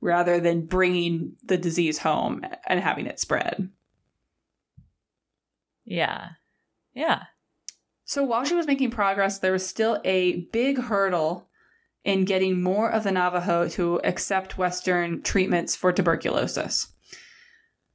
rather 0.00 0.38
than 0.38 0.66
bringing 0.66 1.34
the 1.44 1.58
disease 1.58 1.98
home 1.98 2.42
and 2.68 2.78
having 2.78 3.06
it 3.06 3.18
spread. 3.18 3.68
Yeah. 5.84 6.28
Yeah. 6.94 7.24
So 8.04 8.22
while 8.22 8.44
she 8.44 8.54
was 8.54 8.68
making 8.68 8.92
progress, 8.92 9.40
there 9.40 9.52
was 9.52 9.66
still 9.66 10.00
a 10.04 10.46
big 10.52 10.78
hurdle 10.78 11.48
in 12.04 12.24
getting 12.24 12.62
more 12.62 12.88
of 12.88 13.02
the 13.02 13.10
Navajo 13.10 13.68
to 13.70 14.00
accept 14.04 14.56
Western 14.56 15.22
treatments 15.22 15.74
for 15.74 15.92
tuberculosis. 15.92 16.92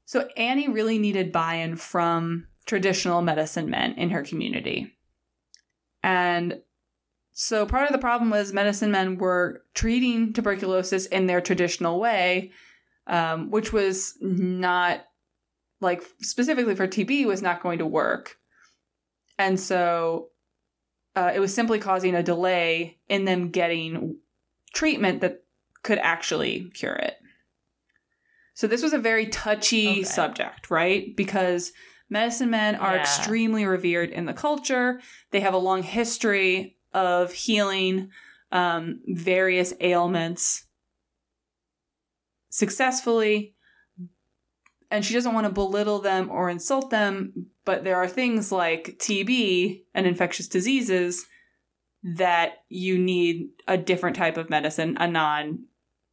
So 0.05 0.27
Annie 0.35 0.67
really 0.67 0.99
needed 0.99 1.31
buy 1.31 1.55
in 1.55 1.77
from 1.77 2.47
traditional 2.65 3.21
medicine 3.21 3.69
men 3.69 3.93
in 3.93 4.09
her 4.09 4.23
community. 4.23 4.93
And 6.01 6.61
so 7.31 7.65
part 7.65 7.87
of 7.87 7.91
the 7.93 7.99
problem 7.99 8.29
was 8.29 8.53
medicine 8.53 8.91
men 8.91 9.17
were 9.17 9.63
treating 9.73 10.33
tuberculosis 10.33 11.05
in 11.07 11.27
their 11.27 11.41
traditional 11.41 11.99
way, 11.99 12.51
um, 13.07 13.49
which 13.49 13.73
was 13.73 14.15
not 14.21 15.05
like 15.81 16.03
specifically 16.21 16.75
for 16.75 16.87
TB 16.87 17.25
was 17.25 17.41
not 17.41 17.61
going 17.61 17.79
to 17.79 17.85
work. 17.85 18.37
And 19.37 19.59
so 19.59 20.29
uh, 21.15 21.31
it 21.33 21.39
was 21.39 21.53
simply 21.53 21.79
causing 21.79 22.15
a 22.15 22.23
delay 22.23 22.99
in 23.09 23.25
them 23.25 23.49
getting 23.49 24.17
treatment 24.73 25.21
that 25.21 25.43
could 25.81 25.99
actually 25.99 26.71
cure 26.73 26.95
it. 26.95 27.15
So 28.53 28.67
this 28.67 28.83
was 28.83 28.93
a 28.93 28.99
very 28.99 29.27
touchy 29.27 29.89
Okay. 29.89 30.03
subject, 30.03 30.69
right? 30.69 31.15
Because 31.15 31.71
medicine 32.13 32.49
men 32.49 32.75
are 32.75 32.95
Yeah. 32.95 33.01
extremely 33.01 33.65
revered 33.65 34.11
in 34.11 34.25
the 34.25 34.33
culture. 34.33 35.01
They 35.31 35.41
have 35.41 35.53
a 35.53 35.57
long 35.57 35.83
history 35.83 36.77
of 36.93 37.33
healing 37.33 38.11
um, 38.51 39.01
various 39.07 39.73
ailments 39.81 40.67
successfully. 42.49 43.55
And 44.91 45.03
she 45.03 45.15
doesn't 45.15 45.33
want 45.33 45.47
to 45.47 45.51
belittle 45.51 45.99
them 45.99 46.29
or 46.29 46.51
insult 46.51 46.91
them, 46.91 47.47
but 47.65 47.83
there 47.83 47.95
are 47.97 48.07
things 48.07 48.51
like 48.51 48.99
TB 48.99 49.85
and 49.95 50.05
infectious 50.05 50.47
diseases 50.47 51.25
that 52.03 52.59
you 52.69 52.99
need 52.99 53.49
a 53.67 53.75
different 53.75 54.15
type 54.15 54.37
of 54.37 54.51
medicine, 54.51 54.97
a 54.99 55.07
non 55.07 55.65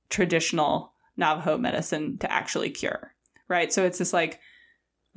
traditional 0.09 0.95
Navajo 1.19 1.59
medicine 1.59 2.17
to 2.19 2.33
actually 2.33 2.71
cure, 2.71 3.13
right? 3.49 3.71
So 3.71 3.85
it's 3.85 3.99
just 3.99 4.15
like 4.15 4.41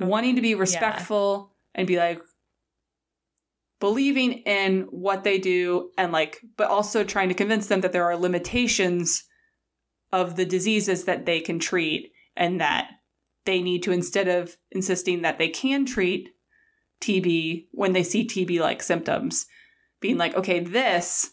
wanting 0.00 0.36
to 0.36 0.42
be 0.42 0.54
respectful 0.54 1.54
and 1.74 1.86
be 1.86 1.96
like 1.96 2.20
believing 3.80 4.32
in 4.44 4.82
what 4.90 5.24
they 5.24 5.38
do 5.38 5.90
and 5.98 6.12
like, 6.12 6.40
but 6.56 6.70
also 6.70 7.04
trying 7.04 7.28
to 7.28 7.34
convince 7.34 7.66
them 7.66 7.80
that 7.82 7.92
there 7.92 8.04
are 8.04 8.16
limitations 8.16 9.24
of 10.12 10.36
the 10.36 10.46
diseases 10.46 11.04
that 11.04 11.26
they 11.26 11.40
can 11.40 11.58
treat 11.58 12.12
and 12.36 12.60
that 12.60 12.88
they 13.44 13.60
need 13.60 13.82
to, 13.82 13.92
instead 13.92 14.28
of 14.28 14.56
insisting 14.70 15.22
that 15.22 15.38
they 15.38 15.48
can 15.48 15.84
treat 15.84 16.30
TB 17.02 17.66
when 17.72 17.92
they 17.92 18.02
see 18.02 18.26
TB 18.26 18.60
like 18.60 18.82
symptoms, 18.82 19.46
being 20.00 20.16
like, 20.16 20.34
okay, 20.34 20.60
this, 20.60 21.32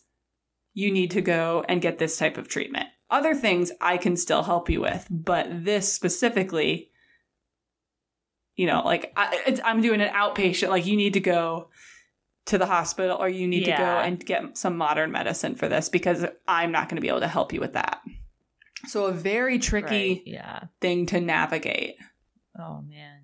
you 0.73 0.91
need 0.91 1.11
to 1.11 1.21
go 1.21 1.63
and 1.69 1.81
get 1.81 1.99
this 1.99 2.17
type 2.17 2.37
of 2.37 2.47
treatment. 2.47 2.87
Other 3.09 3.33
things 3.35 3.71
I 3.81 3.97
can 3.97 4.15
still 4.15 4.43
help 4.43 4.69
you 4.69 4.81
with, 4.81 5.07
but 5.09 5.47
this 5.65 5.91
specifically, 5.91 6.90
you 8.55 8.67
know, 8.67 8.81
like 8.83 9.11
I, 9.15 9.43
it's, 9.47 9.61
I'm 9.63 9.81
doing 9.81 10.01
an 10.01 10.13
outpatient, 10.13 10.69
like 10.69 10.85
you 10.85 10.97
need 10.97 11.13
to 11.13 11.19
go 11.19 11.69
to 12.47 12.57
the 12.57 12.65
hospital 12.65 13.17
or 13.19 13.29
you 13.29 13.47
need 13.47 13.65
to 13.65 13.71
go 13.71 13.83
and 13.99 14.23
get 14.25 14.57
some 14.57 14.75
modern 14.77 15.11
medicine 15.11 15.55
for 15.55 15.67
this 15.69 15.89
because 15.89 16.25
I'm 16.47 16.71
not 16.71 16.89
going 16.89 16.95
to 16.97 17.01
be 17.01 17.07
able 17.07 17.19
to 17.21 17.27
help 17.27 17.53
you 17.53 17.59
with 17.59 17.73
that. 17.73 18.01
So, 18.87 19.05
a 19.05 19.11
very 19.11 19.59
tricky 19.59 20.09
Right, 20.09 20.21
Yeah. 20.25 20.59
thing 20.81 21.05
to 21.07 21.21
navigate. 21.21 21.95
Oh 22.59 22.81
man. 22.81 23.19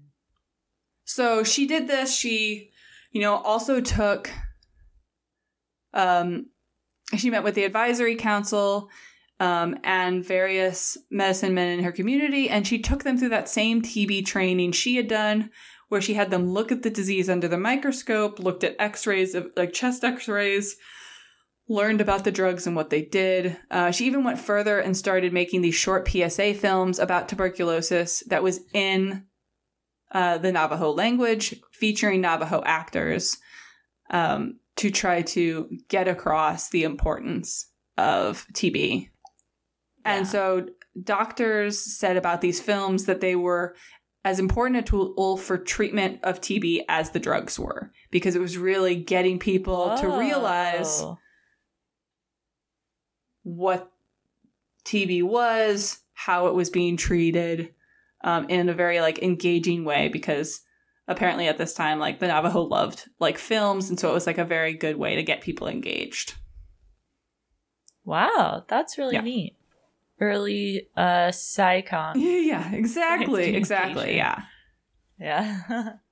So 1.04 1.44
she 1.44 1.66
did 1.68 1.88
this. 1.88 2.16
She, 2.16 2.72
you 3.12 3.22
know, 3.22 3.36
also 3.38 3.82
took, 3.82 4.30
um, 5.94 6.48
she 7.16 7.30
met 7.30 7.44
with 7.44 7.56
the 7.56 7.64
advisory 7.64 8.16
council, 8.16 8.90
um, 9.40 9.78
and 9.84 10.26
various 10.26 10.98
medicine 11.12 11.54
men 11.54 11.78
in 11.78 11.84
her 11.84 11.92
community, 11.92 12.50
and 12.50 12.66
she 12.66 12.80
took 12.80 13.04
them 13.04 13.18
through 13.18 13.30
that 13.30 13.50
same 13.50 13.82
TB 13.82 14.26
training 14.26 14.72
she 14.72 14.96
had 14.96 15.08
done, 15.08 15.52
where 15.90 16.02
she 16.02 16.16
had 16.16 16.32
them 16.32 16.50
look 16.50 16.72
at 16.72 16.84
the 16.84 16.90
disease 16.90 17.30
under 17.30 17.48
the 17.48 17.58
microscope, 17.58 18.40
looked 18.40 18.64
at 18.64 18.76
X-rays 18.80 19.36
of 19.36 19.50
like 19.56 19.74
chest 19.74 20.04
X-rays, 20.04 20.76
learned 21.70 22.02
about 22.02 22.24
the 22.24 22.32
drugs 22.32 22.66
and 22.66 22.76
what 22.76 22.90
they 22.90 23.02
did. 23.02 23.58
Uh, 23.70 23.92
she 23.92 24.06
even 24.06 24.24
went 24.24 24.40
further 24.40 24.80
and 24.80 24.96
started 24.96 25.34
making 25.34 25.62
these 25.62 25.76
short 25.76 26.08
PSA 26.10 26.54
films 26.56 26.98
about 26.98 27.30
tuberculosis 27.30 28.24
that 28.28 28.44
was 28.44 28.62
in 28.74 29.26
uh, 30.12 30.38
the 30.38 30.52
Navajo 30.52 30.92
language, 30.92 31.56
featuring 31.74 32.22
Navajo 32.22 32.64
actors 32.66 33.38
um, 34.10 34.60
to 34.78 34.90
try 34.90 35.22
to 35.22 35.70
get 35.90 36.08
across 36.08 36.70
the 36.70 36.84
importance 36.84 37.70
of 37.98 38.46
TB. 38.54 39.10
And 40.08 40.26
Yeah. 40.26 40.32
so 40.32 40.70
doctors 41.04 41.78
said 41.80 42.16
about 42.18 42.42
these 42.42 42.62
films 42.62 43.06
that 43.06 43.20
they 43.20 43.36
were 43.36 43.76
as 44.24 44.40
important 44.40 44.78
a 44.78 44.82
tool 44.82 45.38
for 45.38 45.58
treatment 45.58 46.20
of 46.24 46.42
TB 46.42 46.84
as 46.90 47.12
the 47.12 47.20
drugs 47.20 47.60
were, 47.60 47.92
because 48.10 48.36
it 48.36 48.40
was 48.42 48.58
really 48.58 48.96
getting 48.96 49.38
people 49.38 49.96
to 49.98 50.08
realize 50.08 51.04
what 53.44 53.92
TB 54.86 55.24
was, 55.24 56.00
how 56.14 56.48
it 56.48 56.54
was 56.56 56.70
being 56.70 56.98
treated, 56.98 57.74
um, 58.24 58.50
in 58.50 58.70
a 58.70 58.74
very 58.74 59.00
like 59.02 59.20
engaging 59.22 59.84
way. 59.86 60.08
Because 60.08 60.62
apparently 61.08 61.48
at 61.48 61.58
this 61.58 61.74
time, 61.74 62.00
like 62.00 62.20
the 62.20 62.28
Navajo 62.28 62.62
loved 62.62 63.10
like 63.20 63.38
films, 63.38 63.90
and 63.90 64.00
so 64.00 64.10
it 64.10 64.14
was 64.14 64.28
like 64.28 64.38
a 64.38 64.46
very 64.46 64.74
good 64.74 64.98
way 64.98 65.16
to 65.16 65.24
get 65.24 65.42
people 65.42 65.68
engaged. 65.68 66.34
Wow, 68.04 68.66
that's 68.68 68.98
really 68.98 69.16
Yeah. 69.16 69.22
neat. 69.22 69.56
Early 70.20 70.88
uh. 70.96 71.32
Yeah, 72.16 72.16
yeah, 72.16 72.72
exactly, 72.74 73.56
exactly, 73.56 74.16
yeah. 74.16 74.44
Yeah. 75.20 75.94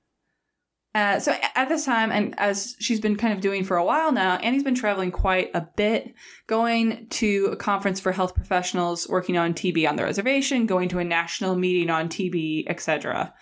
Uh, 0.94 1.20
so 1.20 1.36
at 1.54 1.68
this 1.68 1.84
time, 1.84 2.10
and 2.10 2.34
as 2.40 2.74
she's 2.80 3.00
been 3.00 3.16
kind 3.16 3.34
of 3.34 3.42
doing 3.42 3.64
for 3.64 3.76
a 3.76 3.84
while 3.84 4.12
now, 4.12 4.36
Annie's 4.36 4.62
been 4.62 4.74
traveling 4.74 5.10
quite 5.10 5.50
a 5.52 5.60
bit, 5.76 6.14
going 6.46 7.06
to 7.10 7.50
a 7.52 7.56
conference 7.56 8.00
for 8.00 8.12
health 8.12 8.34
professionals 8.34 9.06
working 9.06 9.36
on 9.36 9.52
TB 9.52 9.86
on 9.86 9.96
the 9.96 10.04
reservation, 10.04 10.64
going 10.64 10.88
to 10.88 10.98
a 10.98 11.04
national 11.04 11.54
meeting 11.54 11.90
on 11.90 12.08
TB, 12.08 12.64
etc. 12.68 13.34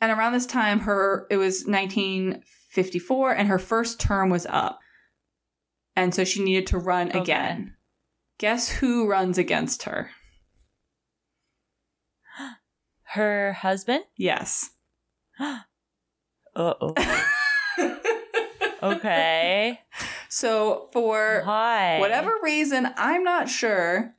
And 0.00 0.12
around 0.12 0.32
this 0.32 0.46
time, 0.46 0.78
her 0.80 1.26
it 1.28 1.38
was 1.38 1.64
1954, 1.66 3.32
and 3.32 3.48
her 3.48 3.58
first 3.58 3.98
term 3.98 4.30
was 4.30 4.46
up, 4.46 4.78
and 5.96 6.14
so 6.14 6.22
she 6.22 6.44
needed 6.44 6.68
to 6.68 6.78
run 6.78 7.08
Okay. 7.08 7.18
again. 7.18 7.74
Guess 8.40 8.70
who 8.70 9.06
runs 9.06 9.36
against 9.36 9.82
her? 9.82 10.12
Her 13.12 13.52
husband? 13.52 14.04
Yes. 14.16 14.70
Uh-oh. 16.56 16.94
Okay. 18.82 19.78
so 20.30 20.88
for 20.90 21.42
Why? 21.44 21.98
whatever 22.00 22.38
reason, 22.42 22.88
I'm 22.96 23.22
not 23.22 23.50
sure, 23.50 24.14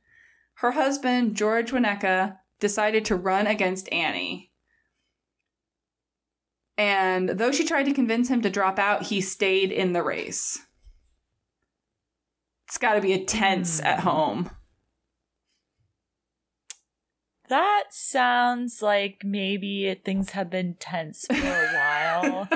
her 0.58 0.70
husband, 0.70 1.34
George 1.34 1.72
Wauneka, 1.72 2.38
decided 2.60 3.04
to 3.06 3.16
run 3.16 3.48
against 3.48 3.92
Annie. 3.92 4.52
And 6.78 7.28
though 7.30 7.50
she 7.50 7.64
tried 7.64 7.86
to 7.86 7.92
convince 7.92 8.28
him 8.28 8.40
to 8.42 8.50
drop 8.50 8.78
out, 8.78 9.06
he 9.06 9.20
stayed 9.20 9.72
in 9.72 9.94
the 9.94 10.04
race. 10.04 10.60
It's 12.72 12.78
got 12.78 12.94
to 12.94 13.02
be 13.02 13.12
a 13.12 13.22
tense 13.22 13.80
Hmm. 13.80 13.86
at 13.86 14.00
home. 14.00 14.50
That 17.50 17.84
sounds 17.90 18.80
like 18.80 19.18
maybe 19.22 19.94
things 20.06 20.30
have 20.30 20.48
been 20.48 20.76
tense 20.80 21.26
for 21.30 21.34
a 21.36 21.74
while, 21.74 22.48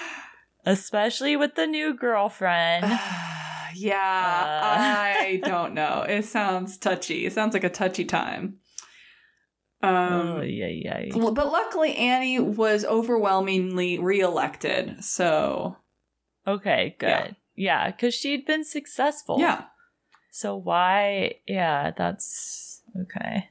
especially 0.64 1.36
with 1.36 1.56
the 1.56 1.66
new 1.66 1.92
girlfriend. 1.92 2.86
yeah, 3.74 4.62
Uh. 4.62 5.20
I 5.20 5.42
don't 5.44 5.74
know. 5.74 6.06
It 6.08 6.24
sounds 6.24 6.78
touchy. 6.78 7.26
It 7.26 7.34
sounds 7.34 7.52
like 7.52 7.64
a 7.64 7.68
touchy 7.68 8.06
time. 8.06 8.60
Um, 9.82 9.92
oh, 9.92 10.40
yeah, 10.40 10.68
yeah. 10.68 11.02
But 11.14 11.52
luckily, 11.52 11.94
Annie 11.96 12.38
was 12.40 12.86
overwhelmingly 12.86 13.98
reelected. 13.98 15.04
So, 15.04 15.76
Okay, 16.46 16.96
good. 16.98 17.08
Yeah, 17.08 17.30
because 17.56 18.14
she'd 18.14 18.44
been 18.46 18.64
successful. 18.64 19.38
yeah. 19.40 19.64
So 20.30 20.56
why? 20.56 21.36
Yeah, 21.46 21.92
that's 21.96 22.82
okay. 23.02 23.50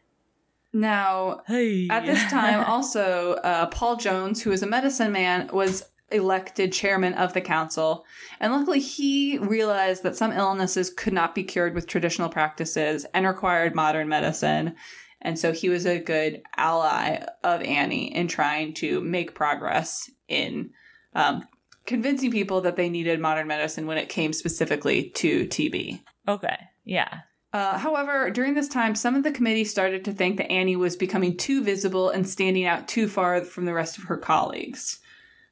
Now, 0.73 1.41
Hey. 1.47 1.87
at 1.89 2.05
this 2.05 2.21
time, 2.29 2.63
also, 2.67 3.33
uh, 3.35 3.67
Paul 3.67 3.95
Jones, 3.95 4.41
who 4.41 4.51
is 4.51 4.63
a 4.63 4.67
medicine 4.67 5.11
man, 5.11 5.49
was 5.53 5.85
elected 6.11 6.73
chairman 6.73 7.13
of 7.13 7.33
the 7.33 7.41
council. 7.41 8.05
And 8.39 8.51
luckily, 8.51 8.79
he 8.79 9.37
realized 9.37 10.03
that 10.03 10.15
some 10.17 10.31
illnesses 10.31 10.89
could 10.89 11.13
not 11.13 11.33
be 11.35 11.43
cured 11.43 11.73
with 11.73 11.87
traditional 11.87 12.29
practices 12.29 13.05
and 13.13 13.25
required 13.25 13.75
modern 13.75 14.09
medicine. 14.09 14.75
And 15.21 15.39
so 15.39 15.53
he 15.53 15.69
was 15.69 15.85
a 15.85 15.99
good 15.99 16.41
ally 16.57 17.23
of 17.43 17.61
Annie 17.61 18.13
in 18.13 18.27
trying 18.27 18.73
to 18.75 18.99
make 18.99 19.33
progress 19.35 20.09
in 20.27 20.71
um, 21.15 21.47
convincing 21.85 22.31
people 22.31 22.61
that 22.61 22.75
they 22.75 22.89
needed 22.89 23.19
modern 23.19 23.47
medicine 23.47 23.87
when 23.87 23.97
it 23.97 24.09
came 24.09 24.33
specifically 24.33 25.09
to 25.11 25.45
TB. 25.47 26.01
okay, 26.27 26.57
yeah. 26.83 27.21
Uh, 27.53 27.77
however, 27.77 28.31
during 28.31 28.55
this 28.55 28.67
time, 28.67 28.95
some 28.95 29.15
of 29.15 29.21
the 29.21 29.31
committee 29.31 29.63
started 29.63 30.03
to 30.03 30.11
think 30.11 30.37
that 30.37 30.51
Annie 30.51 30.75
was 30.75 30.95
becoming 30.95 31.37
too 31.37 31.63
visible 31.63 32.09
and 32.09 32.27
standing 32.27 32.65
out 32.65 32.87
too 32.87 33.07
far 33.07 33.41
from 33.41 33.65
the 33.65 33.73
rest 33.73 33.99
of 33.99 34.05
her 34.05 34.17
colleagues, 34.17 34.99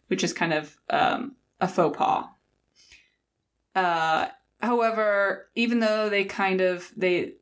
which 0.07 0.23
is 0.23 0.33
kind 0.33 0.51
of 0.51 0.75
um, 0.89 1.35
a 1.59 1.67
faux 1.67 1.95
pas. 1.95 2.25
Uh, 3.75 4.27
however, 4.59 5.49
even 5.53 5.79
though 5.79 6.09
they 6.09 6.25
kind 6.25 6.59
of 6.59 6.91
they 6.97 7.33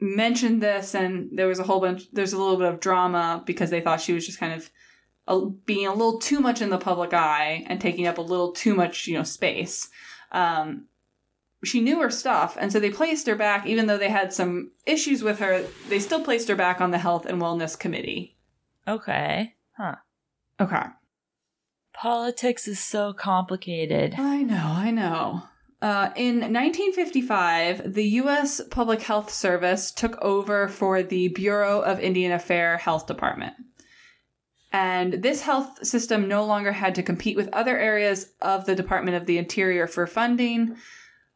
mentioned 0.00 0.62
this 0.62 0.94
and 0.94 1.30
there 1.32 1.48
was 1.48 1.58
a 1.58 1.64
whole 1.64 1.80
bunch, 1.80 2.10
there's 2.12 2.34
a 2.34 2.38
little 2.38 2.58
bit 2.58 2.68
of 2.68 2.80
drama 2.80 3.42
because 3.46 3.70
they 3.70 3.80
thought 3.80 4.02
she 4.02 4.12
was 4.12 4.26
just 4.26 4.38
kind 4.38 4.52
of 4.52 4.70
being 5.66 5.86
a 5.86 5.92
little 5.92 6.18
too 6.18 6.40
much 6.40 6.62
in 6.62 6.70
the 6.70 6.78
public 6.78 7.12
eye 7.12 7.64
and 7.66 7.80
taking 7.80 8.06
up 8.06 8.18
a 8.18 8.22
little 8.22 8.52
too 8.52 8.74
much, 8.74 9.06
you 9.06 9.14
know, 9.14 9.22
space. 9.22 9.88
Um, 10.32 10.86
she 11.64 11.80
knew 11.80 12.00
her 12.00 12.10
stuff, 12.10 12.56
and 12.60 12.72
so 12.72 12.78
they 12.78 12.90
placed 12.90 13.26
her 13.26 13.34
back, 13.34 13.66
even 13.66 13.86
though 13.86 13.98
they 13.98 14.10
had 14.10 14.32
some 14.32 14.70
issues 14.86 15.22
with 15.22 15.40
her, 15.40 15.64
they 15.88 15.98
still 15.98 16.22
placed 16.22 16.48
her 16.48 16.54
back 16.54 16.80
on 16.80 16.92
the 16.92 16.98
Health 16.98 17.26
and 17.26 17.42
Wellness 17.42 17.78
Committee. 17.78 18.36
Okay. 18.86 19.54
Huh. 19.76 19.96
Okay. 20.60 20.84
Politics 21.92 22.68
is 22.68 22.78
so 22.78 23.12
complicated. 23.12 24.14
I 24.16 24.44
know, 24.44 24.64
I 24.66 24.90
know. 24.92 25.42
Uh, 25.82 26.10
in 26.16 26.36
1955, 26.40 27.94
the 27.94 28.04
U.S. 28.04 28.60
Public 28.70 29.02
Health 29.02 29.32
Service 29.32 29.92
took 29.92 30.16
over 30.22 30.68
for 30.68 31.02
the 31.02 31.28
Bureau 31.28 31.80
of 31.80 32.00
Indian 32.00 32.32
Affairs 32.32 32.80
Health 32.80 33.06
Department. 33.06 33.54
And 34.72 35.14
this 35.14 35.42
health 35.42 35.84
system 35.86 36.28
no 36.28 36.44
longer 36.44 36.72
had 36.72 36.94
to 36.96 37.02
compete 37.02 37.36
with 37.36 37.48
other 37.52 37.78
areas 37.78 38.32
of 38.42 38.66
the 38.66 38.74
Department 38.74 39.16
of 39.16 39.26
the 39.26 39.38
Interior 39.38 39.86
for 39.86 40.06
funding. 40.06 40.76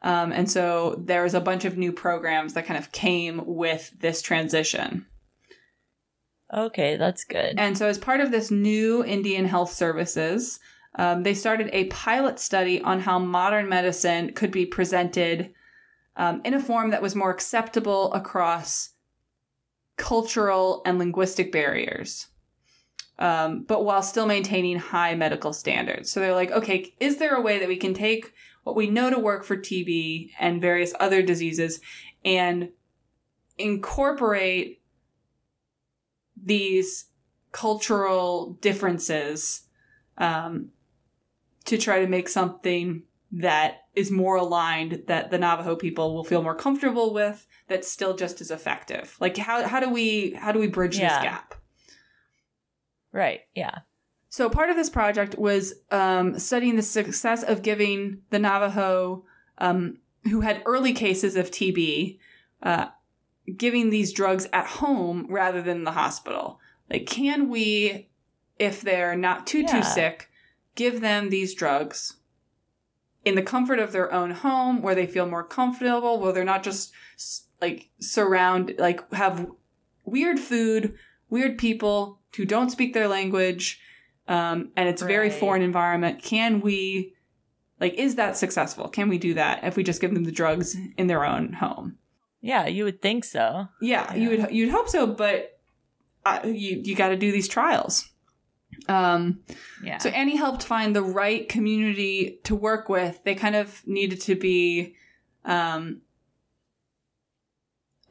Um, 0.03 0.31
and 0.31 0.49
so 0.49 1.01
there 1.03 1.23
was 1.23 1.33
a 1.33 1.41
bunch 1.41 1.65
of 1.65 1.77
new 1.77 1.91
programs 1.91 2.53
that 2.53 2.65
kind 2.65 2.77
of 2.77 2.91
came 2.91 3.41
with 3.45 3.91
this 3.99 4.21
transition. 4.21 5.07
Okay, 6.53 6.97
that's 6.97 7.23
good. 7.23 7.55
And 7.57 7.75
so, 7.75 7.87
as 7.87 7.97
part 7.97 8.19
of 8.19 8.29
this 8.29 8.51
new 8.51 9.03
Indian 9.03 9.45
Health 9.45 9.73
Services, 9.73 10.59
um, 10.95 11.23
they 11.23 11.33
started 11.33 11.69
a 11.73 11.85
pilot 11.85 12.39
study 12.39 12.79
on 12.81 12.99
how 12.99 13.17
modern 13.17 13.67
medicine 13.67 14.33
could 14.33 14.51
be 14.51 14.65
presented 14.65 15.51
um, 16.15 16.41
in 16.45 16.53
a 16.53 16.59
form 16.59 16.91
that 16.91 17.01
was 17.01 17.15
more 17.15 17.31
acceptable 17.31 18.13
across 18.13 18.89
cultural 19.97 20.83
and 20.85 20.99
linguistic 20.99 21.51
barriers, 21.51 22.27
um, 23.19 23.63
but 23.63 23.85
while 23.85 24.01
still 24.01 24.25
maintaining 24.25 24.77
high 24.77 25.15
medical 25.15 25.53
standards. 25.53 26.11
So 26.11 26.19
they're 26.19 26.33
like, 26.33 26.51
okay, 26.51 26.93
is 26.99 27.17
there 27.17 27.35
a 27.35 27.41
way 27.41 27.59
that 27.59 27.67
we 27.67 27.77
can 27.77 27.93
take 27.93 28.33
what 28.63 28.75
we 28.75 28.87
know 28.87 29.09
to 29.09 29.19
work 29.19 29.43
for 29.43 29.57
TB 29.57 30.31
and 30.39 30.61
various 30.61 30.93
other 30.99 31.21
diseases 31.21 31.79
and 32.23 32.69
incorporate 33.57 34.81
these 36.41 37.05
cultural 37.51 38.57
differences 38.61 39.63
um, 40.17 40.69
to 41.65 41.77
try 41.77 41.99
to 41.99 42.07
make 42.07 42.27
something 42.27 43.03
that 43.31 43.81
is 43.95 44.11
more 44.11 44.35
aligned 44.37 45.03
that 45.07 45.31
the 45.31 45.37
Navajo 45.37 45.75
people 45.75 46.13
will 46.13 46.23
feel 46.23 46.43
more 46.43 46.55
comfortable 46.55 47.13
with 47.13 47.47
that's 47.67 47.91
still 47.91 48.15
just 48.15 48.41
as 48.41 48.51
effective. 48.51 49.15
Like 49.19 49.37
how 49.37 49.67
how 49.67 49.79
do 49.79 49.89
we 49.89 50.33
how 50.33 50.51
do 50.51 50.59
we 50.59 50.67
bridge 50.67 50.97
Yeah. 50.97 51.09
this 51.19 51.23
gap? 51.23 51.55
Right, 53.13 53.41
yeah. 53.55 53.79
So 54.29 54.49
part 54.49 54.71
of 54.71 54.75
this 54.75 54.89
project 54.89 55.37
was 55.37 55.75
um, 55.91 56.39
studying 56.39 56.75
the 56.75 56.81
success 56.81 57.43
of 57.43 57.61
giving 57.61 58.23
the 58.31 58.39
Navajo 58.39 59.25
um, 59.59 59.99
who 60.23 60.41
had 60.41 60.63
early 60.65 60.93
cases 60.93 61.35
of 61.35 61.51
TB 61.51 62.17
uh, 62.63 62.87
giving 63.57 63.89
these 63.89 64.13
drugs 64.13 64.47
at 64.53 64.65
home 64.65 65.27
rather 65.29 65.61
than 65.61 65.77
in 65.77 65.83
the 65.83 65.91
hospital. 65.91 66.59
Like, 66.89 67.05
can 67.05 67.49
we, 67.49 68.09
if 68.57 68.81
they're 68.81 69.15
not 69.15 69.45
too 69.45 69.67
too 69.67 69.83
sick, 69.83 70.29
give 70.75 71.01
them 71.01 71.29
these 71.29 71.53
drugs 71.53 72.17
in 73.25 73.35
the 73.35 73.41
comfort 73.41 73.79
of 73.79 73.91
their 73.91 74.11
own 74.11 74.31
home, 74.31 74.81
where 74.81 74.95
they 74.95 75.07
feel 75.07 75.27
more 75.27 75.43
comfortable, 75.43 76.19
where 76.19 76.33
they're 76.33 76.43
not 76.43 76.63
just 76.63 76.91
like 77.61 77.89
surround 77.99 78.73
like 78.77 79.11
have 79.13 79.47
weird 80.05 80.39
food, 80.39 80.95
weird 81.29 81.57
people 81.57 82.19
who 82.37 82.45
don't 82.45 82.69
speak 82.69 82.93
their 82.93 83.07
language, 83.07 83.79
um, 84.27 84.71
and 84.75 84.87
it's 84.89 85.01
a 85.01 85.05
very 85.05 85.29
foreign 85.29 85.61
environment. 85.61 86.21
Can 86.21 86.61
we, 86.61 87.13
like, 87.79 87.93
is 87.95 88.15
that 88.15 88.37
successful? 88.37 88.87
Can 88.87 89.09
we 89.09 89.17
do 89.17 89.33
that 89.35 89.63
if 89.63 89.75
we 89.75 89.83
just 89.83 90.01
give 90.01 90.13
them 90.13 90.23
the 90.23 90.31
drugs 90.31 90.75
in 90.97 91.07
their 91.07 91.25
own 91.25 91.53
home? 91.53 91.97
Yeah, 92.41 92.67
you 92.67 92.83
would 92.85 93.01
think 93.01 93.23
so. 93.25 93.67
Yeah, 93.81 94.13
you 94.13 94.29
would 94.29 94.51
you'd 94.51 94.71
hope 94.71 94.89
so, 94.89 95.07
but 95.07 95.59
uh, 96.25 96.39
you 96.43 96.81
you 96.83 96.95
got 96.95 97.09
to 97.09 97.15
do 97.17 97.31
these 97.31 97.47
trials. 97.47 98.09
Um, 98.89 99.39
Yeah. 99.83 99.99
so 99.99 100.09
Annie 100.09 100.35
helped 100.35 100.63
find 100.63 100.95
the 100.95 101.03
right 101.03 101.47
community 101.47 102.39
to 102.43 102.55
work 102.55 102.89
with. 102.89 103.23
They 103.23 103.35
kind 103.35 103.55
of 103.55 103.81
needed 103.85 104.19
to 104.21 104.35
be 104.35 104.95
um, 105.45 106.01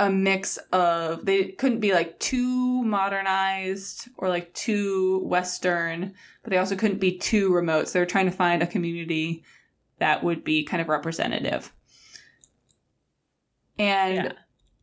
a 0.03 0.11
mix 0.11 0.57
of 0.73 1.25
they 1.25 1.45
couldn't 1.45 1.79
be 1.79 1.93
like 1.93 2.19
too 2.19 2.83
modernized 2.83 4.09
or 4.19 4.29
like 4.29 4.53
too 4.53 5.21
western, 5.21 6.13
but 6.43 6.51
they 6.51 6.59
also 6.59 6.75
couldn't 6.75 6.99
be 6.99 7.17
too 7.17 7.55
remote. 7.55 7.87
So 7.87 7.99
they're 7.99 8.07
trying 8.07 8.27
to 8.27 8.33
find 8.33 8.63
a 8.65 8.67
community 8.67 9.45
that 10.01 10.25
would 10.25 10.43
be 10.43 10.65
kind 10.65 10.81
of 10.81 10.89
representative. 10.89 11.73
And 13.79 14.15
Yeah. 14.15 14.33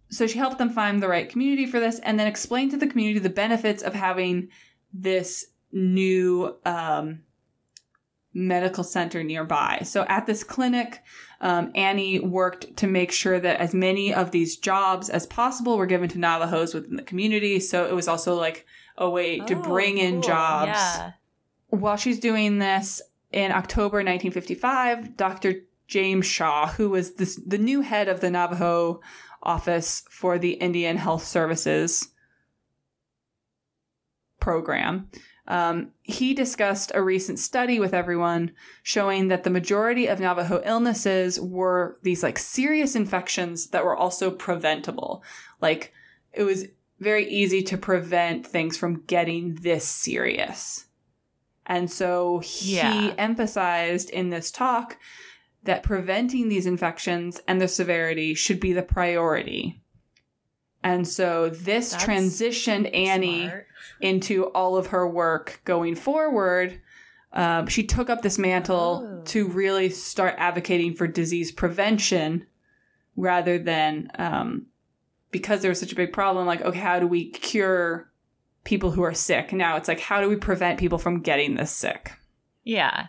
so 0.10 0.26
she 0.26 0.38
helped 0.38 0.58
them 0.58 0.70
find 0.70 1.04
the 1.04 1.10
right 1.10 1.30
community 1.30 1.66
for 1.66 1.82
this 1.82 2.00
and 2.00 2.18
then 2.18 2.26
explained 2.26 2.72
to 2.72 2.78
the 2.78 2.88
community 2.88 3.20
the 3.20 3.30
benefits 3.30 3.84
of 3.84 3.94
having 3.94 4.48
this 4.94 5.48
new 5.74 6.56
um, 6.64 7.24
medical 8.40 8.84
center 8.84 9.24
nearby. 9.24 9.82
So 9.84 10.06
at 10.08 10.26
this 10.26 10.44
clinic, 10.44 11.02
um, 11.42 11.72
Annie 11.76 12.20
worked 12.20 12.78
to 12.78 12.88
make 12.88 13.12
sure 13.12 13.40
that 13.40 13.60
as 13.60 13.74
many 13.74 14.14
of 14.14 14.32
these 14.32 14.58
jobs 14.58 15.10
as 15.10 15.26
possible 15.28 15.78
were 15.78 15.86
given 15.86 16.10
to 16.10 16.18
Navajos 16.20 16.74
within 16.74 16.96
the 16.96 17.04
community. 17.04 17.60
So 17.60 17.86
it 17.86 17.94
was 17.94 18.08
also 18.08 18.36
like 18.36 18.66
a 18.98 19.10
way 19.10 19.40
to 19.40 19.56
Oh, 19.56 19.62
bring 19.62 19.98
in 19.98 20.16
cool. 20.16 20.22
jobs. 20.30 20.68
Yeah. 20.70 21.12
While 21.68 21.98
she's 21.98 22.20
doing 22.20 22.60
this 22.60 23.02
in 23.32 23.52
October 23.52 23.98
1955, 23.98 25.16
Dr. 25.16 25.54
James 25.88 26.26
Shaw, 26.26 26.68
who 26.68 26.90
was 26.90 27.16
this, 27.16 27.36
the 27.46 27.58
new 27.58 27.82
head 27.82 28.08
of 28.08 28.22
the 28.22 28.30
Navajo 28.32 29.02
office 29.44 30.04
for 30.10 30.38
the 30.38 30.54
Indian 30.54 30.98
Health 30.98 31.24
Services 31.26 32.10
program, 34.40 35.10
um, 35.50 35.92
he 36.04 36.36
discussed 36.36 36.92
a 36.94 37.02
recent 37.02 37.40
study 37.40 37.80
with 37.80 37.94
everyone 37.94 38.52
showing 38.84 39.30
that 39.30 39.44
the 39.44 39.50
majority 39.50 40.06
of 40.06 40.20
Navajo 40.20 40.62
illnesses 40.64 41.40
were 41.40 41.98
these 42.04 42.22
like 42.22 42.38
serious 42.38 42.96
infections 42.96 43.68
that 43.70 43.84
were 43.84 43.98
also 43.98 44.30
preventable. 44.30 45.24
Like 45.60 45.92
it 46.32 46.44
was 46.44 46.68
very 47.00 47.28
easy 47.28 47.64
to 47.64 47.78
prevent 47.78 48.46
things 48.46 48.78
from 48.78 49.02
getting 49.08 49.56
this 49.56 49.86
serious. 49.88 50.86
And 51.66 51.90
so 51.90 52.40
he 52.40 52.76
Yeah. 52.76 53.16
emphasized 53.18 54.12
in 54.12 54.30
this 54.30 54.52
talk 54.52 54.98
that 55.64 55.82
preventing 55.82 56.50
these 56.50 56.68
infections 56.68 57.42
and 57.48 57.60
their 57.60 57.68
severity 57.68 58.36
should 58.36 58.60
be 58.60 58.74
the 58.74 58.84
priority. 58.84 59.82
And 60.84 61.08
so 61.08 61.50
this 61.50 61.92
That's 61.92 62.04
transitioned 62.06 62.94
Annie 62.96 63.48
Smart. 63.48 63.68
Into 64.02 64.46
all 64.48 64.76
of 64.78 64.88
her 64.88 65.08
work 65.08 65.62
going 65.66 65.96
forward. 65.96 66.82
Um, 67.32 67.68
she 67.68 67.84
took 67.84 68.10
up 68.10 68.22
this 68.22 68.38
mantle 68.40 69.20
Oh. 69.22 69.24
to 69.26 69.48
really 69.48 69.90
start 69.90 70.36
advocating 70.38 70.96
for 70.96 71.08
disease 71.08 71.52
prevention 71.52 72.46
rather 73.16 73.60
than 73.60 74.10
um, 74.16 74.66
because 75.32 75.62
there 75.62 75.70
was 75.70 75.80
such 75.80 75.92
a 75.92 75.96
big 75.96 76.12
problem. 76.14 76.48
Like, 76.48 76.62
okay, 76.62 76.80
how 76.80 77.00
do 77.00 77.06
we 77.08 77.30
cure 77.30 78.10
people 78.64 78.92
who 78.92 79.04
are 79.04 79.14
sick? 79.14 79.54
Now 79.54 79.76
it's 79.78 79.88
like, 79.88 80.00
how 80.00 80.22
do 80.22 80.30
we 80.30 80.36
prevent 80.38 80.80
people 80.80 80.98
from 80.98 81.22
getting 81.22 81.56
this 81.56 81.72
sick? 81.72 82.14
Yeah. 82.64 83.08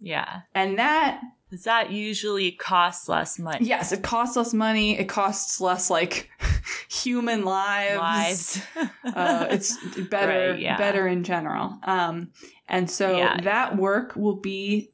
Yeah. 0.00 0.40
And 0.54 0.78
that 0.78 1.20
Does 1.50 1.64
that 1.64 1.92
usually 1.92 2.52
cost 2.52 3.08
less 3.08 3.38
money? 3.38 3.66
Yes, 3.66 3.92
it 3.92 4.02
costs 4.02 4.36
less 4.36 4.52
money. 4.52 4.98
It 4.98 5.08
costs 5.08 5.60
less 5.60 5.90
like 5.90 6.30
human 6.90 7.44
lives. 7.44 7.98
Lives. 7.98 8.62
uh, 9.04 9.46
it's 9.50 9.76
better, 10.08 10.52
Right, 10.52 10.60
yeah. 10.60 10.76
better 10.76 11.06
in 11.06 11.22
general. 11.22 11.78
Um, 11.84 12.30
and 12.68 12.90
so 12.90 13.16
Yeah, 13.16 13.40
that 13.42 13.76
work 13.76 14.16
will 14.16 14.36
be 14.36 14.90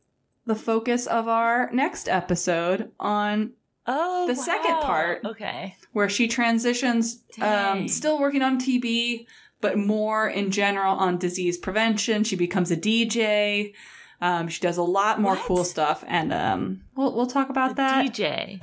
the 0.47 0.57
focus 0.57 1.07
of 1.07 1.29
our 1.29 1.71
next 1.73 2.09
episode 2.09 2.91
on 2.99 3.53
oh, 3.87 4.27
the 4.27 4.35
second 4.35 4.81
part. 4.81 5.25
Okay. 5.25 5.77
where 5.93 6.09
she 6.09 6.27
transitions, 6.29 7.23
um, 7.41 7.89
still 7.89 8.19
working 8.19 8.43
on 8.43 8.61
TB, 8.61 9.27
but 9.61 9.79
more 9.79 10.29
in 10.29 10.51
general 10.51 10.95
on 10.97 11.19
disease 11.19 11.57
prevention. 11.57 12.25
She 12.25 12.37
becomes 12.37 12.71
a 12.71 12.77
DJ. 12.77 13.73
Um, 14.21 14.49
she 14.49 14.61
does 14.61 14.77
a 14.77 14.83
lot 14.83 15.21
more 15.21 15.35
What? 15.35 15.45
cool 15.47 15.65
stuff, 15.65 16.05
and 16.07 16.33
um, 16.33 16.83
we'll 16.95 17.15
we'll 17.15 17.27
talk 17.27 17.49
about 17.49 17.71
The 17.71 17.75
that. 17.77 18.07
DJ, 18.07 18.63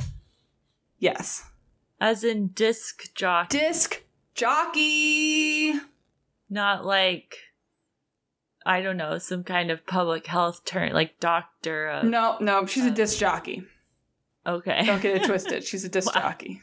yes. 0.99 1.43
as 1.99 2.24
in 2.24 2.47
disc 2.49 3.14
jockey, 3.16 3.58
Disc 3.58 4.03
jockey. 4.36 5.74
not 6.49 6.86
like 6.86 7.38
I 8.66 8.82
don't 8.82 8.97
know 8.97 9.18
some 9.18 9.43
kind 9.43 9.72
of 9.72 9.86
public 9.88 10.28
health 10.28 10.64
term, 10.66 10.93
like 10.93 11.20
doctor. 11.20 11.88
Of, 11.88 12.03
No, 12.05 12.38
no, 12.39 12.66
she's 12.68 12.86
a 12.86 12.91
disc 12.91 13.18
jockey. 13.18 13.64
Okay. 14.45 14.84
Don't 14.86 15.01
get 15.01 15.18
it 15.18 15.24
twisted. 15.28 15.64
She's 15.64 15.84
a 15.86 15.89
disc 15.89 16.14
Wow. 16.14 16.22
jockey. 16.22 16.62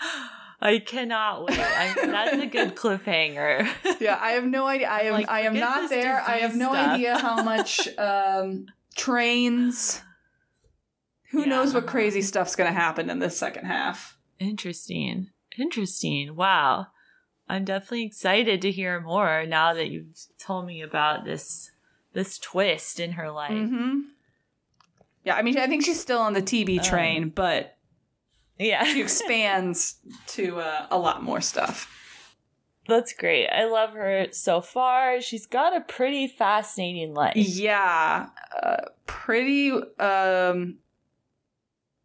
I 0.64 0.78
cannot 0.78 1.44
wait. 1.46 1.58
I, 1.58 1.92
that's 2.06 2.36
a 2.42 2.46
good 2.46 2.76
cliffhanger. 2.76 3.68
Yeah, 4.00 4.18
I 4.20 4.32
have 4.32 4.44
no 4.44 4.66
idea. 4.66 4.88
I 4.88 5.00
am 5.02 5.12
Like, 5.12 5.28
I 5.28 5.40
am 5.42 5.54
not 5.54 5.90
there. 5.90 6.20
I 6.20 6.38
have 6.38 6.54
no 6.56 6.72
stuff. 6.72 6.88
idea 6.94 7.18
how 7.18 7.42
much 7.52 7.88
um, 7.98 8.66
trains. 8.94 10.02
Who 11.30 11.40
Yeah. 11.40 11.46
knows 11.46 11.74
what 11.74 11.86
crazy 11.86 12.22
stuff's 12.22 12.54
going 12.56 12.72
to 12.72 12.78
happen 12.78 13.10
in 13.10 13.18
this 13.18 13.36
second 13.38 13.64
half? 13.66 14.18
Interesting. 14.38 15.30
Interesting. 15.58 16.34
Wow. 16.36 16.88
I'm 17.48 17.64
definitely 17.64 18.04
excited 18.04 18.62
to 18.62 18.70
hear 18.70 19.00
more 19.00 19.44
now 19.46 19.74
that 19.74 19.90
you've 19.90 20.16
told 20.38 20.66
me 20.66 20.80
about 20.80 21.24
this 21.24 21.70
this 22.12 22.38
twist 22.38 23.00
in 23.00 23.12
her 23.12 23.30
life. 23.30 23.50
hmm 23.68 24.00
Yeah, 25.24 25.34
I 25.36 25.42
mean, 25.42 25.56
I 25.58 25.66
think 25.66 25.84
she's 25.84 26.00
still 26.00 26.20
on 26.20 26.34
the 26.34 26.42
TB 26.42 26.78
Um, 26.78 26.84
train, 26.84 27.28
but 27.30 27.76
Yeah. 28.58 28.84
she 28.84 29.00
expands 29.02 29.96
to 30.28 30.60
uh, 30.60 30.86
a 30.90 30.98
lot 30.98 31.22
more 31.22 31.40
stuff. 31.40 31.88
That's 32.88 33.12
great. 33.12 33.48
I 33.48 33.64
love 33.66 33.92
her 33.92 34.26
so 34.32 34.60
far. 34.60 35.20
She's 35.20 35.46
got 35.46 35.76
a 35.76 35.80
pretty 35.82 36.26
fascinating 36.26 37.14
life. 37.14 37.36
Yeah, 37.36 38.28
uh, 38.60 38.76
pretty. 39.06 39.70
Um, 39.70 40.78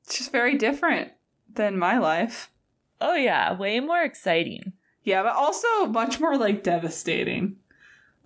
just 0.08 0.32
very 0.32 0.56
different 0.58 1.12
than 1.52 1.80
my 1.80 1.98
life. 1.98 2.52
Oh 3.02 3.16
yeah, 3.16 3.58
way 3.58 3.80
more 3.80 4.04
exciting. 4.04 4.74
Yeah, 5.04 5.24
but 5.24 5.36
also 5.36 5.88
much 5.88 6.20
more 6.20 6.38
like 6.38 6.64
devastating. 6.64 7.58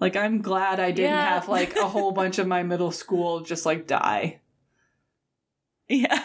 Like 0.01 0.15
I'm 0.17 0.41
glad 0.41 0.79
I 0.79 0.91
didn't 0.91 1.11
Yeah. 1.11 1.29
have 1.29 1.47
like 1.47 1.75
a 1.77 1.87
whole 1.87 2.11
bunch 2.21 2.37
of 2.37 2.47
my 2.47 2.63
middle 2.63 2.91
school 2.91 3.39
just 3.41 3.65
like 3.65 3.87
die. 3.87 4.41
Yeah. 5.87 6.23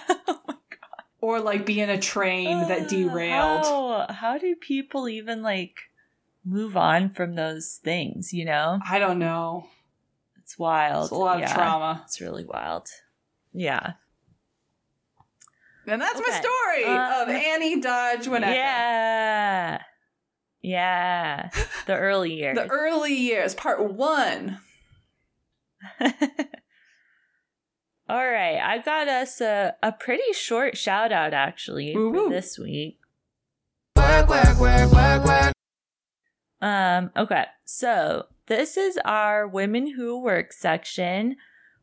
Or 1.26 1.40
like 1.40 1.66
be 1.66 1.80
in 1.80 1.90
a 1.90 1.98
train 2.00 2.68
that 2.68 2.88
derailed. 2.88 3.64
How, 3.64 4.06
how 4.08 4.38
do 4.38 4.54
people 4.54 5.08
even 5.08 5.42
like 5.42 5.74
move 6.44 6.76
on 6.76 7.10
from 7.10 7.34
those 7.34 7.80
things, 7.82 8.32
you 8.32 8.44
know? 8.44 8.78
I 8.88 9.00
don't 9.00 9.18
know. 9.18 9.66
It's 10.38 10.56
wild. 10.56 11.06
It's 11.06 11.10
a 11.10 11.16
lot 11.16 11.40
Yeah, 11.40 11.46
of 11.46 11.52
trauma. 11.52 12.02
It's 12.04 12.20
really 12.20 12.44
wild. 12.44 12.86
Yeah. 13.52 13.94
And 15.88 16.00
that's 16.00 16.20
my 16.24 16.40
story 16.40 16.84
Uh, 16.84 17.22
of 17.24 17.28
Annie 17.28 17.80
Dodge 17.80 18.26
Wauneka. 18.26 18.54
Yeah. 18.54 19.82
Yeah. 20.62 21.50
The 21.88 21.96
early 21.96 22.34
years. 22.38 22.56
The 22.56 22.68
early 22.68 23.14
years, 23.14 23.52
part 23.56 23.82
one. 23.92 24.60
All 28.08 28.24
right, 28.24 28.60
I 28.60 28.78
got 28.78 29.08
us 29.08 29.40
a, 29.40 29.74
a 29.82 29.90
pretty 29.90 30.32
short 30.32 30.76
shout 30.76 31.10
out 31.10 31.34
actually 31.34 31.92
Woo 31.96 32.12
for 32.12 32.30
this 32.30 32.56
week. 32.56 33.00
Work, 33.96 34.28
work, 34.28 34.60
work, 34.60 34.92
work, 34.92 35.24
work. 35.24 35.52
Um, 36.60 37.10
okay, 37.16 37.46
so 37.64 38.26
this 38.46 38.76
is 38.76 38.96
our 39.04 39.48
Women 39.48 39.94
Who 39.96 40.22
Work 40.22 40.52
section 40.52 41.34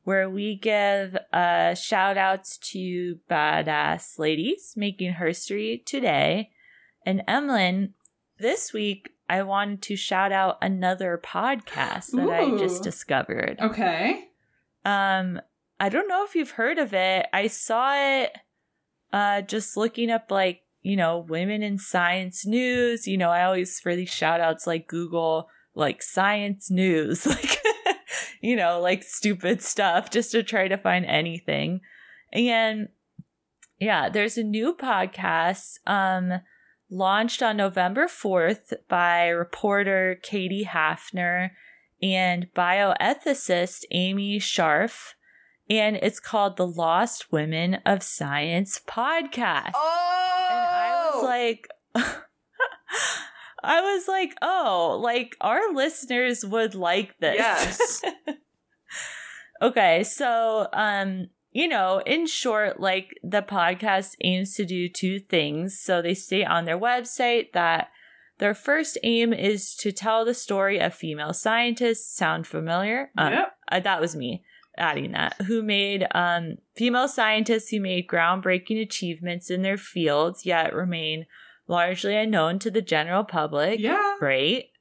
where 0.06 0.30
we 0.30 0.56
give 0.56 1.18
uh 1.34 1.74
shout 1.74 2.18
outs 2.18 2.58
to 2.58 3.20
badass 3.30 4.18
ladies 4.18 4.76
making 4.78 5.16
history 5.16 5.84
today. 5.86 6.52
And 7.06 7.22
Emlyn, 7.28 7.96
this 8.40 8.72
week 8.72 9.10
I 9.28 9.44
wanted 9.44 9.82
to 9.84 9.98
shout 9.98 10.32
out 10.32 10.58
another 10.62 11.22
podcast 11.22 12.12
that 12.12 12.30
I 12.30 12.58
just 12.58 12.82
discovered. 12.82 13.60
Okay. 13.60 14.30
Um, 14.86 15.42
I 15.84 15.90
don't 15.90 16.08
know 16.08 16.24
if 16.24 16.34
you've 16.34 16.52
heard 16.52 16.80
of 16.80 16.94
it. 16.94 17.26
I 17.34 17.48
saw 17.48 17.94
it 17.94 18.32
uh 19.12 19.42
just 19.42 19.76
looking 19.76 20.10
up 20.10 20.32
like, 20.32 20.62
you 20.82 20.96
know, 20.96 21.20
women 21.20 21.62
in 21.62 21.78
science 21.78 22.46
news. 22.46 23.06
You 23.06 23.18
know, 23.18 23.30
I 23.30 23.44
always 23.44 23.82
for 23.82 23.94
these 23.94 24.10
shout 24.10 24.40
outs 24.40 24.66
like 24.66 24.88
Google 24.88 25.50
like 25.76 26.02
science 26.02 26.72
news, 26.72 27.26
like 27.26 27.62
you 28.40 28.56
know, 28.56 28.80
like 28.80 29.04
stupid 29.04 29.62
stuff 29.62 30.10
just 30.10 30.32
to 30.32 30.42
try 30.42 30.70
to 30.70 30.78
find 30.78 31.06
anything. 31.06 31.82
And 32.32 32.88
yeah, 33.78 34.08
there's 34.08 34.38
a 34.38 34.44
new 34.44 34.74
podcast 34.74 35.80
um 35.86 36.32
launched 36.90 37.44
on 37.44 37.58
November 37.58 38.06
4th 38.06 38.72
by 38.88 39.28
reporter 39.28 40.18
Katie 40.24 40.64
Hafner 40.64 41.50
and 42.02 42.48
bioethicist 42.56 43.84
Amy 43.92 44.40
Scharf. 44.40 45.16
And 45.70 45.96
it's 45.98 46.20
called 46.20 46.58
the 46.58 46.68
Lost 46.68 47.32
Women 47.32 47.76
of 47.86 48.04
Science 48.04 48.80
podcast. 48.86 49.72
Oh! 49.76 50.48
And 50.52 50.60
I 50.60 51.12
was 51.14 51.24
like, 51.24 51.68
I 53.64 53.82
was 53.82 54.08
like, 54.08 54.36
oh, 54.42 55.00
like 55.02 55.36
our 55.40 55.74
listeners 55.74 56.46
would 56.46 56.76
like 56.76 57.18
this. 57.20 57.38
Yes. 57.38 58.02
okay, 59.62 60.04
so 60.04 60.68
um, 60.74 61.28
you 61.52 61.68
know, 61.70 62.02
in 62.06 62.28
short, 62.28 62.80
like 62.82 63.18
the 63.24 63.42
podcast 63.42 64.16
aims 64.22 64.56
to 64.56 64.66
do 64.66 64.90
two 64.90 65.20
things. 65.20 65.80
So 65.80 66.02
they 66.02 66.14
state 66.14 66.46
on 66.46 66.66
their 66.66 66.80
website 66.80 67.54
that 67.54 67.90
their 68.40 68.54
first 68.54 68.98
aim 69.04 69.32
is 69.32 69.76
to 69.76 69.92
tell 69.94 70.26
the 70.26 70.34
story 70.34 70.80
of 70.80 70.94
female 70.94 71.34
scientists. 71.34 72.14
Sound 72.18 72.46
familiar? 72.48 73.12
Um, 73.18 73.32
Yep. 73.32 73.56
uh, 73.72 73.80
that 73.80 74.02
was 74.02 74.16
me 74.16 74.44
adding 74.78 75.12
that 75.12 75.34
who 75.44 75.62
made 75.62 76.06
um 76.12 76.56
female 76.76 77.08
scientists 77.08 77.70
who 77.70 77.80
made 77.80 78.08
groundbreaking 78.08 78.82
achievements 78.82 79.50
in 79.50 79.62
their 79.62 79.78
fields 79.78 80.46
yet 80.46 80.74
remain 80.74 81.26
largely 81.68 82.16
unknown 82.16 82.60
to 82.60 82.72
the 82.72 82.82
general 82.82 83.24
public 83.24 83.80
Yeah. 83.80 84.16
great 84.20 84.72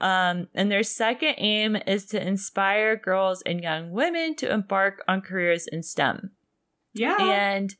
um 0.00 0.48
and 0.54 0.70
their 0.70 0.82
second 0.82 1.34
aim 1.38 1.76
is 1.86 2.06
to 2.06 2.26
inspire 2.26 2.96
girls 2.96 3.42
and 3.42 3.60
young 3.62 3.90
women 3.90 4.34
to 4.36 4.52
embark 4.52 5.02
on 5.08 5.20
careers 5.22 5.66
in 5.66 5.82
stem 5.82 6.32
Yeah. 6.92 7.16
and 7.18 7.74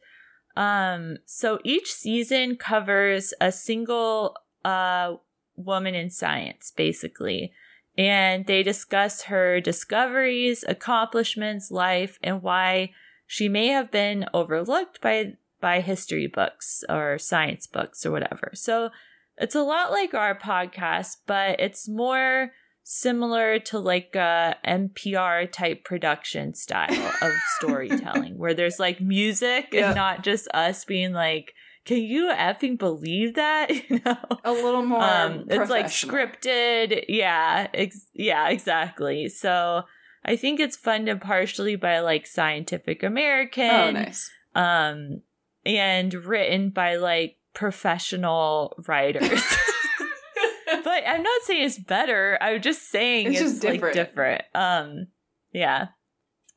um 0.57 1.19
so 1.27 1.59
each 1.65 1.93
season 1.93 2.57
covers 2.57 3.33
a 3.41 3.53
single 3.53 4.35
uh 4.65 5.15
woman 5.57 5.95
in 5.95 6.09
science 6.11 6.73
basically 6.75 7.53
and 8.01 8.47
they 8.47 8.63
discuss 8.63 9.23
her 9.25 9.61
discoveries 9.61 10.65
accomplishments 10.67 11.71
life 11.71 12.19
and 12.23 12.43
why 12.43 12.91
she 13.27 13.49
may 13.49 13.69
have 13.69 13.91
been 13.91 14.25
overlooked 14.33 15.01
by 15.01 15.35
by 15.61 15.81
history 15.81 16.27
books 16.27 16.83
or 16.89 17.19
science 17.19 17.67
books 17.67 18.07
or 18.07 18.11
whatever 18.11 18.51
so 18.55 18.91
it's 19.37 19.55
a 19.55 19.63
lot 19.63 19.91
like 19.91 20.15
our 20.15 20.35
podcast 20.39 21.17
but 21.27 21.61
it's 21.61 21.89
more 21.89 22.51
similar 22.83 23.59
to 23.59 23.79
like 23.79 24.17
a 24.17 24.57
NPR 24.67 25.51
type 25.53 25.85
production 25.85 26.55
style 26.55 27.13
of 27.23 27.33
storytelling 27.59 28.37
where 28.39 28.55
there's 28.55 28.81
like 28.81 29.01
music 29.01 29.69
Yeah. 29.73 29.89
and 29.89 29.97
not 29.97 30.25
just 30.25 30.49
us 30.53 30.85
being 30.85 31.13
like, 31.13 31.55
can 31.91 32.05
you 32.05 32.31
effing 32.33 32.79
believe 32.79 33.35
that? 33.35 33.69
You 33.91 34.01
know? 34.07 34.17
a 34.45 34.53
little 34.53 34.85
more 34.85 35.03
Um, 35.03 35.47
it's 35.49 35.69
like 35.69 35.87
scripted. 35.87 37.07
Yeah. 37.09 37.67
Ex- 37.75 38.07
yeah, 38.15 38.49
exactly. 38.49 39.29
So 39.29 39.83
I 40.25 40.37
think 40.37 40.61
it's 40.61 40.77
funded 40.77 41.21
partially 41.21 41.75
by 41.75 41.99
like 41.99 42.29
Scientific 42.29 43.03
American. 43.03 43.69
Oh, 43.69 43.91
nice. 43.91 44.31
Um, 44.55 45.23
and 45.67 46.15
written 46.15 46.71
by 46.71 46.95
like 46.95 47.39
professional 47.55 48.81
writers. 48.87 49.43
but 50.85 51.03
I'm 51.09 51.25
not 51.25 51.43
saying 51.43 51.65
it's 51.65 51.79
better. 51.81 52.39
I'm 52.41 52.63
just 52.63 52.89
saying 52.89 53.33
It's 53.33 53.41
it's, 53.41 53.51
just 53.55 53.65
like 53.65 53.73
different. 53.75 53.95
different. 53.97 54.43
Um, 54.55 55.07
yeah. 55.51 55.89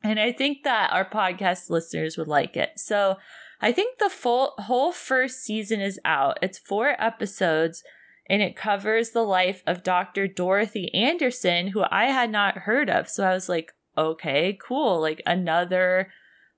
And 0.04 0.20
I 0.20 0.30
think 0.30 0.62
that 0.62 0.92
our 0.92 1.08
podcast 1.08 1.70
listeners 1.70 2.16
would 2.16 2.28
like 2.28 2.56
it. 2.56 2.70
So 2.76 3.16
I 3.60 3.72
think 3.72 3.98
the 3.98 4.10
full 4.10 4.54
whole 4.58 4.92
first 4.92 5.42
season 5.42 5.80
is 5.80 5.98
out. 6.04 6.38
It's 6.42 6.58
four 6.58 6.94
episodes 7.02 7.82
and 8.28 8.42
it 8.42 8.56
covers 8.56 9.10
the 9.10 9.22
life 9.22 9.62
of 9.66 9.82
Dr. 9.82 10.26
Dorothy 10.26 10.92
Andersen, 10.94 11.68
who 11.68 11.84
I 11.90 12.06
had 12.06 12.30
not 12.30 12.58
heard 12.58 12.88
of. 12.90 13.08
So 13.08 13.24
I 13.24 13.34
was 13.34 13.48
like, 13.48 13.72
okay, 13.96 14.58
cool. 14.60 15.00
Like 15.00 15.22
another 15.26 16.10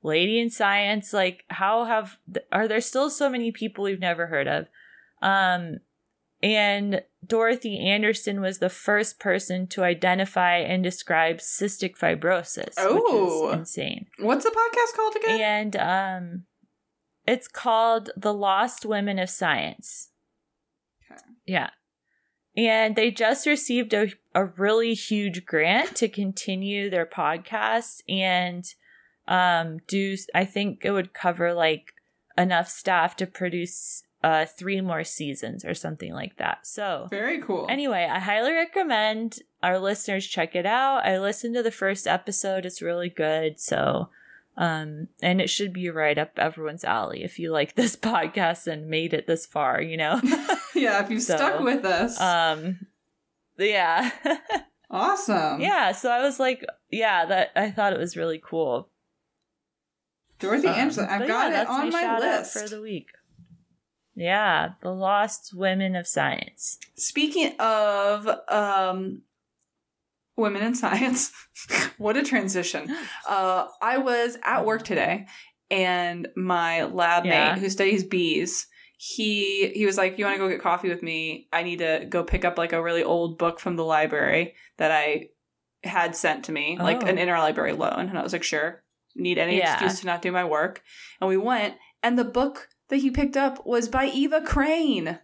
lady 0.03 0.38
in 0.40 0.51
science. 0.51 1.12
Like, 1.12 1.44
how 1.49 1.84
have, 1.84 2.18
are 2.53 2.68
there 2.68 2.80
still 2.80 3.11
so 3.11 3.28
many 3.28 3.51
people 3.51 3.84
we've 3.84 4.01
never 4.01 4.26
heard 4.28 4.47
of? 4.47 4.66
Um, 5.22 5.78
and 6.42 7.03
Dorothy 7.26 7.78
Andersen 7.80 8.40
was 8.40 8.59
the 8.59 8.68
first 8.68 9.18
person 9.18 9.66
to 9.68 9.82
identify 9.82 10.59
and 10.59 10.84
describe 10.84 11.38
cystic 11.38 11.97
fibrosis, 11.99 12.74
Oh. 12.78 13.47
which 13.47 13.55
is 13.55 13.59
insane. 13.61 14.07
What's 14.20 14.44
the 14.44 14.51
podcast 14.51 14.97
called 14.97 15.16
again? 15.16 15.40
And 15.40 15.76
um 15.76 16.42
it's 17.27 17.49
called 17.49 18.11
The 18.16 18.33
Lost 18.33 18.85
Women 18.85 19.18
of 19.18 19.31
Science. 19.31 20.11
Okay. 21.11 21.20
Yeah. 21.47 21.70
And 22.57 22.97
they 22.97 23.11
just 23.11 23.47
received 23.47 23.93
a, 23.93 24.09
a 24.35 24.47
really 24.47 24.95
huge 24.95 25.45
grant 25.45 25.95
to 25.97 26.09
continue 26.09 26.89
their 26.89 27.07
podcast 27.07 28.01
and 28.09 28.64
um 29.29 29.79
do 29.89 30.16
I 30.35 30.45
think 30.45 30.85
it 30.85 30.93
would 30.93 31.12
cover 31.12 31.53
like 31.53 31.93
enough 32.39 32.68
staff 32.68 33.16
to 33.16 33.27
produce 33.27 34.05
uh 34.22 34.47
three 34.47 34.81
more 34.81 35.03
seasons 35.05 35.64
or 35.64 35.74
something 35.74 36.12
like 36.12 36.37
that. 36.37 36.66
So 36.66 37.09
Very 37.11 37.43
cool. 37.43 37.66
Anyway, 37.68 38.09
I 38.11 38.20
highly 38.20 38.53
recommend 38.53 39.41
our 39.62 39.79
listeners 39.79 40.27
check 40.27 40.55
it 40.55 40.64
out. 40.64 41.05
I 41.05 41.18
listened 41.18 41.55
to 41.57 41.62
the 41.62 41.70
first 41.72 42.07
episode. 42.07 42.64
It's 42.64 42.81
really 42.81 43.09
good. 43.09 43.59
So, 43.59 44.11
um, 44.57 45.09
and 45.23 45.41
it 45.41 45.49
should 45.51 45.73
be 45.73 45.91
right 45.91 46.17
up 46.19 46.39
everyone's 46.39 46.85
alley 46.85 47.23
if 47.25 47.39
you 47.39 47.51
like 47.53 47.75
this 47.75 47.95
podcast 48.11 48.67
and 48.67 48.89
made 48.89 49.13
it 49.15 49.27
this 49.27 49.47
far, 49.47 49.81
you 49.81 49.97
know? 49.97 50.21
yeah, 50.75 51.03
if 51.05 51.11
you 51.11 51.21
So, 51.21 51.37
stuck 51.37 51.61
with 51.61 51.85
us. 51.85 52.21
um, 52.21 52.79
yeah. 53.59 54.11
awesome. 54.91 55.61
yeah. 55.61 55.93
So 55.93 56.11
I 56.11 56.23
was 56.23 56.39
like, 56.41 56.65
yeah, 56.91 57.27
that 57.27 57.51
I 57.57 57.71
thought 57.71 57.93
it 57.93 57.99
was 57.99 58.17
really 58.17 58.41
cool. 58.43 58.89
Dorothy 60.39 60.69
Um, 60.69 60.75
Andersen. 60.75 61.07
I've 61.09 61.27
got 61.27 61.51
yeah, 61.53 61.63
it 61.63 61.69
on 61.69 61.91
my 61.91 62.01
shout 62.03 62.23
out 62.23 62.39
list. 62.41 62.53
for 62.59 62.69
the 62.69 62.83
week. 62.83 63.09
Yeah, 64.15 64.71
the 64.83 64.91
Lost 64.91 65.53
Women 65.55 65.95
of 65.97 66.07
Science. 66.07 66.79
Speaking 66.95 67.55
of 67.59 68.27
um 68.49 69.23
women 70.37 70.62
in 70.62 70.74
science, 70.74 71.32
what 71.99 72.16
a 72.16 72.22
transition. 72.22 72.95
Uh 73.28 73.66
I 73.82 73.99
was 73.99 74.37
at 74.45 74.64
work 74.64 74.84
today 74.84 75.26
and 75.70 76.28
my 76.37 76.84
lab 76.84 77.24
mate 77.24 77.59
who 77.59 77.68
studies 77.68 78.05
bees. 78.05 78.66
He 78.99 79.68
he 79.74 79.84
was 79.84 79.97
like, 79.99 80.18
"You 80.18 80.24
want 80.24 80.37
to 80.37 80.39
go 80.39 80.49
get 80.49 80.61
coffee 80.62 80.89
with 80.89 81.03
me? 81.03 81.49
I 81.53 81.62
need 81.64 81.80
to 81.80 82.07
go 82.09 82.22
pick 82.24 82.45
up 82.45 82.57
like 82.57 82.72
a 82.72 82.82
really 82.82 83.03
old 83.05 83.39
book 83.39 83.61
from 83.61 83.76
the 83.76 83.84
library 83.84 84.55
that 84.78 84.91
I 84.91 85.28
had 85.84 86.16
sent 86.16 86.45
to 86.45 86.53
me, 86.53 86.78
like 86.80 87.03
Oh. 87.03 87.07
an 87.07 87.16
interlibrary 87.16 87.76
loan." 87.76 88.09
And 88.09 88.18
I 88.18 88.22
was 88.22 88.32
like, 88.32 88.43
"Sure." 88.45 88.82
Need 89.14 89.39
any 89.39 89.59
Yeah. 89.59 89.72
excuse 89.74 90.01
to 90.01 90.07
not 90.07 90.22
do 90.22 90.30
my 90.32 90.45
work. 90.45 90.82
And 91.20 91.28
we 91.28 91.37
went, 91.39 91.74
and 92.03 92.18
the 92.18 92.24
book 92.24 92.68
that 92.89 92.99
he 92.99 93.11
picked 93.11 93.37
up 93.37 93.66
was 93.66 93.89
by 93.89 94.07
Eva 94.07 94.41
Crane. 94.43 95.18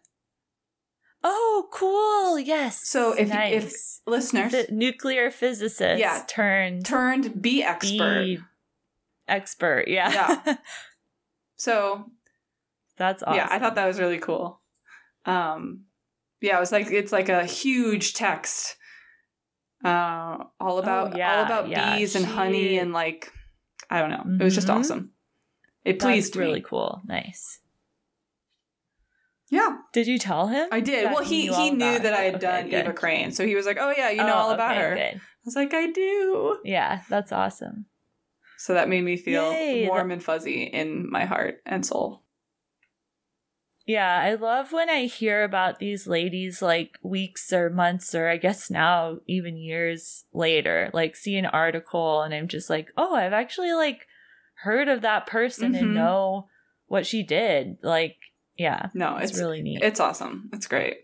Oh, 1.24 1.68
cool. 1.72 2.38
Yes. 2.38 2.86
So 2.88 3.12
if- 3.12 3.28
if- 3.28 3.28
nice. 3.28 4.00
Listeners, 4.06 4.52
Phy- 4.52 4.66
nuclear 4.70 5.30
physicist 5.30 6.00
Yeah. 6.00 6.24
turned 6.28 6.84
turned 6.84 7.40
bee 7.40 7.62
expert. 7.62 8.24
bee 8.24 8.38
expert. 9.28 9.88
Yeah. 9.88 10.10
Yeah. 10.44 10.56
So 11.56 12.10
That's 12.96 13.22
awesome. 13.22 13.36
Yeah, 13.36 13.46
I 13.48 13.58
thought 13.60 13.76
that 13.76 13.86
was 13.86 14.00
really 14.00 14.18
cool. 14.18 14.60
Um, 15.24 15.84
yeah, 16.40 16.56
it 16.56 16.60
was 16.60 16.72
like 16.72 16.90
it's 16.90 17.12
like 17.12 17.28
a 17.28 17.44
huge 17.44 18.14
text, 18.14 18.76
uh, 19.84 20.38
all 20.60 20.78
about 20.78 21.14
Oh, 21.14 21.16
yeah, 21.16 21.36
all 21.38 21.44
about 21.44 21.68
yeah, 21.68 21.96
bees 21.96 22.16
and 22.16 22.26
honey 22.26 22.78
and 22.78 22.92
like 22.92 23.32
I 23.88 24.00
don't 24.00 24.10
know. 24.10 24.24
It 24.40 24.42
was 24.44 24.54
just 24.56 24.66
Mhm. 24.66 24.74
awesome. 24.80 25.12
It 25.84 25.94
That's 26.00 26.04
pleased 26.04 26.36
really 26.36 26.60
me. 26.60 26.66
cool. 26.68 27.00
Nice. 27.06 27.60
Yeah, 29.52 29.76
Did 29.92 30.06
you 30.06 30.18
tell 30.18 30.46
him? 30.48 30.66
I 30.72 30.80
did. 30.80 31.04
well, 31.12 31.22
he 31.22 31.42
knew 31.48 31.54
he 31.54 31.70
knew 31.72 31.98
that 31.98 32.14
I 32.14 32.22
had 32.22 32.36
Okay, 32.36 32.40
done 32.40 32.70
good. 32.70 32.80
Eva 32.86 32.94
Crane, 32.94 33.32
so 33.32 33.46
he 33.46 33.54
was 33.54 33.66
like, 33.66 33.76
"Oh 33.78 33.92
yeah, 33.94 34.08
you 34.08 34.24
know 34.24 34.32
Oh, 34.32 34.38
all 34.38 34.50
about 34.50 34.72
okay, 34.78 34.80
her." 34.80 34.96
I 34.96 35.20
was 35.44 35.54
like, 35.54 35.74
"I 35.74 35.88
do." 35.88 36.58
Yeah, 36.64 37.02
that's 37.10 37.32
awesome. 37.32 37.84
So 38.56 38.72
that 38.72 38.88
made 38.88 39.04
me 39.04 39.18
feel 39.18 39.52
Yay, 39.52 39.86
warm 39.86 40.10
and 40.10 40.24
fuzzy 40.24 40.62
in 40.62 41.10
my 41.10 41.26
heart 41.26 41.60
and 41.66 41.84
soul. 41.84 42.22
Yeah, 43.84 44.20
I 44.22 44.34
love 44.36 44.72
when 44.72 44.88
I 44.88 45.04
hear 45.04 45.42
about 45.44 45.80
these 45.80 46.06
ladies 46.06 46.62
like 46.62 46.98
weeks 47.02 47.52
or 47.52 47.68
months 47.68 48.14
or 48.14 48.28
I 48.28 48.38
guess 48.38 48.70
now 48.70 49.18
even 49.26 49.56
years 49.58 50.24
later, 50.32 50.88
like 50.94 51.14
see 51.14 51.36
an 51.36 51.46
article 51.46 52.22
and 52.22 52.32
I'm 52.32 52.48
just 52.48 52.70
like, 52.70 52.88
oh, 52.96 53.14
I've 53.16 53.32
actually 53.34 53.72
like 53.74 54.06
heard 54.62 54.88
of 54.88 55.02
that 55.02 55.26
person 55.26 55.72
Mhm. 55.72 55.78
and 55.80 55.94
know 55.94 56.48
what 56.86 57.04
she 57.06 57.22
did. 57.24 57.76
Like, 57.82 58.16
yeah, 58.62 58.88
No, 58.94 59.16
it's, 59.16 59.32
it's 59.32 59.40
really 59.40 59.62
neat. 59.62 59.82
it's 59.82 60.00
awesome. 60.00 60.48
It's 60.52 60.66
great. 60.66 60.96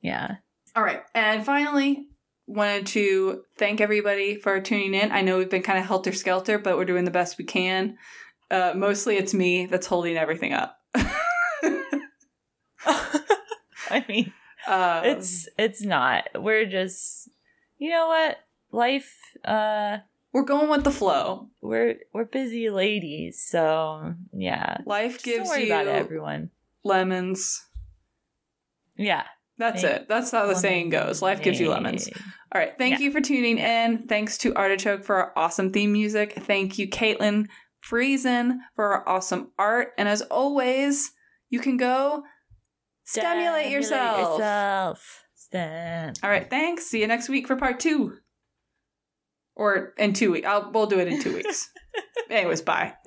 yeah. 0.00 0.36
All 0.76 0.82
right. 0.82 1.02
And 1.14 1.44
finally, 1.46 2.06
wanted 2.46 2.86
to 2.88 3.42
thank 3.58 3.80
everybody 3.80 4.36
for 4.36 4.60
tuning 4.60 4.92
in. 4.94 5.12
I 5.12 5.20
know 5.22 5.38
we've 5.38 5.48
been 5.50 5.62
kind 5.62 5.78
of 5.78 5.86
helter 5.86 6.12
skelter, 6.12 6.58
but 6.58 6.76
we're 6.76 6.84
doing 6.84 7.04
the 7.04 7.10
best 7.20 7.38
we 7.38 7.44
can. 7.44 7.96
Uh, 8.50 8.72
mostly 8.74 9.16
it's 9.16 9.32
me 9.34 9.66
that's 9.66 9.86
holding 9.86 10.16
everything 10.16 10.52
up. 10.52 10.76
I 12.86 14.04
mean, 14.08 14.32
um, 14.66 15.04
it's 15.04 15.48
it's 15.58 15.82
not. 15.82 16.24
We're 16.34 16.66
just 16.66 17.28
you 17.78 17.90
know 17.90 18.08
what? 18.08 18.38
Life 18.72 19.14
uh 19.44 19.98
we're 20.34 20.42
going 20.44 20.68
with 20.68 20.84
the 20.84 20.90
flow. 20.90 21.48
we're 21.62 21.94
we're 22.12 22.24
busy 22.26 22.68
ladies, 22.68 23.42
so 23.48 24.12
yeah. 24.34 24.78
Life 24.84 25.12
Just 25.14 25.24
gives 25.24 25.56
you 25.56 25.66
about 25.66 25.86
it, 25.86 25.94
everyone. 25.94 26.50
lemons. 26.84 27.64
Yeah. 28.96 29.24
That's 29.56 29.82
Thank- 29.82 29.96
it. 30.02 30.08
That's 30.08 30.32
how 30.32 30.46
the 30.46 30.56
saying 30.56 30.90
goes. 30.90 31.22
Life 31.22 31.40
gives 31.40 31.60
you 31.60 31.70
lemons. 31.70 32.08
All 32.52 32.60
right. 32.60 32.72
Thank 32.76 32.98
Yeah. 32.98 33.04
you 33.04 33.12
for 33.12 33.20
tuning 33.20 33.58
in. 33.58 34.02
Thanks 34.08 34.36
to 34.38 34.52
Artichoke 34.56 35.04
for 35.04 35.14
our 35.16 35.32
awesome 35.36 35.70
theme 35.70 35.92
music. 35.92 36.32
Thank 36.32 36.76
you, 36.78 36.88
Caitlin 36.88 37.46
Friesen, 37.88 38.58
for 38.74 38.84
our 38.94 39.08
awesome 39.08 39.52
art. 39.58 39.92
And 39.96 40.08
as 40.08 40.22
always, 40.22 41.12
you 41.50 41.60
can 41.60 41.76
go 41.76 42.24
stimulate, 43.04 43.70
yourself. 43.70 44.38
yourself. 44.38 45.24
Stim. 45.34 46.12
All 46.24 46.30
right. 46.30 46.50
Thanks. 46.50 46.86
See 46.86 47.00
you 47.00 47.06
next 47.06 47.28
week 47.28 47.46
for 47.46 47.54
part 47.54 47.78
two. 47.78 48.16
Or 49.56 49.94
in 49.98 50.12
two 50.12 50.32
weeks. 50.32 50.46
I'll 50.46 50.70
we'll 50.72 50.86
do 50.86 50.98
it 50.98 51.08
in 51.08 51.20
two 51.20 51.34
weeks. 51.34 51.70
Anyways, 52.30 52.62
bye. 52.62 52.94